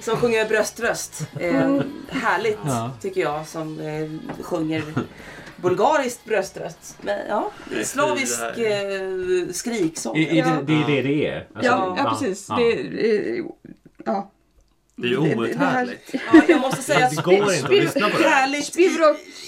Som 0.00 0.16
sjunger 0.16 0.48
bröströst. 0.48 1.28
Eh, 1.40 1.80
härligt 2.10 2.58
Ja. 2.66 2.90
tycker 3.00 3.20
jag 3.20 3.46
som 3.46 3.80
eh, 3.80 4.42
sjunger 4.44 4.82
bulgariskt 5.56 6.24
bröströst. 6.24 6.98
Men 7.02 7.18
ja, 7.28 7.50
slavisk 7.84 8.40
eh, 8.58 9.52
skriksång. 9.52 10.16
Är, 10.16 10.28
är 10.32 10.34
Ja. 10.36 10.44
det, 10.66 10.74
det 10.74 10.82
är 10.82 10.86
det 10.86 11.02
det 11.02 11.26
är? 11.28 11.46
Alltså, 11.54 11.70
Ja, 11.72 11.94
ja 11.98 12.10
precis. 12.10 12.46
ja. 12.48 12.56
Det, 12.56 12.72
eh, 13.38 13.44
ja. 14.04 14.30
Det 14.96 15.06
är 15.06 15.10
ju 15.10 15.18
outhärdligt. 15.18 16.10
Ja, 16.32 16.42
jag 16.48 16.60
måste 16.60 16.82
säga 16.82 17.08
Det 17.10 17.22
går 17.24 17.34
inte 17.34 17.64
att 17.64 17.70
lyssna 17.70 18.08
på 18.08 18.18
det. 18.18 18.28
härligt 18.28 18.78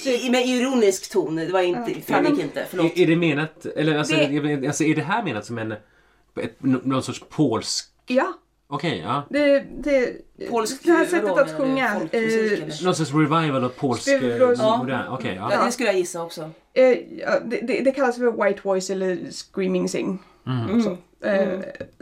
i, 0.07 0.30
med 0.30 0.47
ironisk 0.47 1.11
ton. 1.12 1.36
Det 1.36 1.53
var 1.53 1.61
inte, 1.61 1.94
framgick 2.07 2.40
inte. 2.44 2.66
Förlåt. 2.70 2.86
Är, 2.97 3.01
är 3.03 3.07
det 3.07 3.16
menat, 3.16 3.66
eller 3.66 3.99
alltså, 3.99 4.14
Det- 4.16 4.22
är- 4.24 4.66
alltså 4.66 4.84
är 4.84 4.94
det 4.94 5.03
här 5.03 5.22
menat 5.22 5.44
som 5.47 5.59
en, 5.59 5.72
ett, 5.72 6.57
någon 6.61 7.03
sorts 7.03 7.22
polsk 7.28 7.86
Ja, 8.07 8.32
Okej, 8.68 9.03
ja. 9.07 9.26
Det, 9.30 9.64
det, 9.84 10.12
Polsk 10.51 10.82
det 10.84 10.92
här 10.92 11.07
sättet 11.07 11.30
att 11.38 11.57
sjunga. 11.57 11.86
Eh? 12.12 12.84
Någon 12.84 12.94
sorts 12.94 13.12
revival 13.14 13.64
av 13.64 13.68
polsk 13.68 14.09
eh, 14.09 14.24
Ja. 14.59 14.76
modern. 14.76 15.09
Okej, 15.09 15.34
ja. 15.36 15.49
Ja, 15.53 15.64
det 15.64 15.72
skulle 15.72 15.88
jag 15.88 15.99
gissa 15.99 16.22
också. 16.22 16.51
eh, 16.74 16.84
ja, 17.18 17.40
det, 17.44 17.61
det, 17.61 17.80
det 17.80 17.90
kallas 17.92 18.16
för 18.16 18.44
white 18.44 18.61
voice 18.62 18.90
eller 18.90 19.18
screaming 19.30 19.88
sing. 19.88 20.18
Mm. 20.47 20.82
Så, 20.82 20.97
eh, 21.26 21.61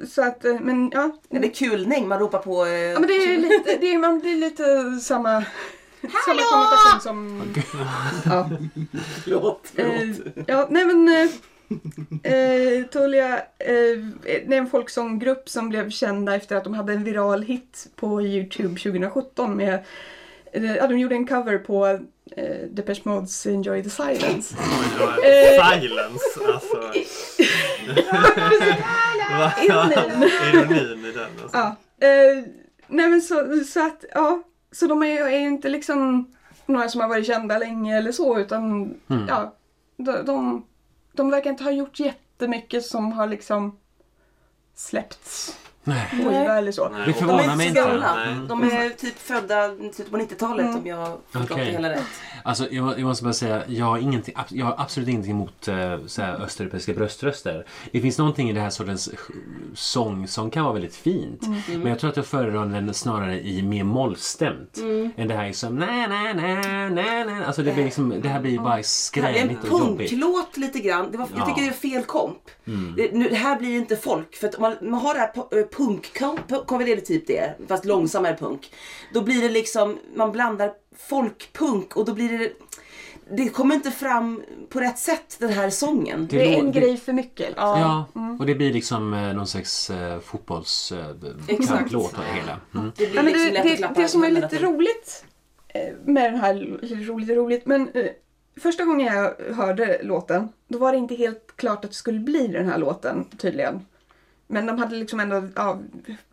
så 0.08 0.22
att, 0.22 0.44
eh, 0.44 0.60
men 0.60 0.90
ja. 0.94 1.10
Eller 1.30 1.48
kulning, 1.48 2.08
man 2.08 2.18
ropar 2.18 2.38
på... 2.38 2.66
Eh, 2.66 2.72
Ja 2.72 2.98
men 3.00 3.08
det 3.08 3.14
är 3.14 3.36
lite, 3.38 3.76
det 3.80 3.94
är, 3.94 3.98
man 3.98 4.20
blir 4.20 4.36
lite 4.36 4.64
samma, 5.02 5.44
samma 6.26 6.42
konnotation 6.52 7.00
som... 7.00 7.42
Ja. 8.24 8.50
Förlåt, 9.24 9.72
Eh, 9.76 10.10
ja, 10.46 10.66
nej 10.70 10.84
men... 10.84 11.28
Eh, 12.22 12.86
Tulia, 12.86 13.36
eh, 13.58 13.98
det 14.24 14.54
är 14.54 14.58
en 14.58 14.70
folksånggrupp 14.70 15.48
som 15.48 15.68
blev 15.68 15.90
kända 15.90 16.34
efter 16.36 16.56
att 16.56 16.64
de 16.64 16.74
hade 16.74 16.92
en 16.92 17.04
viral 17.04 17.42
hit 17.42 17.86
på 17.96 18.22
Youtube 18.22 18.68
2017 18.80 19.56
med... 19.56 19.84
Ja, 20.52 20.86
de 20.86 20.98
gjorde 20.98 21.14
en 21.14 21.26
cover 21.26 21.58
på 21.58 21.86
eh, 22.36 22.56
Depeche 22.70 23.00
Modes 23.04 23.46
Enjoy 23.46 23.82
the 23.82 23.90
Silence. 23.90 24.56
Silence, 25.80 26.52
alltså. 26.54 26.92
Ironin. 29.64 30.30
Ironin 30.52 31.04
i 31.04 31.12
den. 31.12 31.30
Alltså. 31.42 31.56
Ja. 31.58 31.76
Eh, 32.06 32.44
nej 32.86 33.08
men 33.08 33.20
så, 33.22 33.64
så 33.64 33.86
att, 33.86 34.04
ja. 34.14 34.42
Så 34.72 34.86
de 34.86 35.02
är 35.02 35.28
ju 35.28 35.38
inte 35.38 35.68
liksom 35.68 36.30
några 36.66 36.88
som 36.88 37.00
har 37.00 37.08
varit 37.08 37.26
kända 37.26 37.58
länge 37.58 37.98
eller 37.98 38.12
så 38.12 38.38
utan 38.38 38.94
Mm. 39.08 39.26
ja. 39.28 39.54
De, 39.96 40.12
de, 40.26 40.66
de 41.12 41.30
verkar 41.30 41.50
inte 41.50 41.64
ha 41.64 41.70
gjort 41.70 42.00
jättemycket 42.00 42.84
som 42.86 43.12
har 43.12 43.26
liksom 43.26 43.78
släppts 44.74 45.56
Nej. 45.84 46.06
skiva 46.10 46.58
eller 46.58 46.72
så. 46.72 46.88
Nej, 46.88 47.02
Det 47.04 47.10
och- 47.10 47.16
förvånar 47.16 47.42
De 47.42 47.48
är 47.50 47.56
mig 47.56 47.66
inte 47.68 47.82
så 47.82 47.88
inte. 47.88 48.00
gamla. 48.00 48.14
Nej. 48.16 48.34
De 48.48 48.62
är 48.62 48.88
typ 48.88 49.18
födda 49.18 49.74
slutet 49.76 50.10
på 50.10 50.16
90-talet 50.16 50.66
Mm. 50.66 50.78
om 50.78 50.86
jag 50.86 50.96
har 50.96 51.16
förstått 51.30 51.50
Okej. 51.50 51.64
det 51.66 51.72
hela 51.72 51.90
rätt. 51.90 52.02
Alltså, 52.44 52.66
jag, 52.70 52.98
jag 52.98 53.00
måste 53.06 53.24
bara 53.24 53.32
säga, 53.32 53.62
jag 53.66 53.86
har, 53.86 53.98
ingenting, 53.98 54.34
jag 54.48 54.66
har 54.66 54.74
absolut 54.78 55.08
ingenting 55.08 55.32
emot 55.32 55.68
eh, 55.68 55.98
så 56.06 56.22
här, 56.22 56.34
östeuropeiska 56.42 56.92
bröströster. 56.94 57.66
Det 57.92 58.00
finns 58.00 58.18
någonting 58.18 58.50
i 58.50 58.52
det 58.52 58.60
här 58.60 58.70
sortens 58.70 59.08
eh, 59.08 59.14
sång 59.74 60.28
som 60.28 60.50
kan 60.50 60.62
vara 60.64 60.72
väldigt 60.74 60.96
fint. 60.96 61.42
Mm. 61.46 61.60
Men 61.80 61.86
jag 61.86 61.98
tror 61.98 62.10
att 62.10 62.16
jag 62.16 62.26
föredrar 62.26 62.66
den 62.66 62.94
snarare 62.94 63.40
i 63.40 63.62
mer 63.62 63.84
mollstämt. 63.84 64.76
Mm. 64.76 65.10
Än 65.16 65.28
det 65.28 65.34
här 65.34 65.52
som 65.52 65.78
na 65.78 65.86
na 65.86 66.32
na 66.32 66.88
na 66.88 67.24
na. 67.24 67.46
Alltså 67.46 67.62
det, 67.62 67.72
blir 67.72 67.84
liksom, 67.84 68.14
det 68.22 68.28
här 68.28 68.40
blir 68.40 68.58
bara 68.58 68.64
Det 68.64 68.70
här 68.70 68.74
är 68.74 68.78
en 68.78 68.84
skränigt 68.84 69.64
och 69.64 69.80
jobbigt. 69.80 70.10
punklåt 70.10 70.56
lite 70.56 70.78
grann. 70.78 71.10
Det 71.12 71.18
var, 71.18 71.26
Ja. 71.34 71.38
Jag 71.38 71.48
tycker 71.48 71.62
det 71.62 71.68
är 71.68 71.72
fel 71.92 72.02
komp. 72.04 72.38
Mm. 72.66 72.94
Det, 72.96 73.12
nu, 73.12 73.28
det 73.28 73.34
här 73.36 73.58
blir 73.58 73.76
inte 73.76 73.96
folk. 73.96 74.34
För 74.36 74.48
att 74.48 74.58
man, 74.60 74.76
man 74.82 75.00
har 75.00 75.14
det 75.14 75.20
här 75.20 75.26
pu- 75.76 75.76
punkkomp, 75.76 76.66
konverterade 76.66 77.00
typ 77.00 77.26
det, 77.26 77.54
fast 77.68 77.84
långsammare 77.84 78.36
punk. 78.36 78.72
Då 79.14 79.20
blir 79.22 79.42
det 79.42 79.48
liksom, 79.48 79.98
man 80.14 80.32
blandar 80.32 80.72
folkpunk 80.98 81.96
och 81.96 82.04
då 82.04 82.14
blir 82.14 82.38
det 82.38 82.52
det 83.30 83.48
kommer 83.48 83.74
inte 83.74 83.90
fram 83.90 84.42
på 84.68 84.80
rätt 84.80 84.98
sätt 84.98 85.36
den 85.38 85.48
här 85.52 85.70
sången. 85.70 86.26
Det 86.30 86.38
Det 86.38 86.54
är 86.54 86.58
en 86.58 86.72
det- 86.72 86.80
grej 86.80 86.96
för 86.96 87.12
mycket. 87.12 87.46
Liksom. 87.48 87.64
Ja, 87.68 88.06
Ja, 88.14 88.36
och 88.40 88.46
det 88.46 88.54
blir 88.54 88.72
liksom 88.72 89.14
eh, 89.14 89.32
någon 89.34 89.46
slags 89.46 89.90
eh, 89.90 90.20
fotbollslåt 90.20 91.02
eh, 92.12 92.18
av 92.18 92.24
det 92.24 92.40
hela. 92.40 92.60
Mm. 92.74 92.92
det 92.96 93.06
blir 93.10 93.22
liksom 93.22 93.44
det, 93.44 93.50
lätt 93.52 93.58
att 93.60 93.70
det, 93.70 93.76
klappa 93.76 94.00
det 94.00 94.08
som 94.08 94.24
är 94.24 94.30
lite 94.30 94.58
roligt 94.58 95.24
eh, 95.68 95.80
med 96.04 96.32
den 96.32 96.40
här, 96.40 96.54
roligt 97.06 97.30
och 97.30 97.36
roligt, 97.36 97.66
men 97.66 97.88
eh, 97.94 98.06
första 98.60 98.84
gången 98.84 99.06
jag 99.14 99.54
hörde 99.54 100.00
låten, 100.02 100.48
då 100.68 100.78
var 100.78 100.92
det 100.92 100.98
inte 100.98 101.14
helt 101.14 101.56
klart 101.56 101.84
att 101.84 101.90
det 101.90 101.96
skulle 101.96 102.20
bli 102.20 102.46
den 102.48 102.68
här 102.68 102.78
låten 102.78 103.24
tydligen. 103.38 103.86
Men 104.54 104.66
de 104.66 104.78
hade 104.78 104.96
liksom 104.96 105.20
ändå, 105.20 105.42
ja, 105.56 105.78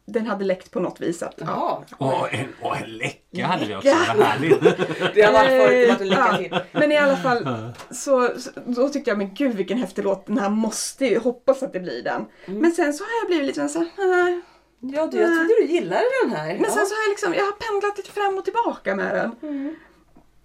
den 0.06 0.26
hade 0.28 0.46
läckt 0.46 0.72
på 0.72 0.80
något 0.80 1.02
vis. 1.02 1.24
Att, 1.24 1.34
ja. 1.38 1.84
Och 1.98 2.34
en, 2.34 2.48
och 2.62 2.78
en 2.78 2.98
läcka 2.98 3.46
hade 3.46 3.66
vi 3.66 3.76
också. 3.76 3.88
Läcka. 3.88 4.14
Vad 4.18 4.26
härligt. 4.26 4.62
Det 5.16 5.22
har 5.22 5.34
varit 5.34 5.50
förut, 5.50 5.90
varit 5.90 6.02
en 6.02 6.08
lycka 6.10 6.28
Ja, 6.32 6.38
till. 6.38 6.80
Men 6.80 6.92
i 6.92 6.98
alla 6.98 7.18
fall, 7.18 7.48
så, 7.92 8.30
så, 8.38 8.50
då 8.66 8.90
tyckte 8.90 9.12
jag, 9.12 9.18
men 9.18 9.34
gud 9.34 9.56
vilken 9.56 9.78
häftig 9.78 10.04
låt, 10.04 10.28
den 10.28 10.38
här 10.38 10.50
måste 10.50 11.06
ju, 11.06 11.20
hoppas 11.20 11.64
att 11.64 11.74
det 11.74 11.80
blir 11.80 12.04
den. 12.04 12.26
Mm. 12.46 12.60
Men 12.62 12.72
sen 12.72 12.94
så 12.94 13.04
har 13.04 13.12
jag 13.22 13.28
blivit 13.28 13.48
lite 13.48 13.70
så 13.70 13.80
här, 13.80 13.88
"Ah." 13.88 14.42
Ja, 14.84 15.08
du, 15.08 15.18
jag 15.18 15.28
trodde 15.28 15.54
du 15.62 15.66
gillade 15.66 16.04
den 16.24 16.32
här. 16.32 16.48
Men 16.48 16.72
sen 16.72 16.86
så 16.86 16.96
har 16.96 17.02
jag 17.04 17.10
liksom, 17.10 17.34
jag 17.34 17.44
har 17.46 17.52
pendlat 17.52 17.98
lite 17.98 18.12
fram 18.12 18.38
och 18.38 18.46
tillbaka 18.46 18.96
med 18.96 19.16
den. 19.16 19.50
Mm. 19.50 19.76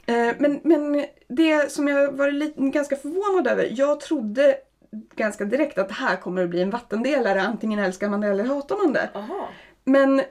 Eh, 0.06 0.34
men, 0.38 0.60
men 0.64 1.06
det 1.28 1.72
som 1.72 1.88
jag 1.88 2.12
var 2.12 2.30
lite, 2.30 2.60
ganska 2.60 2.96
förvånad 2.96 3.46
över, 3.46 3.68
jag 3.70 4.00
trodde 4.00 4.56
ganska 5.16 5.44
direkt 5.44 5.78
att 5.78 5.88
det 5.88 5.94
här 5.94 6.16
kommer 6.16 6.44
att 6.44 6.50
bli 6.50 6.62
en 6.62 6.70
vattendelare, 6.70 7.42
antingen 7.42 7.78
älskar 7.78 8.08
man 8.08 8.20
det 8.20 8.28
eller 8.28 8.44
hatar 8.44 8.76
man 8.76 8.92
det. 8.92 9.08
Jaha. 9.14 9.44
Men 9.84 10.22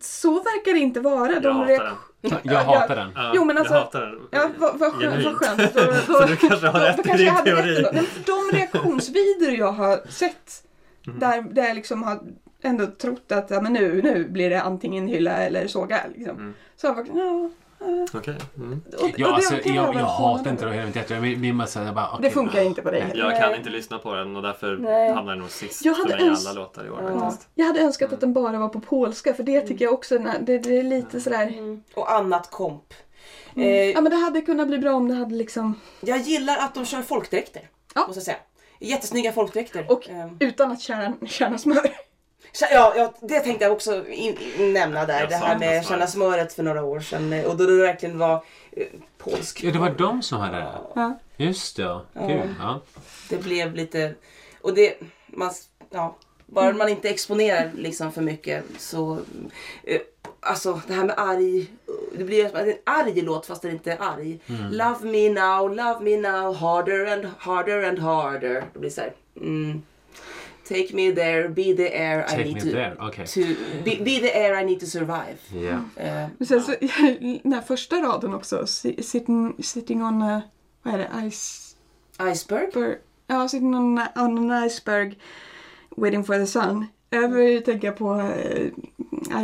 så 0.00 0.30
verkar 0.34 0.72
det 0.72 0.78
inte 0.78 1.00
vara. 1.00 1.32
Jag 1.32 1.42
De 1.42 1.56
hatar 1.56 1.72
reak- 1.74 1.78
den. 2.20 2.38
Jag 2.42 2.58
hatar 2.64 2.96
den. 2.96 3.12
Ja, 3.14 3.32
Jo, 3.34 3.44
men 3.44 3.58
alltså- 3.58 3.74
jag 3.74 3.80
hatar 3.80 4.00
den. 4.00 4.18
Ja, 4.30 4.50
vad, 4.58 4.78
vad, 4.78 4.92
skönt, 4.92 5.24
vad 5.24 5.34
skönt. 5.36 5.74
Då, 5.74 5.80
då, 5.80 5.94
Så 6.18 6.26
du 6.26 6.36
kanske 6.36 6.66
har 6.66 6.80
då- 6.80 6.86
rätt 6.86 7.04
då 7.04 7.14
i 7.14 7.16
din 7.16 7.26
jag 7.26 7.44
teori. 7.44 7.74
rätt 7.82 8.26
De 8.26 8.56
reaktionsvideor 8.56 9.52
jag 9.58 9.72
har 9.72 10.00
sett 10.08 10.64
Mhm. 11.06 11.18
där, 11.18 11.42
där 11.42 11.66
jag 11.66 11.74
liksom 11.74 12.02
har 12.02 12.20
ändå 12.62 12.86
trott 12.86 13.32
att 13.32 13.50
ja, 13.50 13.60
men 13.60 13.72
nu, 13.72 14.02
nu 14.02 14.28
blir 14.28 14.50
det 14.50 14.62
antingen 14.62 15.08
hylla 15.08 15.32
eller 15.36 15.66
såga. 15.66 16.00
Liksom. 16.16 16.36
Mm. 16.36 16.54
Så 16.76 16.86
jag 16.86 16.96
bara, 16.96 17.06
ja. 17.14 17.50
Okej. 18.14 18.36
Mm. 18.56 18.82
Ja, 19.16 19.34
alltså, 19.34 19.54
jag, 19.64 19.94
jag 19.94 20.00
hatar 20.04 20.50
inte 20.50 20.64
det. 20.64 20.76
Jag 20.76 20.86
vet 20.86 20.96
inte, 20.96 21.14
jag 21.78 21.94
bara 21.94 22.08
okej, 22.12 22.22
Det 22.22 22.30
funkar 22.30 22.62
inte 22.62 22.82
på 22.82 22.90
dig 22.90 23.00
heller. 23.00 23.24
Jag 23.30 23.40
kan 23.40 23.54
inte 23.54 23.70
lyssna 23.70 23.98
på 23.98 24.14
den 24.14 24.36
och 24.36 24.42
därför 24.42 24.76
Nej. 24.76 25.12
hamnar 25.12 25.32
den 25.32 25.40
nog 25.40 25.50
sist 25.50 25.84
Jag 25.84 25.96
för 25.96 26.02
hade 26.02 26.16
mig 26.16 26.24
i 26.26 26.28
öns- 26.30 26.46
alla 26.48 26.60
låtar 26.60 26.86
i 26.86 26.90
år 26.90 27.02
Ja. 27.14 27.20
faktiskt. 27.20 27.48
Jag 27.54 27.66
hade 27.66 27.80
önskat 27.80 28.12
att 28.12 28.20
den 28.20 28.32
bara 28.32 28.58
var 28.58 28.68
på 28.68 28.80
polska 28.80 29.34
för 29.34 29.42
det 29.42 29.60
tycker 29.60 29.84
jag 29.84 29.94
också, 29.94 30.18
det, 30.18 30.58
det 30.58 30.78
är 30.78 30.82
lite 30.82 31.20
sådär. 31.20 31.46
Mm. 31.46 31.82
Och 31.94 32.12
annat 32.12 32.50
komp. 32.50 32.94
Mm. 33.56 33.68
Eh, 33.68 33.74
Ja 33.74 34.00
men 34.00 34.10
det 34.10 34.16
hade 34.18 34.40
kunnat 34.40 34.68
bli 34.68 34.78
bra 34.78 34.92
om 34.94 35.08
det 35.08 35.14
hade 35.14 35.34
liksom, 35.34 35.74
Jag 36.00 36.18
gillar 36.18 36.56
att 36.58 36.74
de 36.74 36.84
kör 36.86 37.02
folkdräkter. 37.02 37.62
Ja. 37.94 38.06
Måste 38.06 38.18
jag 38.18 38.24
säga. 38.24 38.36
Jättesnygga 38.80 39.32
folkdräkter. 39.32 39.86
Och- 39.88 40.08
Ehm, 40.10 40.36
utan 40.40 40.72
att 40.72 40.80
kärna, 40.80 41.14
kärna 41.26 41.58
smör. 41.58 41.90
Ja, 42.52 42.92
ja, 42.96 43.14
det 43.20 43.40
tänkte 43.40 43.64
jag 43.64 43.72
också 43.72 44.08
in, 44.08 44.36
in, 44.58 44.72
nämna 44.72 45.06
där. 45.06 45.20
Jag 45.20 45.28
det 45.28 45.36
här 45.36 45.58
med 45.58 45.86
känna 45.86 46.06
smöret 46.06 46.52
för 46.52 46.62
några 46.62 46.84
år 46.84 47.00
sedan. 47.00 47.32
eh, 47.32 47.44
Och 47.44 47.56
då 47.56 47.66
det 47.66 47.82
verkligen 47.82 48.18
var 48.18 48.44
eh, 48.72 48.86
polsk. 49.18 49.64
Ja, 49.64 49.70
det 49.72 49.78
var 49.78 49.90
de 49.90 50.22
som 50.22 50.40
hade 50.40 50.56
det. 50.56 50.72
Ja. 50.94 51.18
Just 51.36 51.76
det, 51.76 51.82
ja. 51.82 52.04
Kul. 52.14 52.54
Ja. 52.58 52.80
Det 53.28 53.36
blev 53.36 53.74
lite... 53.74 54.14
Och 54.60 54.74
det... 54.74 54.94
Man, 55.26 55.50
ja, 55.90 56.16
bara 56.46 56.72
man 56.72 56.88
inte 56.88 57.08
exponerar 57.08 57.70
liksom 57.76 58.12
för 58.12 58.22
mycket 58.22 58.64
så... 58.78 59.18
Eh, 59.84 60.00
alltså 60.40 60.80
det 60.86 60.94
här 60.94 61.04
med 61.04 61.18
arg... 61.18 61.66
Det 62.12 62.24
blir 62.24 62.56
en 62.56 62.74
arg 62.84 63.22
låt 63.22 63.46
fast 63.46 63.62
den 63.62 63.70
inte 63.70 63.92
är 63.92 63.98
arg. 64.00 64.40
Mm. 64.46 64.70
Love 64.70 64.96
me 65.02 65.28
now, 65.28 65.74
love 65.74 66.00
me 66.00 66.16
now, 66.16 66.54
harder 66.54 67.06
and 67.06 67.26
harder 67.38 67.88
and 67.88 67.98
harder. 67.98 68.64
Det 68.72 68.78
blir 68.78 68.90
så 68.90 69.00
här... 69.00 69.12
Mm, 69.36 69.82
Take 70.68 70.88
me 70.92 71.14
there, 71.14 71.48
be 71.48 71.74
the 71.76 71.88
air 71.98 72.24
I 72.24 72.30
Take 72.30 72.44
need 72.44 72.54
me 72.54 72.60
to... 72.60 72.70
there. 72.70 72.96
Okej. 73.00 73.26
to 73.26 73.40
be, 73.84 73.96
be 74.04 74.20
the 74.20 74.36
air 74.36 74.62
I 74.62 74.64
need 74.64 74.80
to 74.80 74.86
survive. 74.86 75.36
Eh, 75.96 76.26
Men 76.38 76.46
sen 76.46 76.62
så, 76.62 76.72
den 77.42 77.52
här 77.52 77.60
första 77.62 77.96
raden 77.96 78.34
också, 78.34 78.66
si- 78.66 79.02
sitting, 79.02 79.54
sitting 79.62 80.02
on 80.04 80.22
a, 80.22 80.42
vad 80.82 80.94
är 80.94 80.98
det, 80.98 81.30
ice... 81.30 81.76
iceberg? 82.32 82.72
För, 82.72 82.98
ja, 83.26 83.48
sitting 83.48 83.74
on, 83.74 83.98
on 84.16 84.50
an 84.52 84.64
iceberg 84.66 85.18
waiting 85.96 86.24
for 86.24 86.34
the 86.34 86.46
sun. 86.46 86.86
Jag 87.10 87.30
börjar 87.30 87.48
ju 87.50 87.60
tänka 87.60 87.92
på 87.92 88.14
eh, 88.20 88.66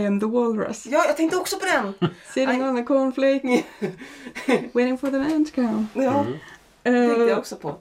I 0.00 0.06
am 0.06 0.20
the 0.20 0.26
walrus. 0.26 0.86
Ja, 0.86 1.04
jag 1.06 1.16
tänkte 1.16 1.36
också 1.36 1.56
på 1.58 1.64
den. 1.66 2.10
Sitting 2.34 2.60
I- 2.60 2.62
on 2.62 2.76
a 2.78 2.84
cornflake 2.84 3.62
waiting 4.72 4.98
for 4.98 5.10
the 5.10 5.18
man 5.18 5.44
to 5.44 5.50
come. 5.54 5.86
Ja, 5.94 6.26
Mm. 6.86 7.06
tänkte 7.08 7.20
jag 7.22 7.30
Eh, 7.30 7.38
också 7.38 7.56
på. 7.56 7.76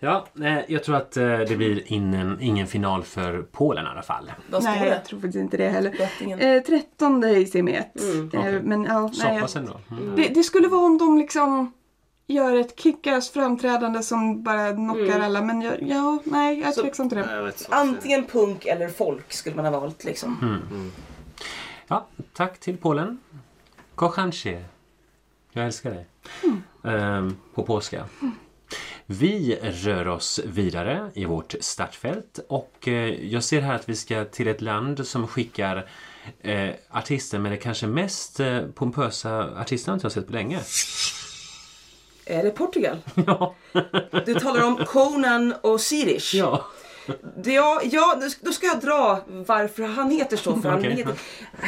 Ja, 0.00 0.26
eh, 0.42 0.58
jag 0.68 0.84
tror 0.84 0.96
att 0.96 1.16
eh, 1.16 1.38
det 1.38 1.56
blir 1.56 1.82
ingen, 1.86 2.40
ingen 2.40 2.66
final 2.66 3.02
för 3.04 3.42
Polen 3.42 3.86
i 3.86 3.88
alla 3.88 4.02
fall. 4.02 4.32
Nej, 4.62 4.88
jag 4.88 5.04
tror 5.04 5.20
faktiskt 5.20 5.36
inte 5.40 5.56
det 5.56 5.68
heller. 5.68 6.00
Eh, 6.56 6.62
13 6.62 7.24
i 7.24 7.46
semi 7.46 7.72
1. 7.74 8.00
Mm. 8.02 8.30
Eh, 8.54 8.62
men 8.62 8.84
ja, 8.84 9.10
Så 9.12 9.24
nej, 9.28 9.40
pass 9.40 9.56
ändå. 9.56 9.80
Mm. 9.90 10.16
det, 10.16 10.28
det 10.28 10.42
skulle 10.42 10.68
vara 10.68 10.80
om 10.84 10.98
de 10.98 11.18
liksom 11.18 11.72
gör 12.26 12.56
ett 12.56 12.80
kickass 12.80 13.30
framträdande 13.30 14.02
som 14.02 14.42
bara 14.42 14.72
knockar 14.72 15.02
Mm. 15.02 15.22
alla. 15.22 15.42
Men 15.42 15.62
jag, 15.62 15.82
ja, 15.82 16.18
nej, 16.24 16.58
jag 16.60 16.68
är 16.68 16.72
tveksam 16.82 17.08
till 17.08 17.18
det. 17.18 17.52
Antingen 17.68 18.24
punk 18.26 18.66
eller 18.66 18.88
folk 18.88 19.32
skulle 19.32 19.56
man 19.56 19.64
ha 19.64 19.80
valt 19.80 20.04
liksom. 20.04 20.36
Mm. 20.70 20.92
Ja, 21.88 22.06
tack 22.36 22.58
till 22.58 22.76
Polen. 22.76 23.18
Kocham 23.94 24.32
cię. 24.32 24.64
Jag 25.52 25.66
älskar 25.66 25.90
dig. 25.90 26.06
Ehm, 26.84 27.36
på 27.54 27.62
polska. 27.62 28.04
Vi 29.10 29.58
rör 29.62 30.08
oss 30.08 30.40
vidare 30.44 31.10
i 31.14 31.24
vårt 31.24 31.54
startfält 31.60 32.40
och 32.48 32.88
eh, 32.88 33.24
jag 33.32 33.44
ser 33.44 33.60
här 33.60 33.74
att 33.74 33.88
vi 33.88 33.96
ska 33.96 34.24
till 34.24 34.48
ett 34.48 34.60
land 34.60 35.06
som 35.06 35.26
skickar 35.26 35.90
eh, 36.40 36.70
artister 36.90 37.38
med 37.38 37.52
det 37.52 37.56
kanske 37.56 37.86
mest 37.86 38.40
eh, 38.40 38.60
pompösa 38.74 39.60
artistnamnet 39.60 40.02
jag 40.02 40.12
sett 40.12 40.26
på 40.26 40.32
länge. 40.32 40.60
Är 42.24 42.42
det 42.42 42.50
Portugal? 42.50 42.96
ja. 43.26 43.54
Du 44.26 44.34
talar 44.34 44.66
om 44.66 44.76
Conan 44.76 45.54
och 45.62 45.80
Sirish. 45.80 46.34
ja. 46.34 46.66
Ja, 47.44 47.80
ja, 47.84 48.20
då 48.40 48.52
ska 48.52 48.66
jag 48.66 48.80
dra 48.80 49.20
varför 49.26 49.82
han 49.82 50.10
heter 50.10 50.36
så. 50.36 50.60
För 50.60 50.68
han 50.68 50.78
Okej. 50.78 50.90
heter, 50.92 51.14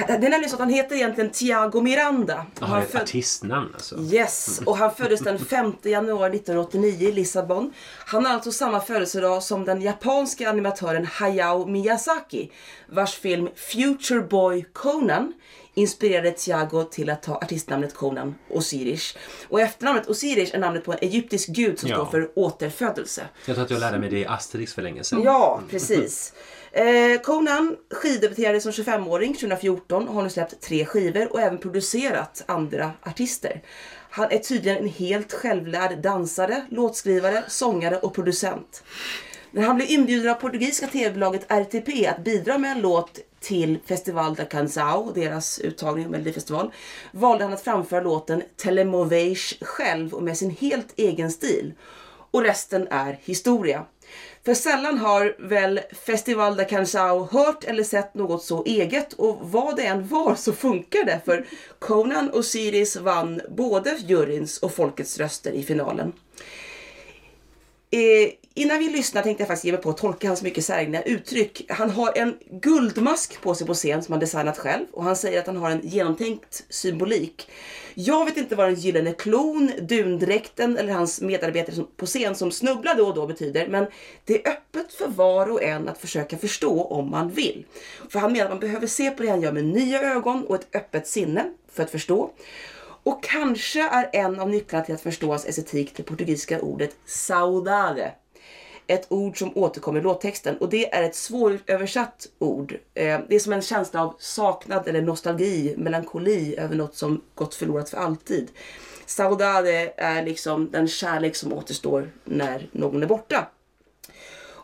det 0.06 0.12
är 0.12 0.18
nämligen 0.18 0.48
så 0.48 0.54
att 0.56 0.60
han 0.60 0.68
heter 0.70 0.96
egentligen 0.96 1.30
Thiago 1.30 1.80
Miranda. 1.80 2.46
Jaha, 2.60 2.68
han 2.68 2.82
ett 2.82 2.90
föd- 2.92 3.02
artistnamn 3.02 3.70
alltså. 3.74 3.98
Yes, 3.98 4.60
och 4.66 4.76
han 4.76 4.94
föddes 4.94 5.20
den 5.20 5.38
5 5.38 5.72
januari 5.82 6.36
1989 6.36 7.08
i 7.08 7.12
Lissabon. 7.12 7.72
Han 8.06 8.26
har 8.26 8.32
alltså 8.34 8.52
samma 8.52 8.80
födelsedag 8.80 9.42
som 9.42 9.64
den 9.64 9.82
japanska 9.82 10.50
animatören 10.50 11.06
Hayao 11.06 11.66
Miyazaki 11.66 12.52
vars 12.88 13.14
film 13.14 13.48
Future 13.56 14.20
Boy 14.20 14.64
Conan 14.72 15.32
inspirerade 15.74 16.30
Thiago 16.30 16.84
till 16.90 17.10
att 17.10 17.22
ta 17.22 17.34
artistnamnet 17.34 17.94
Conan 17.94 18.34
Osiris. 18.50 19.16
Och 19.48 19.60
efternamnet 19.60 20.08
Osiris 20.08 20.54
är 20.54 20.58
namnet 20.58 20.84
på 20.84 20.92
en 20.92 20.98
egyptisk 21.00 21.48
gud 21.48 21.78
som 21.78 21.88
Ja. 21.88 21.96
står 21.96 22.06
för 22.06 22.30
återfödelse. 22.34 23.22
Jag 23.46 23.56
tror 23.56 23.64
att 23.64 23.70
jag 23.70 23.80
lärde 23.80 23.98
mig 23.98 24.10
det 24.10 24.18
i 24.18 24.26
Asterix 24.26 24.74
för 24.74 24.82
länge 24.82 25.04
sedan. 25.04 25.22
Ja, 25.22 25.60
precis. 25.70 26.32
Eh, 26.72 27.20
Conan 27.24 27.76
skivdebuterade 27.90 28.60
som 28.60 28.72
25-åring 28.72 29.34
2014 29.34 30.08
och 30.08 30.14
har 30.14 30.22
nu 30.22 30.30
släppt 30.30 30.60
tre 30.60 30.84
skivor 30.84 31.32
och 31.32 31.40
även 31.40 31.58
producerat 31.58 32.42
andra 32.46 32.90
artister. 33.02 33.62
Han 34.10 34.30
är 34.30 34.38
tydligen 34.38 34.78
en 34.78 34.88
helt 34.88 35.32
självlärd 35.32 35.98
dansare, 36.02 36.64
låtskrivare, 36.70 37.44
sångare 37.48 37.96
och 37.98 38.14
producent. 38.14 38.82
När 39.50 39.62
han 39.62 39.76
blev 39.76 39.90
inbjuden 39.90 40.30
av 40.30 40.34
portugisiska 40.34 40.86
tv-bolaget 40.86 41.46
RTP 41.50 42.06
att 42.06 42.24
bidra 42.24 42.58
med 42.58 42.72
en 42.72 42.80
låt 42.80 43.18
till 43.40 43.78
Festival 43.86 44.34
da 44.34 44.44
Canzao, 44.44 45.12
deras 45.14 45.58
uttagning 45.58 46.04
av 46.04 46.10
Melodifestival, 46.10 46.72
valde 47.12 47.44
han 47.44 47.52
att 47.52 47.62
framföra 47.62 48.00
låten 48.00 48.42
Telemovage 48.56 49.58
själv 49.60 50.14
och 50.14 50.22
med 50.22 50.38
sin 50.38 50.50
helt 50.50 50.92
egen 50.96 51.30
stil. 51.30 51.72
Och 52.30 52.42
resten 52.42 52.88
är 52.90 53.18
historia. 53.22 53.84
För 54.44 54.54
sällan 54.54 54.98
har 54.98 55.36
väl 55.38 55.80
Festival 56.06 56.56
da 56.56 56.64
Canzao 56.64 57.28
hört 57.32 57.64
eller 57.64 57.84
sett 57.84 58.14
något 58.14 58.42
så 58.42 58.64
eget 58.64 59.12
och 59.12 59.38
vad 59.40 59.76
det 59.76 59.86
än 59.86 60.08
var 60.08 60.34
så 60.34 60.52
funkar 60.52 61.04
det 61.04 61.20
för 61.24 61.46
Conan 61.78 62.30
Osiris 62.34 62.96
vann 62.96 63.40
både 63.48 63.96
juryns 64.06 64.58
och 64.58 64.74
folkets 64.74 65.18
röster 65.18 65.52
i 65.52 65.62
finalen. 65.62 66.12
Eh, 67.92 68.32
innan 68.54 68.78
vi 68.78 68.88
lyssnar 68.88 69.22
tänkte 69.22 69.42
jag 69.42 69.48
faktiskt 69.48 69.64
ge 69.64 69.72
mig 69.72 69.80
på 69.80 69.90
att 69.90 69.96
tolka 69.96 70.28
hans 70.28 70.42
mycket 70.42 70.64
särskilda 70.64 71.02
uttryck. 71.02 71.64
Han 71.68 71.90
har 71.90 72.12
en 72.18 72.36
guldmask 72.50 73.40
på 73.42 73.54
sig 73.54 73.66
på 73.66 73.74
scen 73.74 74.02
som 74.02 74.12
han 74.12 74.20
designat 74.20 74.58
själv 74.58 74.86
och 74.92 75.04
han 75.04 75.16
säger 75.16 75.40
att 75.40 75.46
han 75.46 75.56
har 75.56 75.70
en 75.70 75.80
genomtänkt 75.82 76.64
symbolik. 76.68 77.50
Jag 77.94 78.24
vet 78.24 78.36
inte 78.36 78.54
vad 78.56 78.66
den 78.68 78.74
gyllene 78.74 79.12
klon, 79.12 79.70
dundräkten 79.82 80.76
eller 80.76 80.92
hans 80.92 81.20
medarbetare 81.20 81.74
som- 81.76 81.88
på 81.96 82.06
scen 82.06 82.34
som 82.34 82.50
snubblar 82.52 82.94
då 82.94 83.06
och 83.06 83.14
då 83.14 83.26
betyder 83.26 83.68
men 83.68 83.86
det 84.24 84.46
är 84.46 84.50
öppet 84.52 84.92
för 84.92 85.08
var 85.08 85.50
och 85.50 85.62
en 85.62 85.88
att 85.88 85.98
försöka 85.98 86.36
förstå 86.38 86.82
om 86.84 87.10
man 87.10 87.30
vill. 87.30 87.64
För 88.08 88.18
han 88.18 88.32
menar 88.32 88.44
att 88.44 88.50
man 88.52 88.60
behöver 88.60 88.86
se 88.86 89.10
på 89.10 89.22
det 89.22 89.28
han 89.28 89.42
gör 89.42 89.52
med 89.52 89.64
nya 89.64 90.02
ögon 90.02 90.44
och 90.46 90.54
ett 90.54 90.76
öppet 90.76 91.06
sinne 91.06 91.44
för 91.72 91.82
att 91.82 91.90
förstå. 91.90 92.30
Och 93.02 93.22
kanske 93.22 93.88
är 93.88 94.10
en 94.12 94.40
av 94.40 94.50
nycklarna 94.50 94.84
till 94.84 94.94
att 94.94 95.00
förstå 95.00 95.28
hans 95.30 95.46
estetik 95.46 95.96
det 95.96 96.02
portugisiska 96.02 96.60
ordet 96.60 96.96
saudade. 97.06 98.12
Ett 98.86 99.06
ord 99.08 99.38
som 99.38 99.56
återkommer 99.56 100.00
i 100.00 100.02
låttexten 100.02 100.56
och 100.58 100.68
det 100.68 100.94
är 100.94 101.02
ett 101.02 101.14
svåröversatt 101.14 102.26
ord. 102.38 102.72
Eh, 102.94 103.20
det 103.28 103.34
är 103.34 103.38
som 103.38 103.52
en 103.52 103.62
känsla 103.62 104.02
av 104.02 104.16
saknad 104.18 104.88
eller 104.88 105.02
nostalgi, 105.02 105.74
melankoli 105.78 106.56
över 106.58 106.76
något 106.76 106.96
som 106.96 107.22
gått 107.34 107.54
förlorat 107.54 107.90
för 107.90 107.96
alltid. 107.96 108.50
Saudade 109.06 109.92
är 109.96 110.22
liksom 110.22 110.70
den 110.70 110.88
kärlek 110.88 111.36
som 111.36 111.52
återstår 111.52 112.10
när 112.24 112.68
någon 112.72 113.02
är 113.02 113.06
borta. 113.06 113.48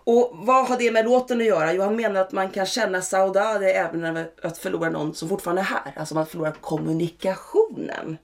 Och 0.07 0.31
vad 0.33 0.69
har 0.69 0.79
det 0.79 0.91
med 0.91 1.05
låten 1.05 1.41
att 1.41 1.47
göra? 1.47 1.73
Jo, 1.73 1.83
han 1.83 1.97
menar 1.97 2.21
att 2.21 2.33
man 2.33 2.51
kan 2.51 2.67
känna 2.67 3.03
saudade 3.03 3.73
även 3.73 4.05
över 4.05 4.31
att 4.43 4.59
förlora 4.59 4.91
någon 4.91 5.15
som 5.15 5.29
fortfarande 5.29 5.63
är 5.63 5.67
här. 5.67 5.93
Alltså 5.97 6.15
man 6.15 6.27
förlorar 6.27 6.53
kommunikationen. 6.61 8.19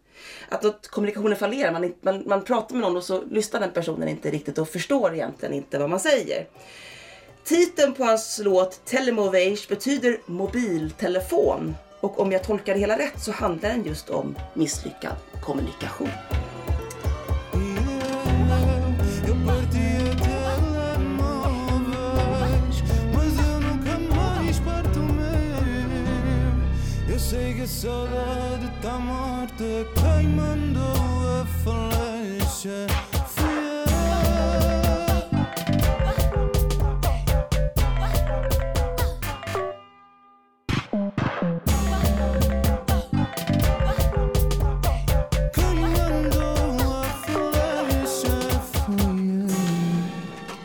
Att 0.49 0.89
kommunikationen 0.89 1.37
fallerar. 1.37 1.73
Man, 1.73 1.95
man, 2.01 2.23
man 2.27 2.45
pratar 2.45 2.75
med 2.75 2.83
någon 2.83 2.97
och 2.97 3.05
så 3.05 3.23
lyssnar 3.31 3.61
den 3.61 3.71
personen 3.71 4.09
inte 4.09 4.31
riktigt 4.31 4.59
och 4.59 4.69
förstår 4.69 5.15
egentligen 5.15 5.55
inte 5.55 5.79
vad 5.79 5.91
man 5.91 6.01
säger. 6.01 6.47
Titeln 7.45 7.95
på 7.95 8.05
hans 8.05 8.41
låt 8.45 8.85
Telemovage 8.85 9.69
betyder 9.69 10.19
mobiltelefon. 10.27 11.75
Och 12.01 12.21
om 12.21 12.33
jag 12.33 12.45
tolkar 12.45 12.75
det 12.75 12.81
hela 12.81 12.99
rätt 12.99 13.23
så 13.23 13.33
handlar 13.33 13.69
den 13.69 13.85
just 13.85 14.11
om 14.11 14.39
misslyckad 14.55 15.17
kommunikation. 15.45 16.09
Que 27.33 27.63
a 27.63 27.67
saudade 27.67 28.71
tá 28.83 28.99
morta, 28.99 29.65
quem 29.95 30.29
mandou 30.29 31.41
a 31.41 31.47
flecha 31.65 32.87
fui. 33.27 33.92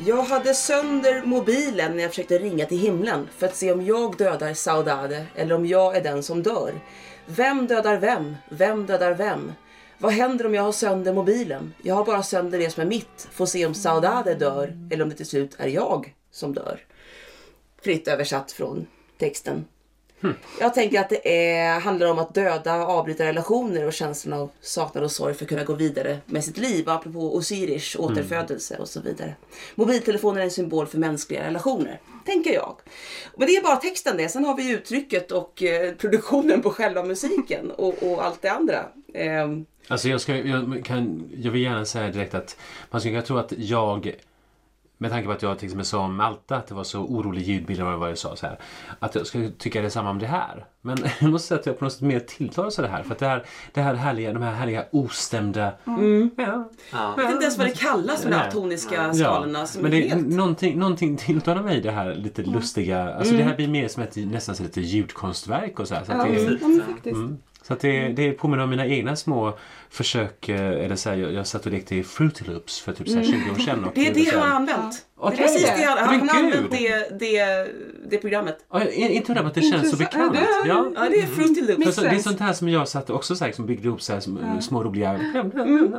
Jag 0.07 0.23
hade 0.23 0.53
sönder 0.53 1.21
mobilen 1.21 1.95
när 1.95 2.03
jag 2.03 2.11
försökte 2.11 2.37
ringa 2.37 2.65
till 2.65 2.79
himlen 2.79 3.29
för 3.37 3.47
att 3.47 3.55
se 3.55 3.71
om 3.71 3.85
jag 3.85 4.17
dödar 4.17 4.53
Saudade 4.53 5.25
eller 5.35 5.55
om 5.55 5.65
jag 5.65 5.95
är 5.95 6.03
den 6.03 6.23
som 6.23 6.43
dör. 6.43 6.73
Vem 7.25 7.67
dödar 7.67 7.97
vem? 7.97 8.35
Vem 8.49 8.85
dödar 8.85 9.13
vem? 9.13 9.53
Vad 9.97 10.11
händer 10.11 10.45
om 10.45 10.53
jag 10.53 10.63
har 10.63 10.71
sönder 10.71 11.13
mobilen? 11.13 11.73
Jag 11.81 11.95
har 11.95 12.05
bara 12.05 12.23
sönder 12.23 12.59
det 12.59 12.69
som 12.69 12.81
är 12.81 12.87
mitt. 12.87 13.27
Får 13.31 13.45
se 13.45 13.65
om 13.65 13.73
Saudade 13.73 14.35
dör 14.35 14.77
eller 14.91 15.03
om 15.03 15.09
det 15.09 15.15
till 15.15 15.25
slut 15.25 15.55
är 15.57 15.67
jag 15.67 16.15
som 16.31 16.53
dör. 16.53 16.79
Fritt 17.81 18.07
översatt 18.07 18.51
från 18.51 18.87
texten. 19.17 19.65
Jag 20.59 20.73
tänker 20.73 20.99
att 20.99 21.09
det 21.09 21.49
är, 21.49 21.79
handlar 21.79 22.07
om 22.07 22.19
att 22.19 22.33
döda, 22.33 22.73
avbryta 22.73 23.25
relationer 23.25 23.85
och 23.85 23.93
känslan 23.93 24.39
av 24.39 24.49
saknad 24.61 25.03
och 25.03 25.11
sorg 25.11 25.33
för 25.33 25.45
att 25.45 25.49
kunna 25.49 25.63
gå 25.63 25.73
vidare 25.73 26.17
med 26.25 26.43
sitt 26.43 26.57
liv. 26.57 26.89
Apropå 26.89 27.35
Osiris 27.35 27.95
återfödelse 27.95 28.77
och 28.77 28.87
så 28.87 29.01
vidare. 29.01 29.35
Mobiltelefonen 29.75 30.41
är 30.41 30.43
en 30.43 30.51
symbol 30.51 30.87
för 30.87 30.97
mänskliga 30.97 31.43
relationer, 31.47 31.99
tänker 32.25 32.53
jag. 32.53 32.75
Men 33.37 33.47
det 33.47 33.55
är 33.55 33.63
bara 33.63 33.75
texten 33.75 34.17
det. 34.17 34.29
Sen 34.29 34.45
har 34.45 34.55
vi 34.55 34.71
uttrycket 34.71 35.31
och 35.31 35.63
eh, 35.63 35.93
produktionen 35.93 36.61
på 36.61 36.69
själva 36.69 37.03
musiken 37.03 37.71
och, 37.77 38.03
och 38.03 38.25
allt 38.25 38.41
det 38.41 38.49
andra. 38.49 38.85
Eh. 39.13 39.47
Alltså 39.87 40.09
jag, 40.09 40.21
ska, 40.21 40.35
jag, 40.35 40.85
kan, 40.85 41.29
jag 41.37 41.51
vill 41.51 41.61
gärna 41.61 41.85
säga 41.85 42.11
direkt 42.11 42.33
att 42.33 42.57
man 42.91 43.01
skulle 43.01 43.13
kunna 43.13 43.25
tro 43.25 43.37
att 43.37 43.53
jag 43.57 44.15
med 44.97 45.11
tanke 45.11 45.25
på 45.25 45.31
att 45.31 45.41
jag 45.41 45.59
till 45.59 45.65
exempel 45.65 45.85
sa 45.85 45.99
om 45.99 46.15
Malta 46.15 46.55
att 46.55 46.67
det 46.67 46.73
var 46.75 46.83
så 46.83 46.99
orolig 46.99 47.41
ljudbild 47.41 47.79
eller 47.79 47.91
vad 47.91 48.09
jag 48.09 48.17
sa 48.17 48.35
så 48.35 48.45
här. 48.47 48.59
Att 48.99 49.15
jag 49.15 49.27
skulle 49.27 49.49
tycka 49.49 49.81
detsamma 49.81 50.09
om 50.09 50.19
det 50.19 50.27
här. 50.27 50.65
Men 50.81 50.97
jag 51.19 51.31
måste 51.31 51.47
säga 51.47 51.59
att 51.59 51.65
jag 51.65 51.79
på 51.79 51.85
något 51.85 51.93
sätt 51.93 52.01
mer 52.01 52.19
tilltalas 52.19 52.79
av 52.79 52.83
det 52.83 52.91
här. 52.91 53.03
För 53.03 53.11
att 53.11 53.19
det 53.19 53.27
här, 53.27 53.45
det 53.73 53.81
här 53.81 53.93
härliga, 53.93 54.33
de 54.33 54.43
här 54.43 54.53
härliga 54.53 54.85
ostämda... 54.91 55.71
Ja, 55.83 55.97
Ja. 56.91 57.13
jag 57.17 57.23
vet 57.23 57.31
inte 57.31 57.43
ens 57.43 57.57
vad 57.57 57.67
det 57.67 57.77
kallas 57.77 58.23
med 58.23 58.33
de 58.33 58.37
här 58.37 58.51
toniska 58.51 59.13
skalorna 59.13 59.67
som 59.67 59.81
men 59.81 59.93
är 59.93 59.97
det 59.97 60.07
är 60.07 60.15
helt... 60.15 60.27
någonting, 60.27 60.79
någonting 60.79 61.17
tilltalar 61.17 61.63
mig 61.63 61.81
det 61.81 61.91
här 61.91 62.15
lite 62.15 62.43
lustiga. 62.43 63.13
Alltså 63.13 63.33
det 63.33 63.43
här 63.43 63.55
blir 63.55 63.67
mer 63.67 63.87
som 63.87 64.03
ett 64.03 64.15
nästan 64.15 64.55
som 64.55 64.65
ett 64.65 64.77
ljudkonstverk 64.77 65.79
och 65.79 65.87
så 65.87 65.95
här. 65.95 66.03
Så 66.03 66.11
att 66.11 66.17
Ja, 66.17 66.33
det, 66.33 66.41
mm. 66.41 66.57
ja, 66.61 66.67
men 66.67 66.81
faktiskt. 66.93 67.15
Mm. 67.15 67.37
Så 67.67 67.75
det, 67.81 68.07
det 68.07 68.31
påminner 68.31 68.63
om 68.63 68.69
mina 68.69 68.87
egna 68.87 69.15
små 69.15 69.57
försök. 69.89 70.49
eh, 70.49 70.85
Eller 70.85 70.95
så 70.95 71.09
här, 71.09 71.17
jag, 71.17 71.33
jag 71.33 71.47
satt 71.47 71.65
och 71.65 71.71
lekte 71.71 71.95
i 71.95 72.03
Fruity 72.03 72.43
Loops 72.47 72.79
för 72.81 72.93
typ 72.93 73.09
så 73.09 73.15
här 73.15 73.23
20 73.23 73.51
år 73.51 73.55
sedan. 73.65 73.83
Och 73.83 73.91
Det 73.95 74.07
är 74.07 74.13
det 74.13 74.19
här- 74.31 74.39
har 74.39 74.47
använt. 74.47 75.05
Är 75.23 75.31
precis 75.31 75.63
det 75.77 75.83
han, 75.83 76.29
använt 76.29 76.71
det, 76.71 77.19
det, 77.19 77.67
det 78.09 78.17
programmet. 78.17 78.57
Ja, 78.71 78.81
inte 78.89 79.31
undra 79.31 79.41
på 79.41 79.47
att 79.47 79.53
det 79.55 79.61
känns 79.61 79.91
så 79.91 79.97
bekant. 79.97 80.35
Ja, 80.35 80.41
det- 80.63 80.69
Ja. 80.69 80.91
Ja, 80.95 81.01
det 81.09 81.19
är 81.19 81.25
Fruity 81.25 81.61
Loops. 81.61 81.95
Det 81.95 82.07
är 82.07 82.19
sånt 82.19 82.39
här 82.39 82.53
som 82.53 82.69
jag 82.69 82.87
satt 82.87 83.09
också 83.09 83.35
så 83.35 83.45
här, 83.45 83.51
som 83.51 83.65
byggde 83.65 83.87
ihop 83.87 84.01
så 84.01 84.13
här, 84.13 84.19
som, 84.19 84.39
små 84.61 84.83
roliga... 84.83 85.19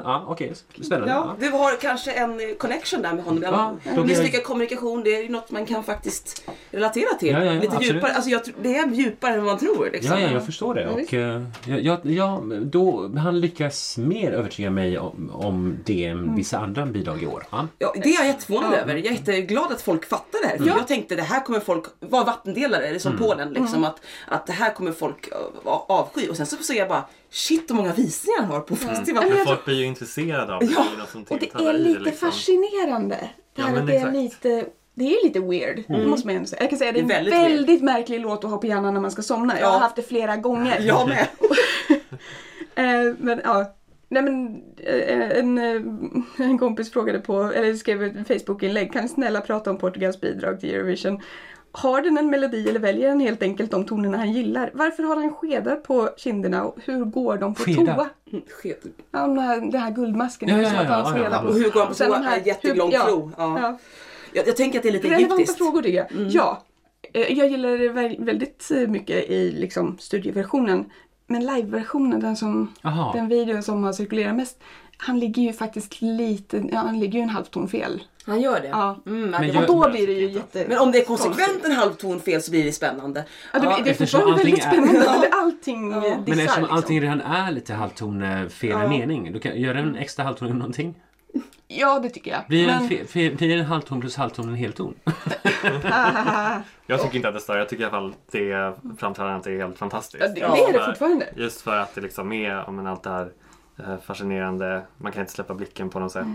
Ja, 0.04 0.24
okej. 0.28 0.52
Spännande. 0.82 1.12
Ja, 1.12 1.36
Ja. 1.40 1.46
du 1.46 1.50
har 1.56 1.76
kanske 1.80 2.12
en 2.12 2.30
eh, 2.30 2.54
connection 2.58 3.02
där 3.02 3.12
med 3.14 3.24
honom. 3.24 3.42
Ja, 3.42 3.76
då 3.84 3.90
blir 3.94 4.04
Misslyckad 4.04 4.38
jag- 4.38 4.44
kommunikation, 4.44 5.02
det 5.04 5.16
är 5.16 5.22
ju 5.22 5.28
något 5.28 5.50
man 5.50 5.66
kan 5.66 5.84
faktiskt 5.84 6.48
relatera 6.70 7.14
till. 7.20 7.28
Ja, 7.28 7.44
ja, 7.44 7.52
ja, 7.52 7.60
Lite 7.60 7.66
absolut. 7.76 7.94
djupare. 7.94 8.12
Alltså, 8.12 8.30
jag, 8.30 8.40
det 8.62 8.76
är 8.76 8.88
djupare 8.90 9.34
än 9.34 9.44
man 9.44 9.58
tror. 9.58 9.88
Liksom. 9.92 10.16
Ja, 10.16 10.20
ja, 10.26 10.30
jag 10.32 10.46
förstår 10.46 10.74
det. 10.74 10.88
Och, 10.88 11.14
eh, 11.14 11.42
jag, 12.12 12.62
då, 12.62 13.10
han 13.16 13.40
lyckas 13.40 13.98
mer 13.98 14.32
övertyga 14.32 14.70
mig 14.70 14.98
om, 14.98 15.30
om 15.34 15.76
det 15.84 16.04
än 16.06 16.34
vissa 16.36 16.58
andra 16.58 16.86
bidrag 16.86 17.22
i 17.22 17.26
år. 17.26 17.46
Ja. 17.50 17.66
Ja, 17.78 17.92
det 18.02 18.08
är 18.08 18.14
jag 18.14 18.26
jätteförvånad 18.26 18.74
över. 18.74 18.94
Jag 19.08 19.28
är 19.28 19.32
jätteglad 19.32 19.72
att 19.72 19.82
folk 19.82 20.04
fattar 20.08 20.38
det 20.42 20.46
här. 20.48 20.56
För 20.56 20.62
Mm. 20.64 20.76
Jag 20.78 20.88
tänkte 20.88 21.16
det 21.16 21.22
här 21.22 21.40
kommer 21.44 21.60
folk 21.60 21.84
vara 22.00 22.24
vattendelare, 22.24 22.82
det 22.88 22.94
är 22.94 22.98
som 22.98 23.18
Polen. 23.18 23.52
Liksom, 23.52 23.84
att, 23.84 24.00
att 24.26 24.46
det 24.46 24.52
här 24.52 24.74
kommer 24.74 24.92
folk 24.92 25.28
avsky. 25.64 26.28
Och 26.28 26.36
sen 26.36 26.46
så 26.46 26.56
ser 26.56 26.74
jag 26.74 26.88
bara, 26.88 27.04
shit 27.30 27.64
vad 27.70 27.76
många 27.76 27.92
visningar 27.92 28.40
han 28.42 28.50
har 28.50 28.60
på 28.60 28.76
festivalen. 28.76 29.32
Men 29.34 29.46
folk 29.46 29.64
blir 29.64 29.74
ju 29.76 29.84
intresserade 29.84 30.54
av 30.54 30.60
det. 30.60 30.66
Ja, 30.66 30.86
Och 31.28 31.38
det 31.38 31.54
är 31.68 31.72
lite 31.72 32.00
liksom. 32.00 32.30
fascinerande. 32.30 33.16
Det 33.56 33.62
Ja, 33.62 33.64
här 33.64 33.76
att 33.76 33.86
det 33.86 33.96
är 33.96 34.12
lite 34.12 34.66
det 34.94 35.04
är 35.04 35.24
lite 35.24 35.40
weird. 35.40 35.84
Det 35.88 36.06
måste 36.06 36.26
man 36.26 36.36
ändå 36.36 36.48
säga. 36.48 36.62
Jag 36.62 36.70
kan 36.70 36.78
säga 36.78 36.92
det 36.92 36.98
är 36.98 37.02
en 37.02 37.08
väldigt, 37.08 37.34
väldigt 37.34 37.82
märklig 37.82 38.20
låt 38.20 38.44
att 38.44 38.50
ha 38.50 38.58
på 38.58 38.66
hjärnan 38.66 38.94
när 38.94 39.00
man 39.00 39.10
ska 39.10 39.22
somna. 39.22 39.60
Jag 39.60 39.66
har 39.66 39.72
Ja. 39.74 39.78
haft 39.78 39.96
det 39.96 40.02
flera 40.02 40.36
gånger. 40.36 40.80
Jag 40.80 41.08
med. 41.08 41.26
Eh, 42.74 43.14
men 43.18 43.40
ja. 43.44 43.74
Nej 44.08 44.22
men 44.22 44.62
eh, 44.76 45.38
en, 45.38 45.58
eh, 45.58 45.82
en 46.46 46.58
kompis 46.58 46.92
frågade 46.92 47.18
på, 47.18 47.42
eller 47.42 47.74
skrev 47.74 48.02
ett 48.02 48.28
Facebook-inlägg, 48.28 48.92
kan 48.92 49.02
ni 49.02 49.08
snälla 49.08 49.40
prata 49.40 49.70
om 49.70 49.78
Portugals 49.78 50.20
bidrag 50.20 50.60
till 50.60 50.74
Eurovision? 50.74 51.20
Har 51.72 52.02
den 52.02 52.18
en 52.18 52.30
melodi 52.30 52.68
eller 52.68 52.80
väljer 52.80 53.08
den 53.08 53.20
helt 53.20 53.42
enkelt 53.42 53.70
de 53.70 53.84
tonerna 53.84 54.16
han 54.18 54.32
gillar? 54.32 54.70
Varför 54.74 55.02
har 55.02 55.16
han 55.16 55.32
skedar 55.34 55.76
på 55.76 56.08
kinderna 56.16 56.64
och 56.64 56.78
hur 56.84 57.04
går 57.04 57.36
de 57.36 57.54
på 57.54 57.62
Skedar? 57.62 57.94
toa? 57.94 58.08
Sked. 58.62 58.76
Ja, 59.10 59.20
den 59.26 59.38
här, 59.38 59.60
den 59.60 59.80
här 59.80 59.90
guldmasken. 59.90 60.48
Ja, 60.48 60.56
det 60.56 60.62
ja, 60.62 60.68
ja, 60.74 60.82
han 60.82 61.16
ja, 61.22 61.28
ja. 61.32 61.38
på. 61.42 61.48
Och 61.48 61.54
hur 61.54 61.70
går 61.70 61.80
han 61.80 61.88
på 61.88 61.94
toa? 61.94 62.08
de 62.18 62.24
här- 62.24 62.38
En 62.38 62.44
jättelång 62.44 62.88
hur- 62.90 62.98
ja, 62.98 63.04
klo. 63.06 63.30
Ja. 63.38 63.58
Ja. 63.60 63.78
Jag, 64.32 64.48
jag 64.48 64.56
tänker 64.56 64.78
att 64.78 64.82
det 64.82 64.88
är 64.88 64.92
lite 64.92 65.06
Relevanta 65.08 65.34
egyptiskt. 65.34 65.58
frågor 65.58 65.82
tycker 65.82 65.96
jag. 65.98 66.06
Ja. 66.30 66.62
Eh, 67.12 67.32
Jag 67.38 67.48
gillar 67.48 67.78
det 67.78 67.88
vä- 67.88 68.24
väldigt 68.24 68.70
eh, 68.70 68.86
mycket 68.88 69.30
i 69.30 69.50
liksom, 69.50 69.96
studioversionen. 69.98 70.84
Men 71.30 71.46
liveversionen, 71.46 72.20
den, 72.20 72.36
som, 72.36 72.74
Jaha. 72.82 73.12
den 73.12 73.28
videon 73.28 73.62
som 73.62 73.84
har 73.84 73.92
cirkulerat 73.92 74.34
mest, 74.36 74.60
han 74.96 75.18
ligger 75.20 75.42
ju 75.42 75.52
faktiskt 75.52 76.02
lite, 76.02 76.62
ja, 76.72 76.78
han 76.78 77.00
ligger 77.00 77.18
ju 77.18 77.22
en 77.22 77.28
halvton 77.28 77.68
fel. 77.68 78.02
Han 78.26 78.40
gör 78.40 78.60
det? 78.60 78.68
Ja. 78.68 78.98
Mm, 79.06 79.30
Men 79.30 79.56
Och 79.56 79.66
då 79.66 79.90
blir 79.90 80.06
det 80.06 80.12
ju 80.12 80.28
jätte... 80.30 80.64
men 80.68 80.78
om 80.78 80.92
det 80.92 80.98
är 80.98 81.04
konsekvent 81.04 81.64
en 81.64 81.72
halvton 81.72 82.20
fel 82.20 82.42
så 82.42 82.50
blir 82.50 82.64
det 82.64 82.72
spännande. 82.72 83.24
Ja, 83.52 83.58
det, 83.58 83.84
det 83.84 83.90
är 83.90 83.94
fortfarande 83.94 84.36
väldigt 84.36 84.58
är- 84.64 84.68
spännande. 84.70 85.00
Eller 85.00 85.28
allting 85.32 85.90
Ja. 85.90 86.06
ja. 86.06 86.14
Men 86.16 86.24
dissar, 86.24 86.42
eftersom 86.42 86.62
liksom. 86.62 86.76
allting 86.76 87.00
redan 87.00 87.20
är 87.20 87.50
lite 87.52 87.74
halvton 87.74 88.22
eh, 88.22 88.48
fel 88.48 88.70
Ja. 88.70 88.88
mening, 88.88 89.32
då 89.32 89.38
kan, 89.38 89.60
gör 89.60 89.74
en 89.74 89.96
extra 89.96 90.24
halvton 90.24 90.48
någonting? 90.58 90.94
Ja, 91.70 91.98
det 91.98 92.10
tycker 92.10 92.30
jag. 92.30 92.40
Blir, 92.48 92.66
Men, 92.66 92.82
en, 92.82 92.88
fe, 92.88 93.04
fe, 93.06 93.30
blir 93.30 93.56
en 93.58 93.64
halvton 93.64 94.00
plus 94.00 94.16
halvton 94.16 94.48
en 94.48 94.54
helton? 94.54 94.94
Jag 96.86 97.02
tycker 97.02 97.16
inte 97.16 97.28
att 97.28 97.34
det 97.34 97.40
stör. 97.40 97.58
Jag 97.58 97.68
tycker 97.68 97.82
i 97.82 97.86
alla 97.86 97.90
fall 97.90 98.14
det 98.30 98.74
framträdandet 98.98 99.46
är 99.46 99.56
helt 99.58 99.78
fantastiskt. 99.78 100.22
ja, 100.24 100.28
det, 100.28 100.40
Ja, 100.40 100.54
det 100.54 100.62
är 100.62 100.78
det 100.78 100.84
fortfarande. 100.84 101.26
Just 101.36 101.60
för 101.60 101.76
att 101.76 101.94
det 101.94 102.00
liksom 102.00 102.32
är 102.32 102.70
men 102.70 102.86
allt 102.86 103.02
det 103.02 103.10
här 103.10 103.32
eh, 103.78 103.98
fascinerande. 104.06 104.82
Man 104.98 105.12
kan 105.12 105.20
inte 105.20 105.32
släppa 105.32 105.54
blicken 105.54 105.90
på 105.90 105.98
något 106.00 106.12
sätt. 106.12 106.26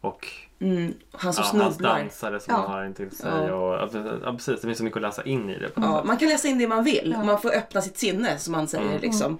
Och 0.00 0.26
Mm, 0.60 0.94
han 1.12 1.32
som 1.32 1.44
ja, 1.58 1.62
hans 1.62 1.74
snubblar. 1.74 1.98
dansare 1.98 2.40
som 2.40 2.54
Ja. 2.54 2.60
han 2.60 2.70
har 2.70 2.84
intill 2.84 3.10
sig. 3.16 3.30
Ja. 3.48 3.54
Och, 3.54 3.90
ja, 4.24 4.32
precis, 4.32 4.60
det 4.60 4.66
finns 4.66 4.78
så 4.78 4.84
mycket 4.84 4.96
att 4.96 5.02
läsa 5.02 5.22
in 5.24 5.50
i 5.50 5.58
det. 5.58 5.70
Ja, 5.74 6.02
man 6.04 6.16
kan 6.16 6.28
läsa 6.28 6.48
in 6.48 6.58
det 6.58 6.68
man 6.68 6.84
vill. 6.84 7.14
Ja. 7.18 7.24
Man 7.24 7.40
får 7.40 7.54
öppna 7.56 7.80
sitt 7.82 7.98
sinne 7.98 8.38
som 8.38 8.52
man 8.52 8.68
säger. 8.68 8.98
Liksom. 9.00 9.38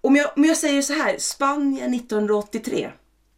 Om, 0.00 0.16
jag, 0.16 0.30
om 0.36 0.44
jag 0.44 0.56
säger 0.56 0.82
så 0.82 0.92
här, 0.92 1.16
Spanien 1.18 1.94
1983. 1.94 2.90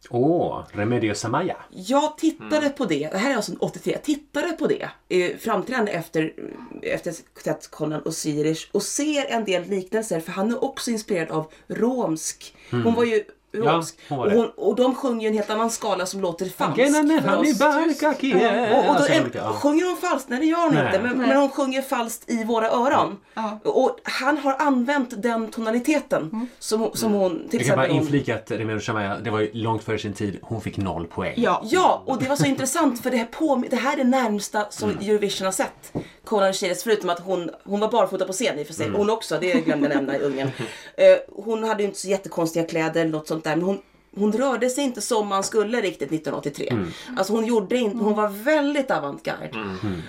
Åh, 0.09 0.63
Remedios 0.71 1.25
Amaya. 1.25 1.57
Jag 1.69 2.17
tittade 2.17 2.69
på 2.69 2.85
det, 2.85 3.09
det 3.11 3.17
här 3.17 3.31
är 3.31 3.35
alltså 3.35 3.51
83, 3.59 3.93
jag 3.93 4.03
tittade 4.03 4.47
på 4.53 4.67
det 4.67 4.89
eh, 5.09 5.37
framträdande 5.37 5.91
efter, 5.91 6.33
efter 6.81 7.13
Quartet 7.43 7.71
Conan 7.71 8.01
och 8.01 8.11
Zürich 8.11 8.67
och 8.71 8.83
ser 8.83 9.25
en 9.25 9.45
del 9.45 9.69
liknelser 9.69 10.19
för 10.19 10.31
han 10.31 10.51
är 10.51 10.63
också 10.63 10.91
inspirerad 10.91 11.31
av 11.31 11.51
romsk. 11.67 12.55
Hon 12.71 12.93
var 12.93 13.03
ju 13.03 13.23
hon 13.61 14.17
var 14.17 14.25
och, 14.25 14.31
hon, 14.31 14.49
och 14.55 14.75
de 14.75 14.95
sjunger 14.95 15.21
ju 15.21 15.27
en 15.27 15.33
helt 15.33 15.49
annan 15.49 15.71
skala 15.71 16.05
som 16.05 16.21
låter 16.21 16.45
falsk 16.45 16.77
Gena 16.77 17.03
med 17.03 17.23
för 17.23 17.29
han 17.29 17.45
i 17.45 17.51
oss. 17.51 17.59
barkaki. 17.59 18.33
Och, 18.33 18.89
och 18.89 18.95
då 18.95 19.05
är, 19.05 19.21
olika, 19.21 19.37
ja. 19.37 19.53
Sjunger 19.53 19.85
hon 19.85 19.97
falskt? 19.97 20.29
Nej 20.29 20.39
det 20.39 20.45
gör 20.45 20.63
hon 20.63 20.73
Nej. 20.75 20.85
inte. 20.85 20.99
Men, 20.99 21.17
Nej. 21.17 21.27
men 21.27 21.37
hon 21.37 21.49
sjunger 21.49 21.81
falskt 21.81 22.29
i 22.29 22.43
våra 22.43 22.69
öron. 22.69 23.17
Ja. 23.33 23.59
Och 23.63 23.97
han 24.03 24.37
har 24.37 24.55
använt 24.59 25.21
den 25.23 25.47
tonaliteten 25.51 26.49
som, 26.59 26.89
som 26.93 27.13
hon 27.13 27.47
till 27.49 27.59
Jag 27.59 27.67
kan 27.67 27.75
bara 27.75 27.87
inflika 27.87 28.35
att 28.35 28.51
Remedios 28.51 28.89
Amaya, 28.89 29.17
det 29.23 29.29
var 29.29 29.39
ju 29.39 29.49
långt 29.53 29.83
före 29.83 29.97
sin 29.99 30.13
tid. 30.13 30.39
Hon 30.41 30.61
fick 30.61 30.77
noll 30.77 31.07
poäng. 31.07 31.33
Ja. 31.37 31.61
Ja, 31.63 32.03
och 32.05 32.19
det 32.23 32.29
var 32.29 32.35
så 32.35 32.45
intressant 32.45 33.03
för 33.03 33.11
det 33.11 33.17
här, 33.17 33.25
på, 33.25 33.63
det 33.69 33.75
här 33.75 33.93
är 33.93 33.97
det 33.97 34.03
närmsta 34.03 34.65
som 34.69 34.87
Mm. 34.89 35.09
Eurovision 35.09 35.45
har 35.45 35.51
sett. 35.51 35.93
Conan 36.25 36.53
Chiles, 36.53 36.83
förutom 36.83 37.09
att 37.09 37.19
hon, 37.19 37.49
hon 37.63 37.79
var 37.79 37.91
barfota 37.91 38.25
på 38.25 38.33
scen 38.33 38.59
i 38.59 38.63
och 38.63 38.67
för 38.67 38.73
sig. 38.73 38.85
Mm. 38.85 38.97
Hon 38.97 39.09
också, 39.09 39.37
det 39.41 39.53
glömde 39.65 39.87
jag 39.87 39.95
nämna 39.95 40.15
i 40.15 40.19
Ungern. 40.19 40.49
Eh, 40.97 41.17
hon 41.43 41.63
hade 41.63 41.83
ju 41.83 41.87
inte 41.87 41.99
så 41.99 42.07
jättekonstiga 42.07 42.65
kläder 42.65 43.01
eller 43.01 43.11
något 43.11 43.27
sånt 43.27 43.46
där. 43.49 43.55
Men 43.55 43.65
hon, 43.65 43.81
hon 44.15 44.31
rörde 44.31 44.69
sig 44.69 44.83
inte 44.83 45.01
som 45.01 45.27
man 45.27 45.43
skulle 45.43 45.81
riktigt 45.81 46.11
1983. 46.11 46.67
Mm. 46.69 46.87
Alltså 47.17 47.33
hon 47.33 47.45
gjorde 47.45 47.77
inte, 47.77 47.97
hon 47.97 48.15
var 48.15 48.27
väldigt 48.27 48.91
avantgarde. 48.91 49.51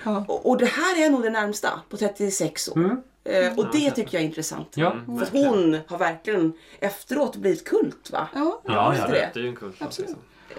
Ja. 0.05 0.25
Och, 0.27 0.49
och 0.49 0.57
det 0.57 0.65
här 0.65 1.05
är 1.05 1.09
nog 1.09 1.23
det 1.23 1.29
närmsta 1.29 1.81
på 1.89 1.97
36 1.97 2.69
år. 2.69 2.97
Eh, 3.23 3.57
och 3.57 3.65
det 3.71 3.91
tycker 3.91 4.17
jag 4.17 4.21
är 4.21 4.27
intressant. 4.27 4.73
Ja. 4.75 4.95
För 5.05 5.23
att 5.23 5.31
hon 5.31 5.77
har 5.87 5.97
verkligen 5.97 6.53
efteråt 6.79 7.35
blivit 7.35 7.65
kult 7.65 8.09
va? 8.11 8.27
Ja. 8.33 8.61
Ja, 8.65 8.95
ja. 8.97 9.07
det. 9.07 9.29
Det 9.33 9.39
är 9.39 9.43
ju 9.43 9.49
en 9.49 9.55
kult. 9.55 9.81
Liksom. 9.81 10.05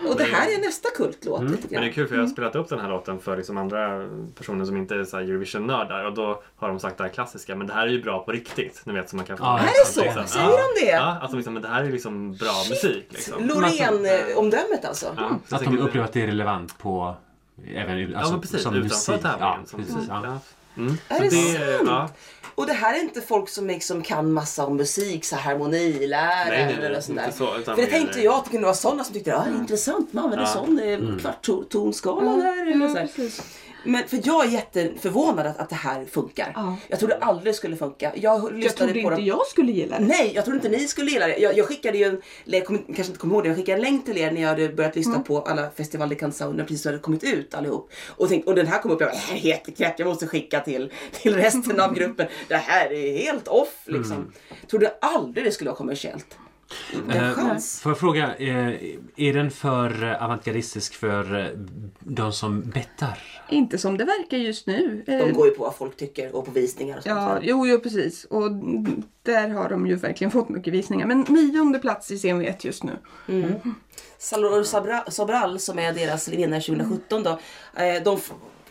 Och 0.08 0.16
det 0.16 0.24
här 0.24 0.54
är 0.54 0.60
nästa 0.60 0.88
kultlåt 0.90 1.42
lite 1.42 1.66
Men 1.70 1.80
det 1.82 1.88
är 1.88 1.92
kul 1.92 2.08
för 2.08 2.14
jag 2.14 2.22
har 2.22 2.28
spelat 2.28 2.56
upp 2.56 2.68
den 2.68 2.80
här 2.80 2.88
låten 2.88 3.18
för 3.20 3.36
liksom 3.36 3.58
andra 3.58 4.08
personer 4.38 4.64
som 4.64 4.76
inte 4.76 4.94
är 4.94 5.04
så 5.04 5.16
här 5.16 5.24
Eurovision-nördar 5.24 6.04
och 6.04 6.14
då 6.14 6.42
har 6.56 6.68
de 6.68 6.80
sagt 6.80 6.98
det 6.98 7.04
här 7.04 7.10
klassiska 7.10 7.56
men 7.56 7.66
det 7.66 7.72
här 7.72 7.86
är 7.86 7.90
ju 7.90 8.02
bra 8.02 8.24
på 8.24 8.32
riktigt. 8.32 8.82
Ni 8.84 8.92
vet 8.92 9.10
så 9.10 9.16
man 9.16 9.24
kan 9.24 9.36
få 9.38 9.44
Ja, 9.44 9.58
Är 9.58 9.62
det 9.64 9.92
så? 9.92 10.02
Liksom, 10.02 10.26
Säger 10.26 10.46
ja. 10.46 10.56
de 10.76 10.84
det? 10.84 10.90
Ja, 10.90 11.18
alltså 11.20 11.36
liksom, 11.36 11.54
men 11.54 11.62
det 11.62 11.68
här 11.68 11.84
är 11.84 11.92
liksom 11.92 12.32
bra 12.36 12.52
musik. 12.70 13.06
Liksom. 13.08 13.44
Loreen-omdömet 13.46 14.84
alltså? 14.84 15.14
Ja, 15.16 15.38
så 15.48 15.56
Att 15.56 15.62
jag 15.62 15.72
de 15.72 15.78
upplever 15.78 16.06
att 16.06 16.12
det 16.12 16.22
är 16.22 16.26
relevant 16.26 16.78
på 16.78 17.14
även 17.74 17.98
Ja, 17.98 18.18
alltså, 18.18 18.32
men 18.32 18.40
precis. 18.40 18.62
som 18.62 18.74
Utanför 18.74 19.12
musik. 19.12 19.22
tävlingen. 19.22 19.38
Ja, 19.40 19.58
som 19.66 19.80
precis, 19.80 19.96
ja. 20.08 20.20
Ja. 20.24 20.38
Mm. 20.76 20.96
Är 21.08 21.16
Så 21.16 21.22
det 21.22 21.30
sant? 21.30 21.88
Ja. 21.88 22.08
Och 22.60 22.66
det 22.66 22.72
här 22.72 22.94
är 22.94 23.02
inte 23.02 23.20
folk 23.20 23.48
som 23.48 23.66
liksom 23.66 24.02
kan 24.02 24.32
massa 24.32 24.66
om 24.66 24.76
musik, 24.76 25.24
så 25.24 25.36
harmonilära 25.36 26.44
Nej, 26.48 26.64
nej, 26.66 26.76
nej, 26.78 26.86
eller 26.86 27.00
sånt 27.00 27.18
där. 27.18 27.24
inte 27.24 27.36
så, 27.38 27.46
För 27.64 27.76
det 27.76 27.86
tänkte 27.86 28.20
jag 28.20 28.34
att 28.34 28.44
det 28.44 28.50
kunde 28.50 28.64
vara 28.66 28.74
sådana 28.76 29.04
som 29.04 29.14
tyckte 29.14 29.36
att 29.36 29.46
ah, 29.46 29.50
intressant, 29.50 30.12
man 30.12 30.24
använder 30.24 30.46
Ja. 30.46 30.52
sån 30.52 30.78
eh, 30.78 31.18
kvarttonsskala 31.20 32.32
där. 32.36 32.72
Eller 32.72 33.06
så. 33.06 33.42
Men 33.84 34.08
för 34.08 34.20
jag 34.24 34.44
är 34.46 34.48
jätteförvånad 34.50 35.46
att, 35.46 35.58
att 35.58 35.68
det 35.68 35.74
här 35.74 36.04
funkar. 36.04 36.52
Ja. 36.54 36.76
Jag 36.88 36.98
trodde 36.98 37.16
aldrig 37.16 37.46
det 37.46 37.56
skulle 37.56 37.76
funka. 37.76 38.12
Jag 38.16 38.62
Jag 38.62 38.76
trodde 38.76 38.92
på 38.92 38.98
inte 38.98 39.10
dem. 39.10 39.24
jag 39.24 39.46
skulle 39.46 39.72
gilla 39.72 39.98
det. 39.98 40.04
Nej, 40.04 40.32
jag 40.34 40.44
trodde 40.44 40.56
inte 40.56 40.68
ni 40.68 40.88
skulle 40.88 41.10
gilla 41.10 41.26
det. 41.26 41.36
Jag, 41.36 41.58
jag 41.58 41.66
skickade 41.66 41.98
ju 41.98 42.04
en, 42.04 42.22
eller 42.46 42.58
jag 42.58 42.66
kommer, 42.66 42.80
kanske 42.86 43.04
inte 43.04 43.18
kommer 43.18 43.34
ihåg 43.34 43.42
det, 43.44 43.48
jag 43.48 43.56
skickade 43.56 43.76
en 43.78 43.82
länk 43.82 44.04
till 44.04 44.18
er 44.18 44.30
när 44.30 44.40
jag 44.42 44.48
hade 44.48 44.68
börjat 44.68 44.96
lyssna 44.96 45.10
Mm. 45.14 45.24
på 45.24 45.40
alla 45.42 45.70
Festival 45.70 46.08
de 46.08 46.14
Canção 46.16 46.52
när 46.56 46.64
precis 46.64 46.84
hade 46.84 46.98
kommit 46.98 47.24
ut 47.24 47.54
allihop. 47.54 47.90
Och, 48.08 48.28
tänkt, 48.28 48.48
och 48.48 48.54
den 48.54 48.66
här 48.66 48.82
kom 48.82 48.90
upp, 48.90 49.00
jag 49.00 49.10
bara, 49.10 49.16
"Äh, 49.16 49.40
helt 49.42 49.76
knäppt, 49.76 49.98
jag 49.98 50.08
måste 50.08 50.26
skicka 50.26 50.60
till, 50.60 50.92
till 51.12 51.36
resten 51.36 51.80
av 51.80 51.94
gruppen. 51.98 52.26
Det 52.48 52.56
här 52.56 52.92
är 52.92 53.18
helt 53.18 53.48
off 53.48 53.74
liksom. 53.84 54.16
Mm. 54.16 54.32
Trodde 54.70 54.92
aldrig 55.00 55.44
det 55.46 55.52
skulle 55.52 55.70
vara 55.70 55.76
kommersiellt. 55.78 56.26
Eh. 57.10 57.58
Får 57.82 57.90
jag 57.92 57.98
fråga, 57.98 58.34
eh, 58.36 58.68
är 59.16 59.32
den 59.32 59.50
för 59.50 60.02
eh, 60.04 60.24
avantgardistisk 60.24 60.94
för 60.94 61.38
eh, 61.40 61.46
de 61.98 62.32
som 62.32 62.60
bettar? 62.70 63.18
Inte 63.48 63.78
som 63.78 63.96
det 63.96 64.04
verkar 64.04 64.36
just 64.36 64.66
nu. 64.66 65.04
Eh, 65.06 65.18
De 65.18 65.32
går 65.32 65.46
ju 65.46 65.52
på 65.54 65.62
vad 65.62 65.76
folk 65.76 65.96
tycker 65.96 66.36
och 66.36 66.44
på 66.44 66.50
visningar 66.50 66.96
och 66.96 67.02
sånt. 67.02 67.16
Ja, 67.16 67.38
jo, 67.42 67.66
jo 67.66 67.80
precis. 67.80 68.24
Och 68.24 68.50
där 69.22 69.48
har 69.48 69.68
de 69.68 69.86
ju 69.86 69.96
verkligen 69.96 70.30
fått 70.30 70.48
mycket 70.48 70.72
visningar. 70.72 71.06
Men 71.06 71.20
nionde 71.28 71.78
plats 71.78 72.10
i 72.10 72.18
CMV 72.18 72.54
just 72.60 72.82
nu. 72.84 72.92
Salvador 74.18 74.62
Sabra- 74.62 75.10
Sobral 75.10 75.58
som 75.60 75.78
är 75.78 75.92
deras 75.92 76.28
vinnare 76.28 76.60
2017 76.60 77.22
då. 77.22 77.30
eh, 77.76 78.02
De, 78.04 78.18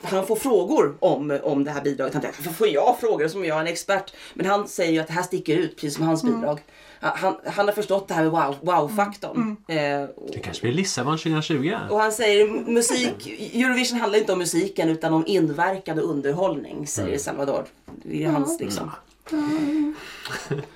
han 0.04 0.28
får 0.28 0.36
frågor 0.36 0.96
om, 1.00 1.40
om 1.44 1.64
det 1.64 1.72
här 1.72 1.82
bidraget. 1.82 2.14
Han 2.14 2.22
tänker, 2.24 2.42
får 2.44 2.68
jag 2.68 3.00
frågor 3.00 3.28
som 3.28 3.46
jag 3.46 3.58
är 3.58 3.62
en 3.62 3.68
expert? 3.68 4.14
Men 4.34 4.46
han 4.46 4.68
säger 4.68 4.92
ju 4.92 5.00
att 5.00 5.08
det 5.08 5.14
här 5.14 5.24
sticker 5.24 5.58
ut 5.58 5.76
precis 5.76 5.96
som 5.96 6.06
hans 6.06 6.24
bidrag. 6.24 6.60
Han, 7.02 7.36
han 7.46 7.66
har 7.68 7.74
förstått 7.74 8.08
det 8.08 8.14
här 8.14 8.24
med 8.24 8.32
wow- 8.32 8.56
wow-faktorn. 8.62 9.56
Eh, 9.68 10.04
och- 10.04 10.30
Det 10.34 10.40
kanske 10.40 10.62
blir 10.62 10.74
Lissabon 10.74 11.18
2020? 11.18 11.76
och 11.90 12.00
han 12.00 12.12
säger 12.12 12.48
musik, 12.72 13.28
Eurovision 13.56 14.00
handlar 14.00 14.20
inte 14.20 14.34
om 14.34 14.40
musiken 14.40 14.90
utan 14.90 15.14
om 15.14 15.24
inverkan 15.28 16.00
och 16.00 16.10
underhållning 16.10 16.88
säger 16.88 17.18
Salvador. 17.18 17.66
Det 18.04 18.24
är 18.24 18.30
hans 18.30 18.60
liksom. 18.60 18.92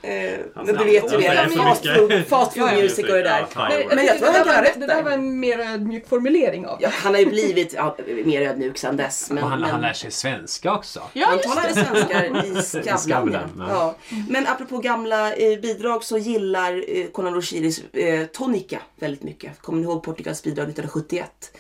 Eh, 0.02 0.40
men 0.56 0.66
du 0.66 0.84
vet 0.84 1.14
ju 1.14 1.18
det, 1.18 1.50
fast 1.58 1.88
food, 1.88 2.24
fast 2.28 2.54
food 2.54 2.74
music 2.74 3.06
och 3.06 3.16
det 3.16 3.24
där. 3.24 3.46
Men, 3.56 3.96
Men 3.96 4.06
jag 4.06 4.18
tror 4.18 4.30
att 4.30 4.36
han 4.36 4.46
kan 4.46 4.56
ha 4.56 4.62
rätt 4.62 4.80
Det 4.80 4.88
där 4.88 5.04
var 5.04 5.12
en 5.12 5.40
mer 5.40 5.60
ödmjuk 5.60 6.08
formulering 6.08 6.68
av 6.68 6.78
Ja, 6.82 6.90
han 6.92 7.14
har 7.14 7.20
ju 7.20 7.30
blivit 7.30 7.74
ja, 7.74 7.98
mer 8.26 8.42
ödmjuk 8.42 8.78
sen 8.78 8.98
dess. 8.98 9.30
Men, 9.30 9.44
han, 9.44 9.62
men, 9.62 9.70
han 9.70 9.82
lär 9.82 9.94
sig 9.94 10.12
svenska 10.12 10.74
också. 10.74 11.02
Ja, 11.14 11.28
han 11.28 11.40
talade 11.40 11.74
svenska 11.74 12.26
i 12.26 12.62
Skavlan. 12.62 12.98
Skavlan, 12.98 13.50
ja. 13.58 13.68
ja. 13.70 13.96
Men 14.30 14.48
apropå 14.48 14.78
gamla 14.78 15.34
eh, 15.34 15.60
bidrag 15.60 16.04
så 16.04 16.18
gillar 16.18 16.84
eh, 16.88 17.08
Conan 17.08 17.34
Roshiris 17.34 17.84
eh, 17.94 18.26
Tonica 18.26 18.80
väldigt 18.96 19.24
mycket. 19.24 19.62
Kommer 19.62 19.80
ni 19.82 19.84
ihåg 19.84 20.04
Portugals 20.04 20.44
bidrag 20.44 20.70
1971? 20.70 21.52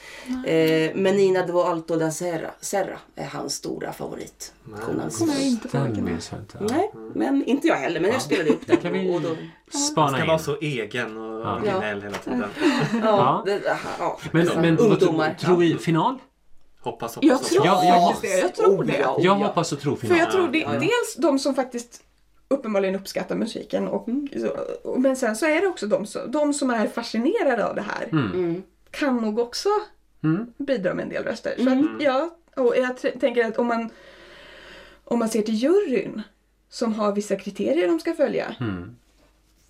Eh, 0.45 0.95
Menina 0.95 1.45
do 1.45 1.61
Alto 1.61 1.95
da 1.95 2.11
Serra, 2.11 2.51
Serra 2.61 2.97
är 3.15 3.25
hans 3.25 3.53
stora 3.53 3.93
favorit. 3.93 4.53
Conans. 4.85 5.21
Nej, 5.21 5.47
inte 5.47 5.69
Jag. 6.93 7.11
Nej, 7.15 7.31
men 7.31 7.43
inte 7.45 7.67
jag 7.67 7.75
heller. 7.75 7.99
Men 7.99 8.11
jag 8.11 8.21
spelade 8.21 8.49
upp 8.49 8.67
den. 8.67 8.77
kan 8.77 8.93
vi- 8.93 9.15
och 9.17 9.21
då, 9.21 9.29
Spana 9.77 10.09
ska 10.09 10.21
in. 10.21 10.27
vara 10.27 10.39
så 10.39 10.57
egen 10.61 11.17
och 11.17 11.53
originell 11.55 12.01
hela 12.01 12.17
tiden. 12.17 12.43
ja, 12.93 12.99
Ja. 13.03 13.43
Det, 13.45 13.61
ja, 13.99 14.19
Men, 14.31 14.45
men 14.61 14.77
ungdomar. 14.77 15.33
tror, 15.33 15.57
vi 15.57 15.77
final? 15.77 16.17
Hoppas, 16.81 17.15
hoppas, 17.15 17.27
Jag 17.27 17.33
hoppas. 17.35 17.49
tror 17.49 17.65
Ja, 17.65 17.81
ja. 17.85 18.11
faktiskt 18.13 18.33
det. 18.33 18.39
Jag 18.39 18.55
tror 18.55 18.83
det. 18.83 18.93
Oh, 19.05 19.25
Jag 19.25 19.39
ja. 19.41 19.47
hoppas 19.47 19.71
och 19.71 19.79
tror 19.79 19.95
För 19.95 20.01
final. 20.01 20.19
jag 20.19 20.31
tror 20.31 20.47
det, 20.47 20.59
Ja, 20.59 20.73
ja. 20.73 20.79
dels 20.79 21.15
de 21.17 21.39
som 21.39 21.55
faktiskt 21.55 22.03
uppenbarligen 22.47 22.95
uppskattar 22.95 23.35
musiken 23.35 23.87
och, 23.87 24.07
och 24.83 25.01
men 25.01 25.15
sen 25.15 25.35
så 25.35 25.45
är 25.45 25.61
det 25.61 25.67
också 25.67 25.87
de, 25.87 26.05
som- 26.05 26.31
de 26.31 26.53
som 26.53 26.69
är 26.69 26.87
fascinerade 26.87 27.67
av 27.67 27.75
det 27.75 27.81
här 27.81 28.07
Mm. 28.11 28.63
kan 28.91 29.17
nog 29.17 29.39
också 29.39 29.69
Mm. 30.23 30.45
bidra 30.57 30.93
med 30.93 31.03
en 31.03 31.09
del 31.09 31.23
röster. 31.23 31.53
Så 31.57 31.69
att, 31.69 32.01
ja, 32.03 32.29
Och 32.55 32.73
jag 32.77 33.19
tänker 33.19 33.45
att 33.47 33.57
om 33.57 33.67
man, 33.67 33.89
om 35.03 35.19
man 35.19 35.29
ser 35.29 35.41
till 35.41 35.53
juryn 35.55 36.21
som 36.73 36.93
har 36.93 37.15
vissa 37.15 37.35
kriterier 37.35 37.87
de 37.87 37.99
ska 37.99 38.13
följa. 38.13 38.55
Mm. 38.59 38.95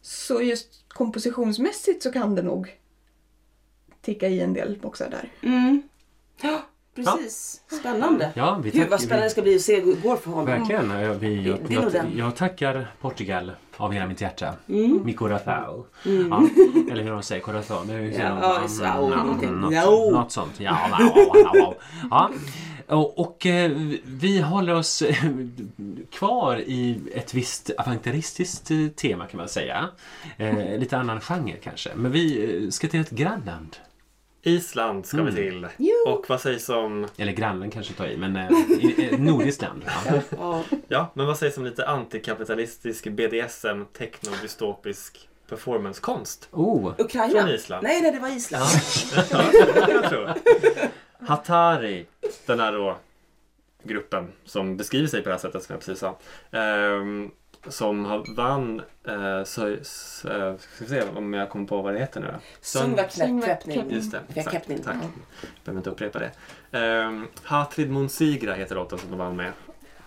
Så 0.02 0.42
just 0.42 0.68
kompositionsmässigt 0.88 2.04
så 2.04 2.12
kan 2.12 2.36
det 2.36 2.42
nog 2.42 2.78
ticka 4.02 4.28
i 4.28 4.40
en 4.40 4.54
del 4.54 4.78
boxar 4.82 5.10
där. 5.10 5.30
Mm. 5.50 5.82
Ja, 6.42 6.62
precis. 6.96 7.62
Spännande. 7.80 8.32
Ja, 8.36 8.60
vi 8.64 8.70
Gud 8.72 8.82
tack- 8.82 8.90
vad 8.92 9.02
spännande 9.02 9.26
det 9.26 9.30
ska 9.30 9.42
bli 9.42 9.56
att 9.56 9.62
se 9.62 9.80
hur 9.82 9.96
det 9.96 10.02
går 10.02 10.16
för 10.16 10.30
honom. 10.32 10.46
Verkligen. 10.46 10.90
Jag, 10.90 11.14
vi, 11.16 11.42
jag, 11.48 11.60
Det 11.68 11.74
jag, 11.74 11.92
den. 11.92 12.18
jag 12.18 12.36
tackar 12.36 12.92
Portugal 13.02 13.52
av 13.78 13.92
hela 13.92 14.08
mitt 14.08 14.22
hjärta. 14.22 14.54
Mm. 14.70 15.02
Mi 15.06 15.14
corazao. 15.14 15.86
Ja, 16.04 16.48
eller 16.92 17.04
hur 17.04 17.12
de 17.12 17.24
säger, 17.24 17.42
corazao. 17.42 17.86
Ja, 17.88 17.94
ja, 17.94 18.62
Mm, 18.68 18.80
ja, 18.82 19.48
mm, 19.48 19.62
något, 19.62 19.74
Ja. 19.74 20.26
sånt. 20.30 20.60
Ja, 20.60 20.78
ja, 20.92 21.12
ja, 21.16 21.50
ja, 21.54 21.76
ja. 22.10 22.32
Och, 22.88 23.20
och 23.20 23.46
eh, 23.46 23.72
vi 24.04 24.42
håller 24.42 24.74
oss 24.74 25.02
eh, 25.02 25.16
kvar 26.12 26.58
i 26.58 27.00
ett 27.16 27.34
visst 27.34 27.70
avantgardistiskt 27.78 28.72
eh, 28.72 28.88
tema 28.88 29.26
kan 29.26 29.38
man 29.38 29.50
säga. 29.50 29.90
Eh, 30.38 30.78
lite 30.78 30.98
annan 30.98 31.22
genre 31.22 31.58
kanske. 31.64 31.90
Men 31.96 32.12
vi 32.12 32.72
ska 32.72 32.88
till 32.88 33.02
ett 33.02 33.10
grannland. 33.10 33.78
Island 34.46 35.06
ska 35.06 35.24
vi 35.24 35.32
till. 35.32 35.68
Och 36.08 36.26
vad 36.30 36.42
sägs 36.42 36.70
om, 36.70 37.08
Eller 37.18 37.32
grannland 37.32 37.74
kanske 37.74 37.94
tar 37.94 38.08
i, 38.08 38.18
men 38.18 38.36
eh, 38.36 38.50
i, 38.80 39.16
nordiskt 39.20 39.62
land. 39.62 39.86
Ja. 40.38 40.64
Ja. 40.88 41.12
men 41.14 41.26
vad 41.26 41.38
sägs 41.38 41.58
om 41.58 41.66
lite 41.66 41.88
antikapitalistisk 41.88 43.08
BDSM, 43.08 43.86
techno-dystopisk 43.98 45.30
performancekonst? 45.50 46.50
Oh, 46.52 46.94
Ukraina? 46.98 47.42
Från 47.42 47.50
Island. 47.50 47.84
Nej, 47.84 48.02
nej, 48.02 48.12
det 48.12 48.20
var 48.20 48.30
Island. 48.30 48.66
Ja. 49.32 50.34
Hatari, 51.28 52.06
den 52.46 52.60
här 52.60 52.72
då 52.72 52.98
gruppen 53.84 54.32
som 54.46 54.78
beskriver 54.78 55.08
sig 55.08 55.22
på 55.22 55.30
det 55.30 55.36
här 55.36 55.40
sättet 55.40 55.64
som 55.64 55.74
jag 55.74 55.80
precis 55.80 56.00
sa. 56.00 56.18
Ehm, 56.52 57.32
som 57.68 58.06
har 58.06 58.36
vann, 58.36 58.82
eh, 59.08 59.44
så, 59.44 59.76
så, 59.82 60.30
eh, 60.30 60.58
ska 60.58 60.84
vi 60.84 60.90
se 60.90 61.04
om 61.16 61.34
jag 61.34 61.50
kommer 61.50 61.68
på 61.68 61.82
vad 61.82 61.94
det 61.94 62.00
heter 62.00 62.22
nu 62.22 62.28
då? 62.28 62.34
Sungvaktkläppning. 62.62 63.92
Just 63.92 64.12
det, 64.12 64.22
Fick 64.34 64.46
tack. 64.46 64.56
Ja. 64.68 64.92
Behöver 65.66 65.80
inte 65.80 65.90
upprepa 65.90 66.20
det. 66.20 66.32
Um, 66.80 67.28
Hatrid 67.44 67.92
Monsigra 67.92 68.54
heter 68.54 68.76
låten 68.76 69.00
som 69.00 69.10
de 69.10 69.20
vann 69.20 69.36
med. 69.36 69.52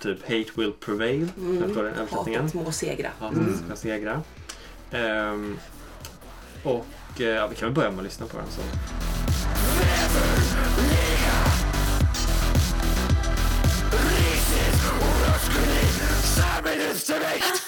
Typ 0.00 0.22
Hate 0.22 0.50
Will 0.54 0.72
Prevail, 0.72 1.28
mm. 1.36 1.62
jag 1.62 1.72
tror 1.72 1.82
det 1.84 1.90
är 1.90 1.94
översättningen. 1.94 2.42
Hatet 2.42 2.64
må 2.64 2.72
segra. 2.72 3.10
Hatet 3.18 3.56
ska 3.66 3.76
segra. 3.76 4.22
Ehm, 4.90 5.58
och 6.64 7.20
eh, 7.20 7.26
ja, 7.26 7.46
vi 7.46 7.56
kan 7.56 7.68
väl 7.68 7.74
börja 7.74 7.90
med 7.90 7.98
att 7.98 8.04
lyssna 8.04 8.26
på 8.26 8.36
den. 8.36 8.46
Så. 8.46 8.60
lives 16.96 17.04
to 17.04 17.20
me. 17.20 17.65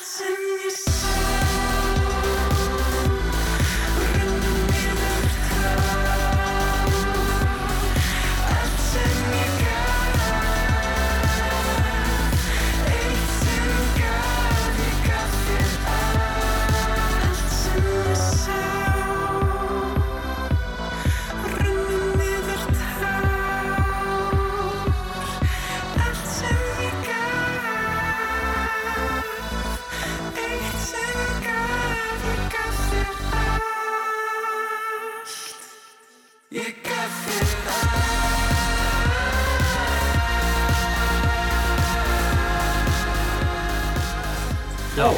Ja, 44.99 45.14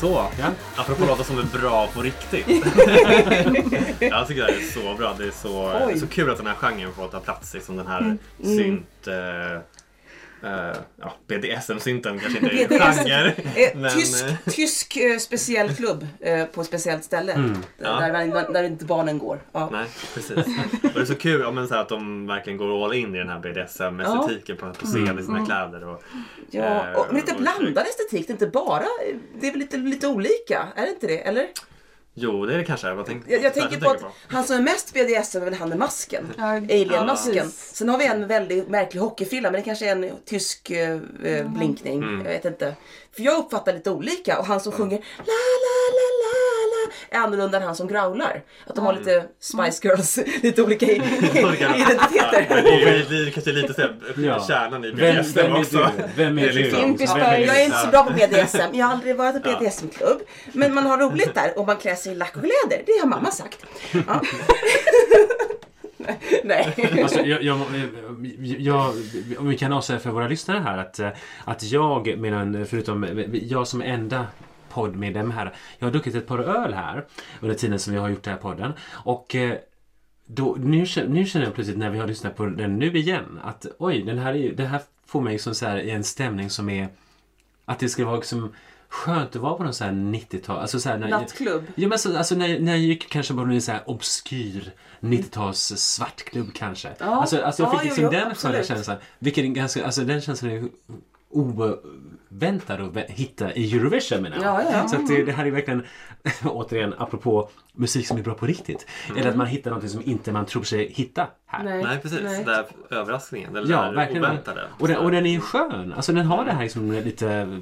så. 0.00 0.26
ja. 0.38 0.46
Apropå 0.76 1.06
låtar 1.06 1.24
som 1.24 1.38
är 1.38 1.58
bra 1.60 1.86
på 1.94 2.02
riktigt. 2.02 2.46
jag 4.00 4.28
tycker 4.28 4.42
det 4.42 4.52
här 4.52 4.58
är 4.58 4.72
så 4.72 4.94
bra. 4.94 5.14
Det 5.18 5.24
är 5.24 5.30
så, 5.30 5.80
Oj. 5.86 5.98
så 5.98 6.06
kul 6.06 6.30
att 6.30 6.36
den 6.36 6.46
här 6.46 6.54
genren 6.54 6.92
får 6.92 7.08
ta 7.08 7.20
plats. 7.20 7.54
Liksom 7.54 7.76
den 7.76 7.86
här 7.86 8.16
synt... 8.42 9.06
Eh, 9.06 9.60
eh, 10.46 10.76
ja, 10.96 11.12
BDSM-synten 11.26 12.18
kanske 12.18 12.38
inte 12.38 12.56
är 12.56 12.62
en 12.62 12.68
BDSM. 12.68 13.04
genre. 13.04 13.34
Men, 13.74 13.90
tysk 13.90 14.24
eh, 14.24 14.34
tysk 14.46 14.96
eh, 14.96 15.18
speciell 15.18 15.74
klubb 15.74 16.06
eh, 16.20 16.44
på 16.44 16.60
ett 16.60 16.66
speciellt 16.66 17.04
ställe. 17.04 17.32
Mm. 17.32 17.56
Ja. 17.78 18.00
Där, 18.00 18.52
där, 18.52 18.62
inte 18.62 18.84
barnen 18.84 19.18
går. 19.18 19.40
Ja. 19.52 19.68
Nej, 19.72 19.86
precis. 20.14 20.36
Och 20.82 20.90
det 20.94 21.00
är 21.00 21.04
så 21.04 21.14
kul 21.14 21.40
ja, 21.40 21.50
men 21.50 21.68
så 21.68 21.74
här, 21.74 21.80
att 21.82 21.88
de 21.88 22.26
verkligen 22.26 22.56
går 22.56 22.84
all 22.84 22.94
in 22.94 23.14
i 23.14 23.18
den 23.18 23.28
här 23.28 23.38
BDSM-estetiken 23.38 24.56
på, 24.56 24.72
på 24.72 24.86
scen 24.86 25.18
i 25.18 25.22
sina 25.22 25.46
kläder. 25.46 25.88
Och, 25.88 26.02
Ja, 26.50 26.96
och, 26.96 27.06
men 27.08 27.16
lite 27.16 27.34
blandad 27.34 27.86
estetik, 27.86 28.26
det 28.26 28.30
är 28.30 28.34
inte 28.34 28.46
bara, 28.46 28.84
det 29.40 29.46
är 29.46 29.50
väl 29.50 29.58
lite, 29.58 29.76
lite 29.76 30.08
olika, 30.08 30.68
är 30.76 30.82
det 30.82 30.90
inte 30.90 31.06
det? 31.06 31.18
Eller? 31.18 31.46
Jo, 32.18 32.46
det 32.46 32.54
är 32.54 32.58
det 32.58 32.64
kanske. 32.64 32.94
Vad 32.94 33.06
tänk, 33.06 33.24
Jag, 33.28 33.42
jag 33.42 33.54
tänker 33.54 33.80
på 33.80 33.90
att 33.90 34.02
han 34.28 34.44
som 34.44 34.56
är 34.56 34.60
mest 34.60 34.94
BDSM 34.94 35.38
är 35.38 35.44
väl 35.44 35.54
han 35.54 35.68
med 35.68 35.78
masken. 35.78 36.32
Ja, 36.36 36.44
Alien-masken. 36.56 37.50
Sen 37.50 37.88
har 37.88 37.98
vi 37.98 38.06
en 38.06 38.26
väldigt 38.26 38.68
märklig 38.68 39.00
hockeyfrilla, 39.00 39.50
men 39.50 39.60
det 39.60 39.64
kanske 39.64 39.86
är 39.86 39.92
en 39.92 40.10
tysk 40.24 40.70
eh, 40.70 40.98
eh, 41.24 41.48
blinkning. 41.48 42.02
Mm. 42.02 42.26
Jag 42.26 42.32
vet 42.32 42.44
inte. 42.44 42.74
För 43.12 43.22
jag 43.22 43.38
uppfattar 43.38 43.72
lite 43.72 43.90
olika 43.90 44.38
och 44.38 44.46
han 44.46 44.60
som 44.60 44.72
sjunger 44.72 44.98
la 44.98 45.24
la 45.24 45.34
la 45.66 45.76
la 45.98 46.08
la 46.22 46.55
är 47.10 47.18
annorlunda 47.18 47.56
än 47.58 47.62
han 47.62 47.76
som 47.76 47.88
growlar. 47.88 48.42
Att 48.66 48.74
de 48.76 48.86
har 48.86 48.92
lite 48.92 49.24
Spice 49.40 49.88
Girls, 49.88 50.18
lite 50.42 50.62
olika 50.62 50.86
i, 50.92 50.94
identiteter. 51.34 52.46
det 53.08 53.16
är 53.16 53.24
ju 53.24 53.30
kanske 53.30 53.52
lite 53.52 53.74
så 53.74 53.80
här, 53.80 53.96
Ja. 54.16 54.44
kärnan 54.48 54.84
i 54.84 54.92
BDSM 54.92 55.52
också. 55.56 55.90
Vem 56.16 56.38
är 56.38 56.42
du? 56.46 56.52
liksom- 56.52 56.82
Impy 56.84 57.06
Vem 57.06 57.08
Spice. 57.14 57.26
är 57.26 57.38
du? 57.38 57.44
Jag 57.46 57.60
är 57.60 57.64
inte 57.64 57.78
så 57.78 57.86
bra 57.88 58.04
på 58.04 58.12
BDSM. 58.12 58.58
Jag 58.72 58.86
har 58.86 58.92
aldrig 58.92 59.16
varit 59.16 59.42
på 59.42 59.48
Ja. 59.50 59.58
BDSM-klubb. 59.60 60.18
Men 60.52 60.74
man 60.74 60.86
har 60.86 60.98
roligt 60.98 61.34
där 61.34 61.58
och 61.58 61.66
man 61.66 61.76
klär 61.76 61.94
sig 61.94 62.12
i 62.12 62.14
lack 62.14 62.36
och 62.36 62.42
läder. 62.42 62.82
Det 62.86 62.92
har 63.02 63.06
mamma 63.08 63.30
sagt. 63.30 63.66
Ja. 63.92 64.22
Nej. 66.44 66.90
Alltså, 67.02 67.20
jag, 67.20 67.42
jag, 67.42 67.60
jag, 68.58 68.92
om 69.38 69.48
vi 69.48 69.58
kan 69.58 69.72
avslöja 69.72 70.00
för 70.00 70.10
våra 70.10 70.28
lyssnare 70.28 70.58
här 70.64 70.78
att, 70.78 70.98
eh, 70.98 71.08
att 71.44 71.62
jag, 71.62 72.14
medan, 72.18 72.66
förutom 72.70 73.24
jag 73.32 73.68
som 73.68 73.82
enda 73.82 74.26
poddmedlem 74.76 75.30
här, 75.30 75.54
jag 75.78 75.86
har 75.86 75.92
druckit 75.92 76.14
ett 76.14 76.26
par 76.26 76.38
öl 76.38 76.74
här 76.74 77.04
under 77.40 77.54
tiden 77.56 77.78
som 77.78 77.92
vi 77.92 77.98
har 77.98 78.08
gjort 78.08 78.22
den 78.22 78.32
här 78.34 78.40
podden. 78.40 78.72
Och 78.92 79.34
eh, 79.34 79.54
då, 80.26 80.56
nu, 80.60 80.86
känner- 80.86 81.08
nu 81.08 81.26
känner 81.26 81.46
jag 81.46 81.54
plötsligt 81.54 81.78
när 81.78 81.90
vi 81.90 81.98
har 81.98 82.06
lyssnat 82.06 82.36
på 82.36 82.46
den 82.46 82.78
nu 82.78 82.96
igen 82.98 83.40
att 83.44 83.66
oj, 83.78 84.02
den 84.02 84.18
här, 84.18 84.34
är, 84.34 84.52
det 84.52 84.64
här 84.66 84.80
får 85.06 85.20
mig 85.20 85.38
som 85.38 85.54
så 85.54 85.66
här, 85.66 85.78
i 85.78 85.90
en 85.90 86.04
stämning 86.04 86.50
som 86.50 86.68
är 86.70 86.88
att 87.64 87.78
det 87.78 87.88
skulle 87.88 88.06
vara 88.06 88.16
liksom 88.16 88.52
skönt 88.88 89.36
att 89.36 89.42
vara 89.42 89.54
på 89.54 89.62
någon 89.64 89.74
sån 89.74 89.86
här 89.86 89.94
90-tal. 89.94 90.58
Alltså 90.58 90.80
så 90.80 90.88
här, 90.88 90.98
när, 90.98 91.08
Nattklubb. 91.08 91.64
Ja, 91.74 91.88
men 91.88 91.98
så, 91.98 92.16
alltså, 92.18 92.34
när, 92.34 92.60
när 92.60 92.72
jag 92.72 92.80
gick 92.80 93.08
kanske 93.10 93.34
på 93.34 93.40
en 93.40 93.62
så 93.62 93.72
här 93.72 93.82
obskyr 93.86 94.72
90-tals 95.00 95.72
svartklubb 95.76 96.52
kanske. 96.54 96.90
Ja. 96.98 97.06
Alltså, 97.06 97.40
alltså 97.42 97.62
jag 97.62 97.74
Ja, 97.74 97.78
fick 97.78 97.80
jo, 97.82 97.88
liksom 97.88 98.04
jo, 98.04 98.10
den 98.10 98.20
sköna 98.20 98.30
absolut. 98.30 98.66
känslan. 98.66 98.96
Vilken 99.18 99.44
är 99.44 99.48
ganska, 99.48 99.84
alltså 99.84 100.04
den 100.04 100.20
känslan 100.20 100.50
är 100.50 100.68
oväntad 101.30 101.78
att 102.44 102.80
vä- 102.80 103.04
hitta 103.10 103.52
i 103.52 103.76
Eurovision 103.76 104.22
menar 104.22 104.36
jag. 104.36 104.44
Ja, 104.44 104.62
ja, 104.62 104.68
ja. 104.72 104.88
Så 104.88 104.96
att 104.96 105.08
det, 105.08 105.24
det 105.24 105.32
här 105.32 105.46
är 105.46 105.50
verkligen, 105.50 105.82
återigen 106.44 106.94
apropå 106.98 107.48
musik 107.78 108.06
som 108.06 108.18
är 108.18 108.22
bra 108.22 108.34
på 108.34 108.46
riktigt. 108.46 108.86
Eller 109.16 109.30
att 109.30 109.36
man 109.36 109.46
hittar 109.46 109.70
något 109.70 109.90
som 109.90 110.02
inte 110.04 110.32
man 110.32 110.46
tror 110.46 110.62
sig 110.62 110.92
hitta 110.92 111.26
här. 111.46 111.64
Nej. 111.64 111.82
Nej, 111.84 111.98
precis. 112.02 112.20
Nej. 112.22 112.44
Där 112.44 112.64
överraskningen. 112.90 113.56
Eller 113.56 113.70
Ja, 113.72 113.82
där 113.82 113.92
verkligen. 113.94 114.24
oväntade. 114.24 114.60
Och 114.78 114.88
den, 114.88 114.96
och 114.96 115.10
den 115.10 115.26
är 115.26 115.30
ju 115.30 115.40
skön. 115.40 115.92
Alltså 115.96 116.12
den 116.12 116.26
har 116.26 116.44
det 116.44 116.52
här 116.52 116.62
liksom 116.62 116.92
lite, 116.92 117.58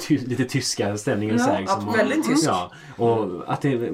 ty, 0.00 0.18
lite 0.18 0.44
tyska 0.44 0.96
stämningen. 0.96 1.36
Ja, 1.38 1.44
så 1.44 1.50
här, 1.50 1.60
liksom. 1.60 1.84
ja, 1.86 1.92
väldigt 1.92 2.26
tysk. 2.26 2.46
Ja, 2.46 2.70
och 2.96 3.42
att 3.52 3.60
det 3.62 3.92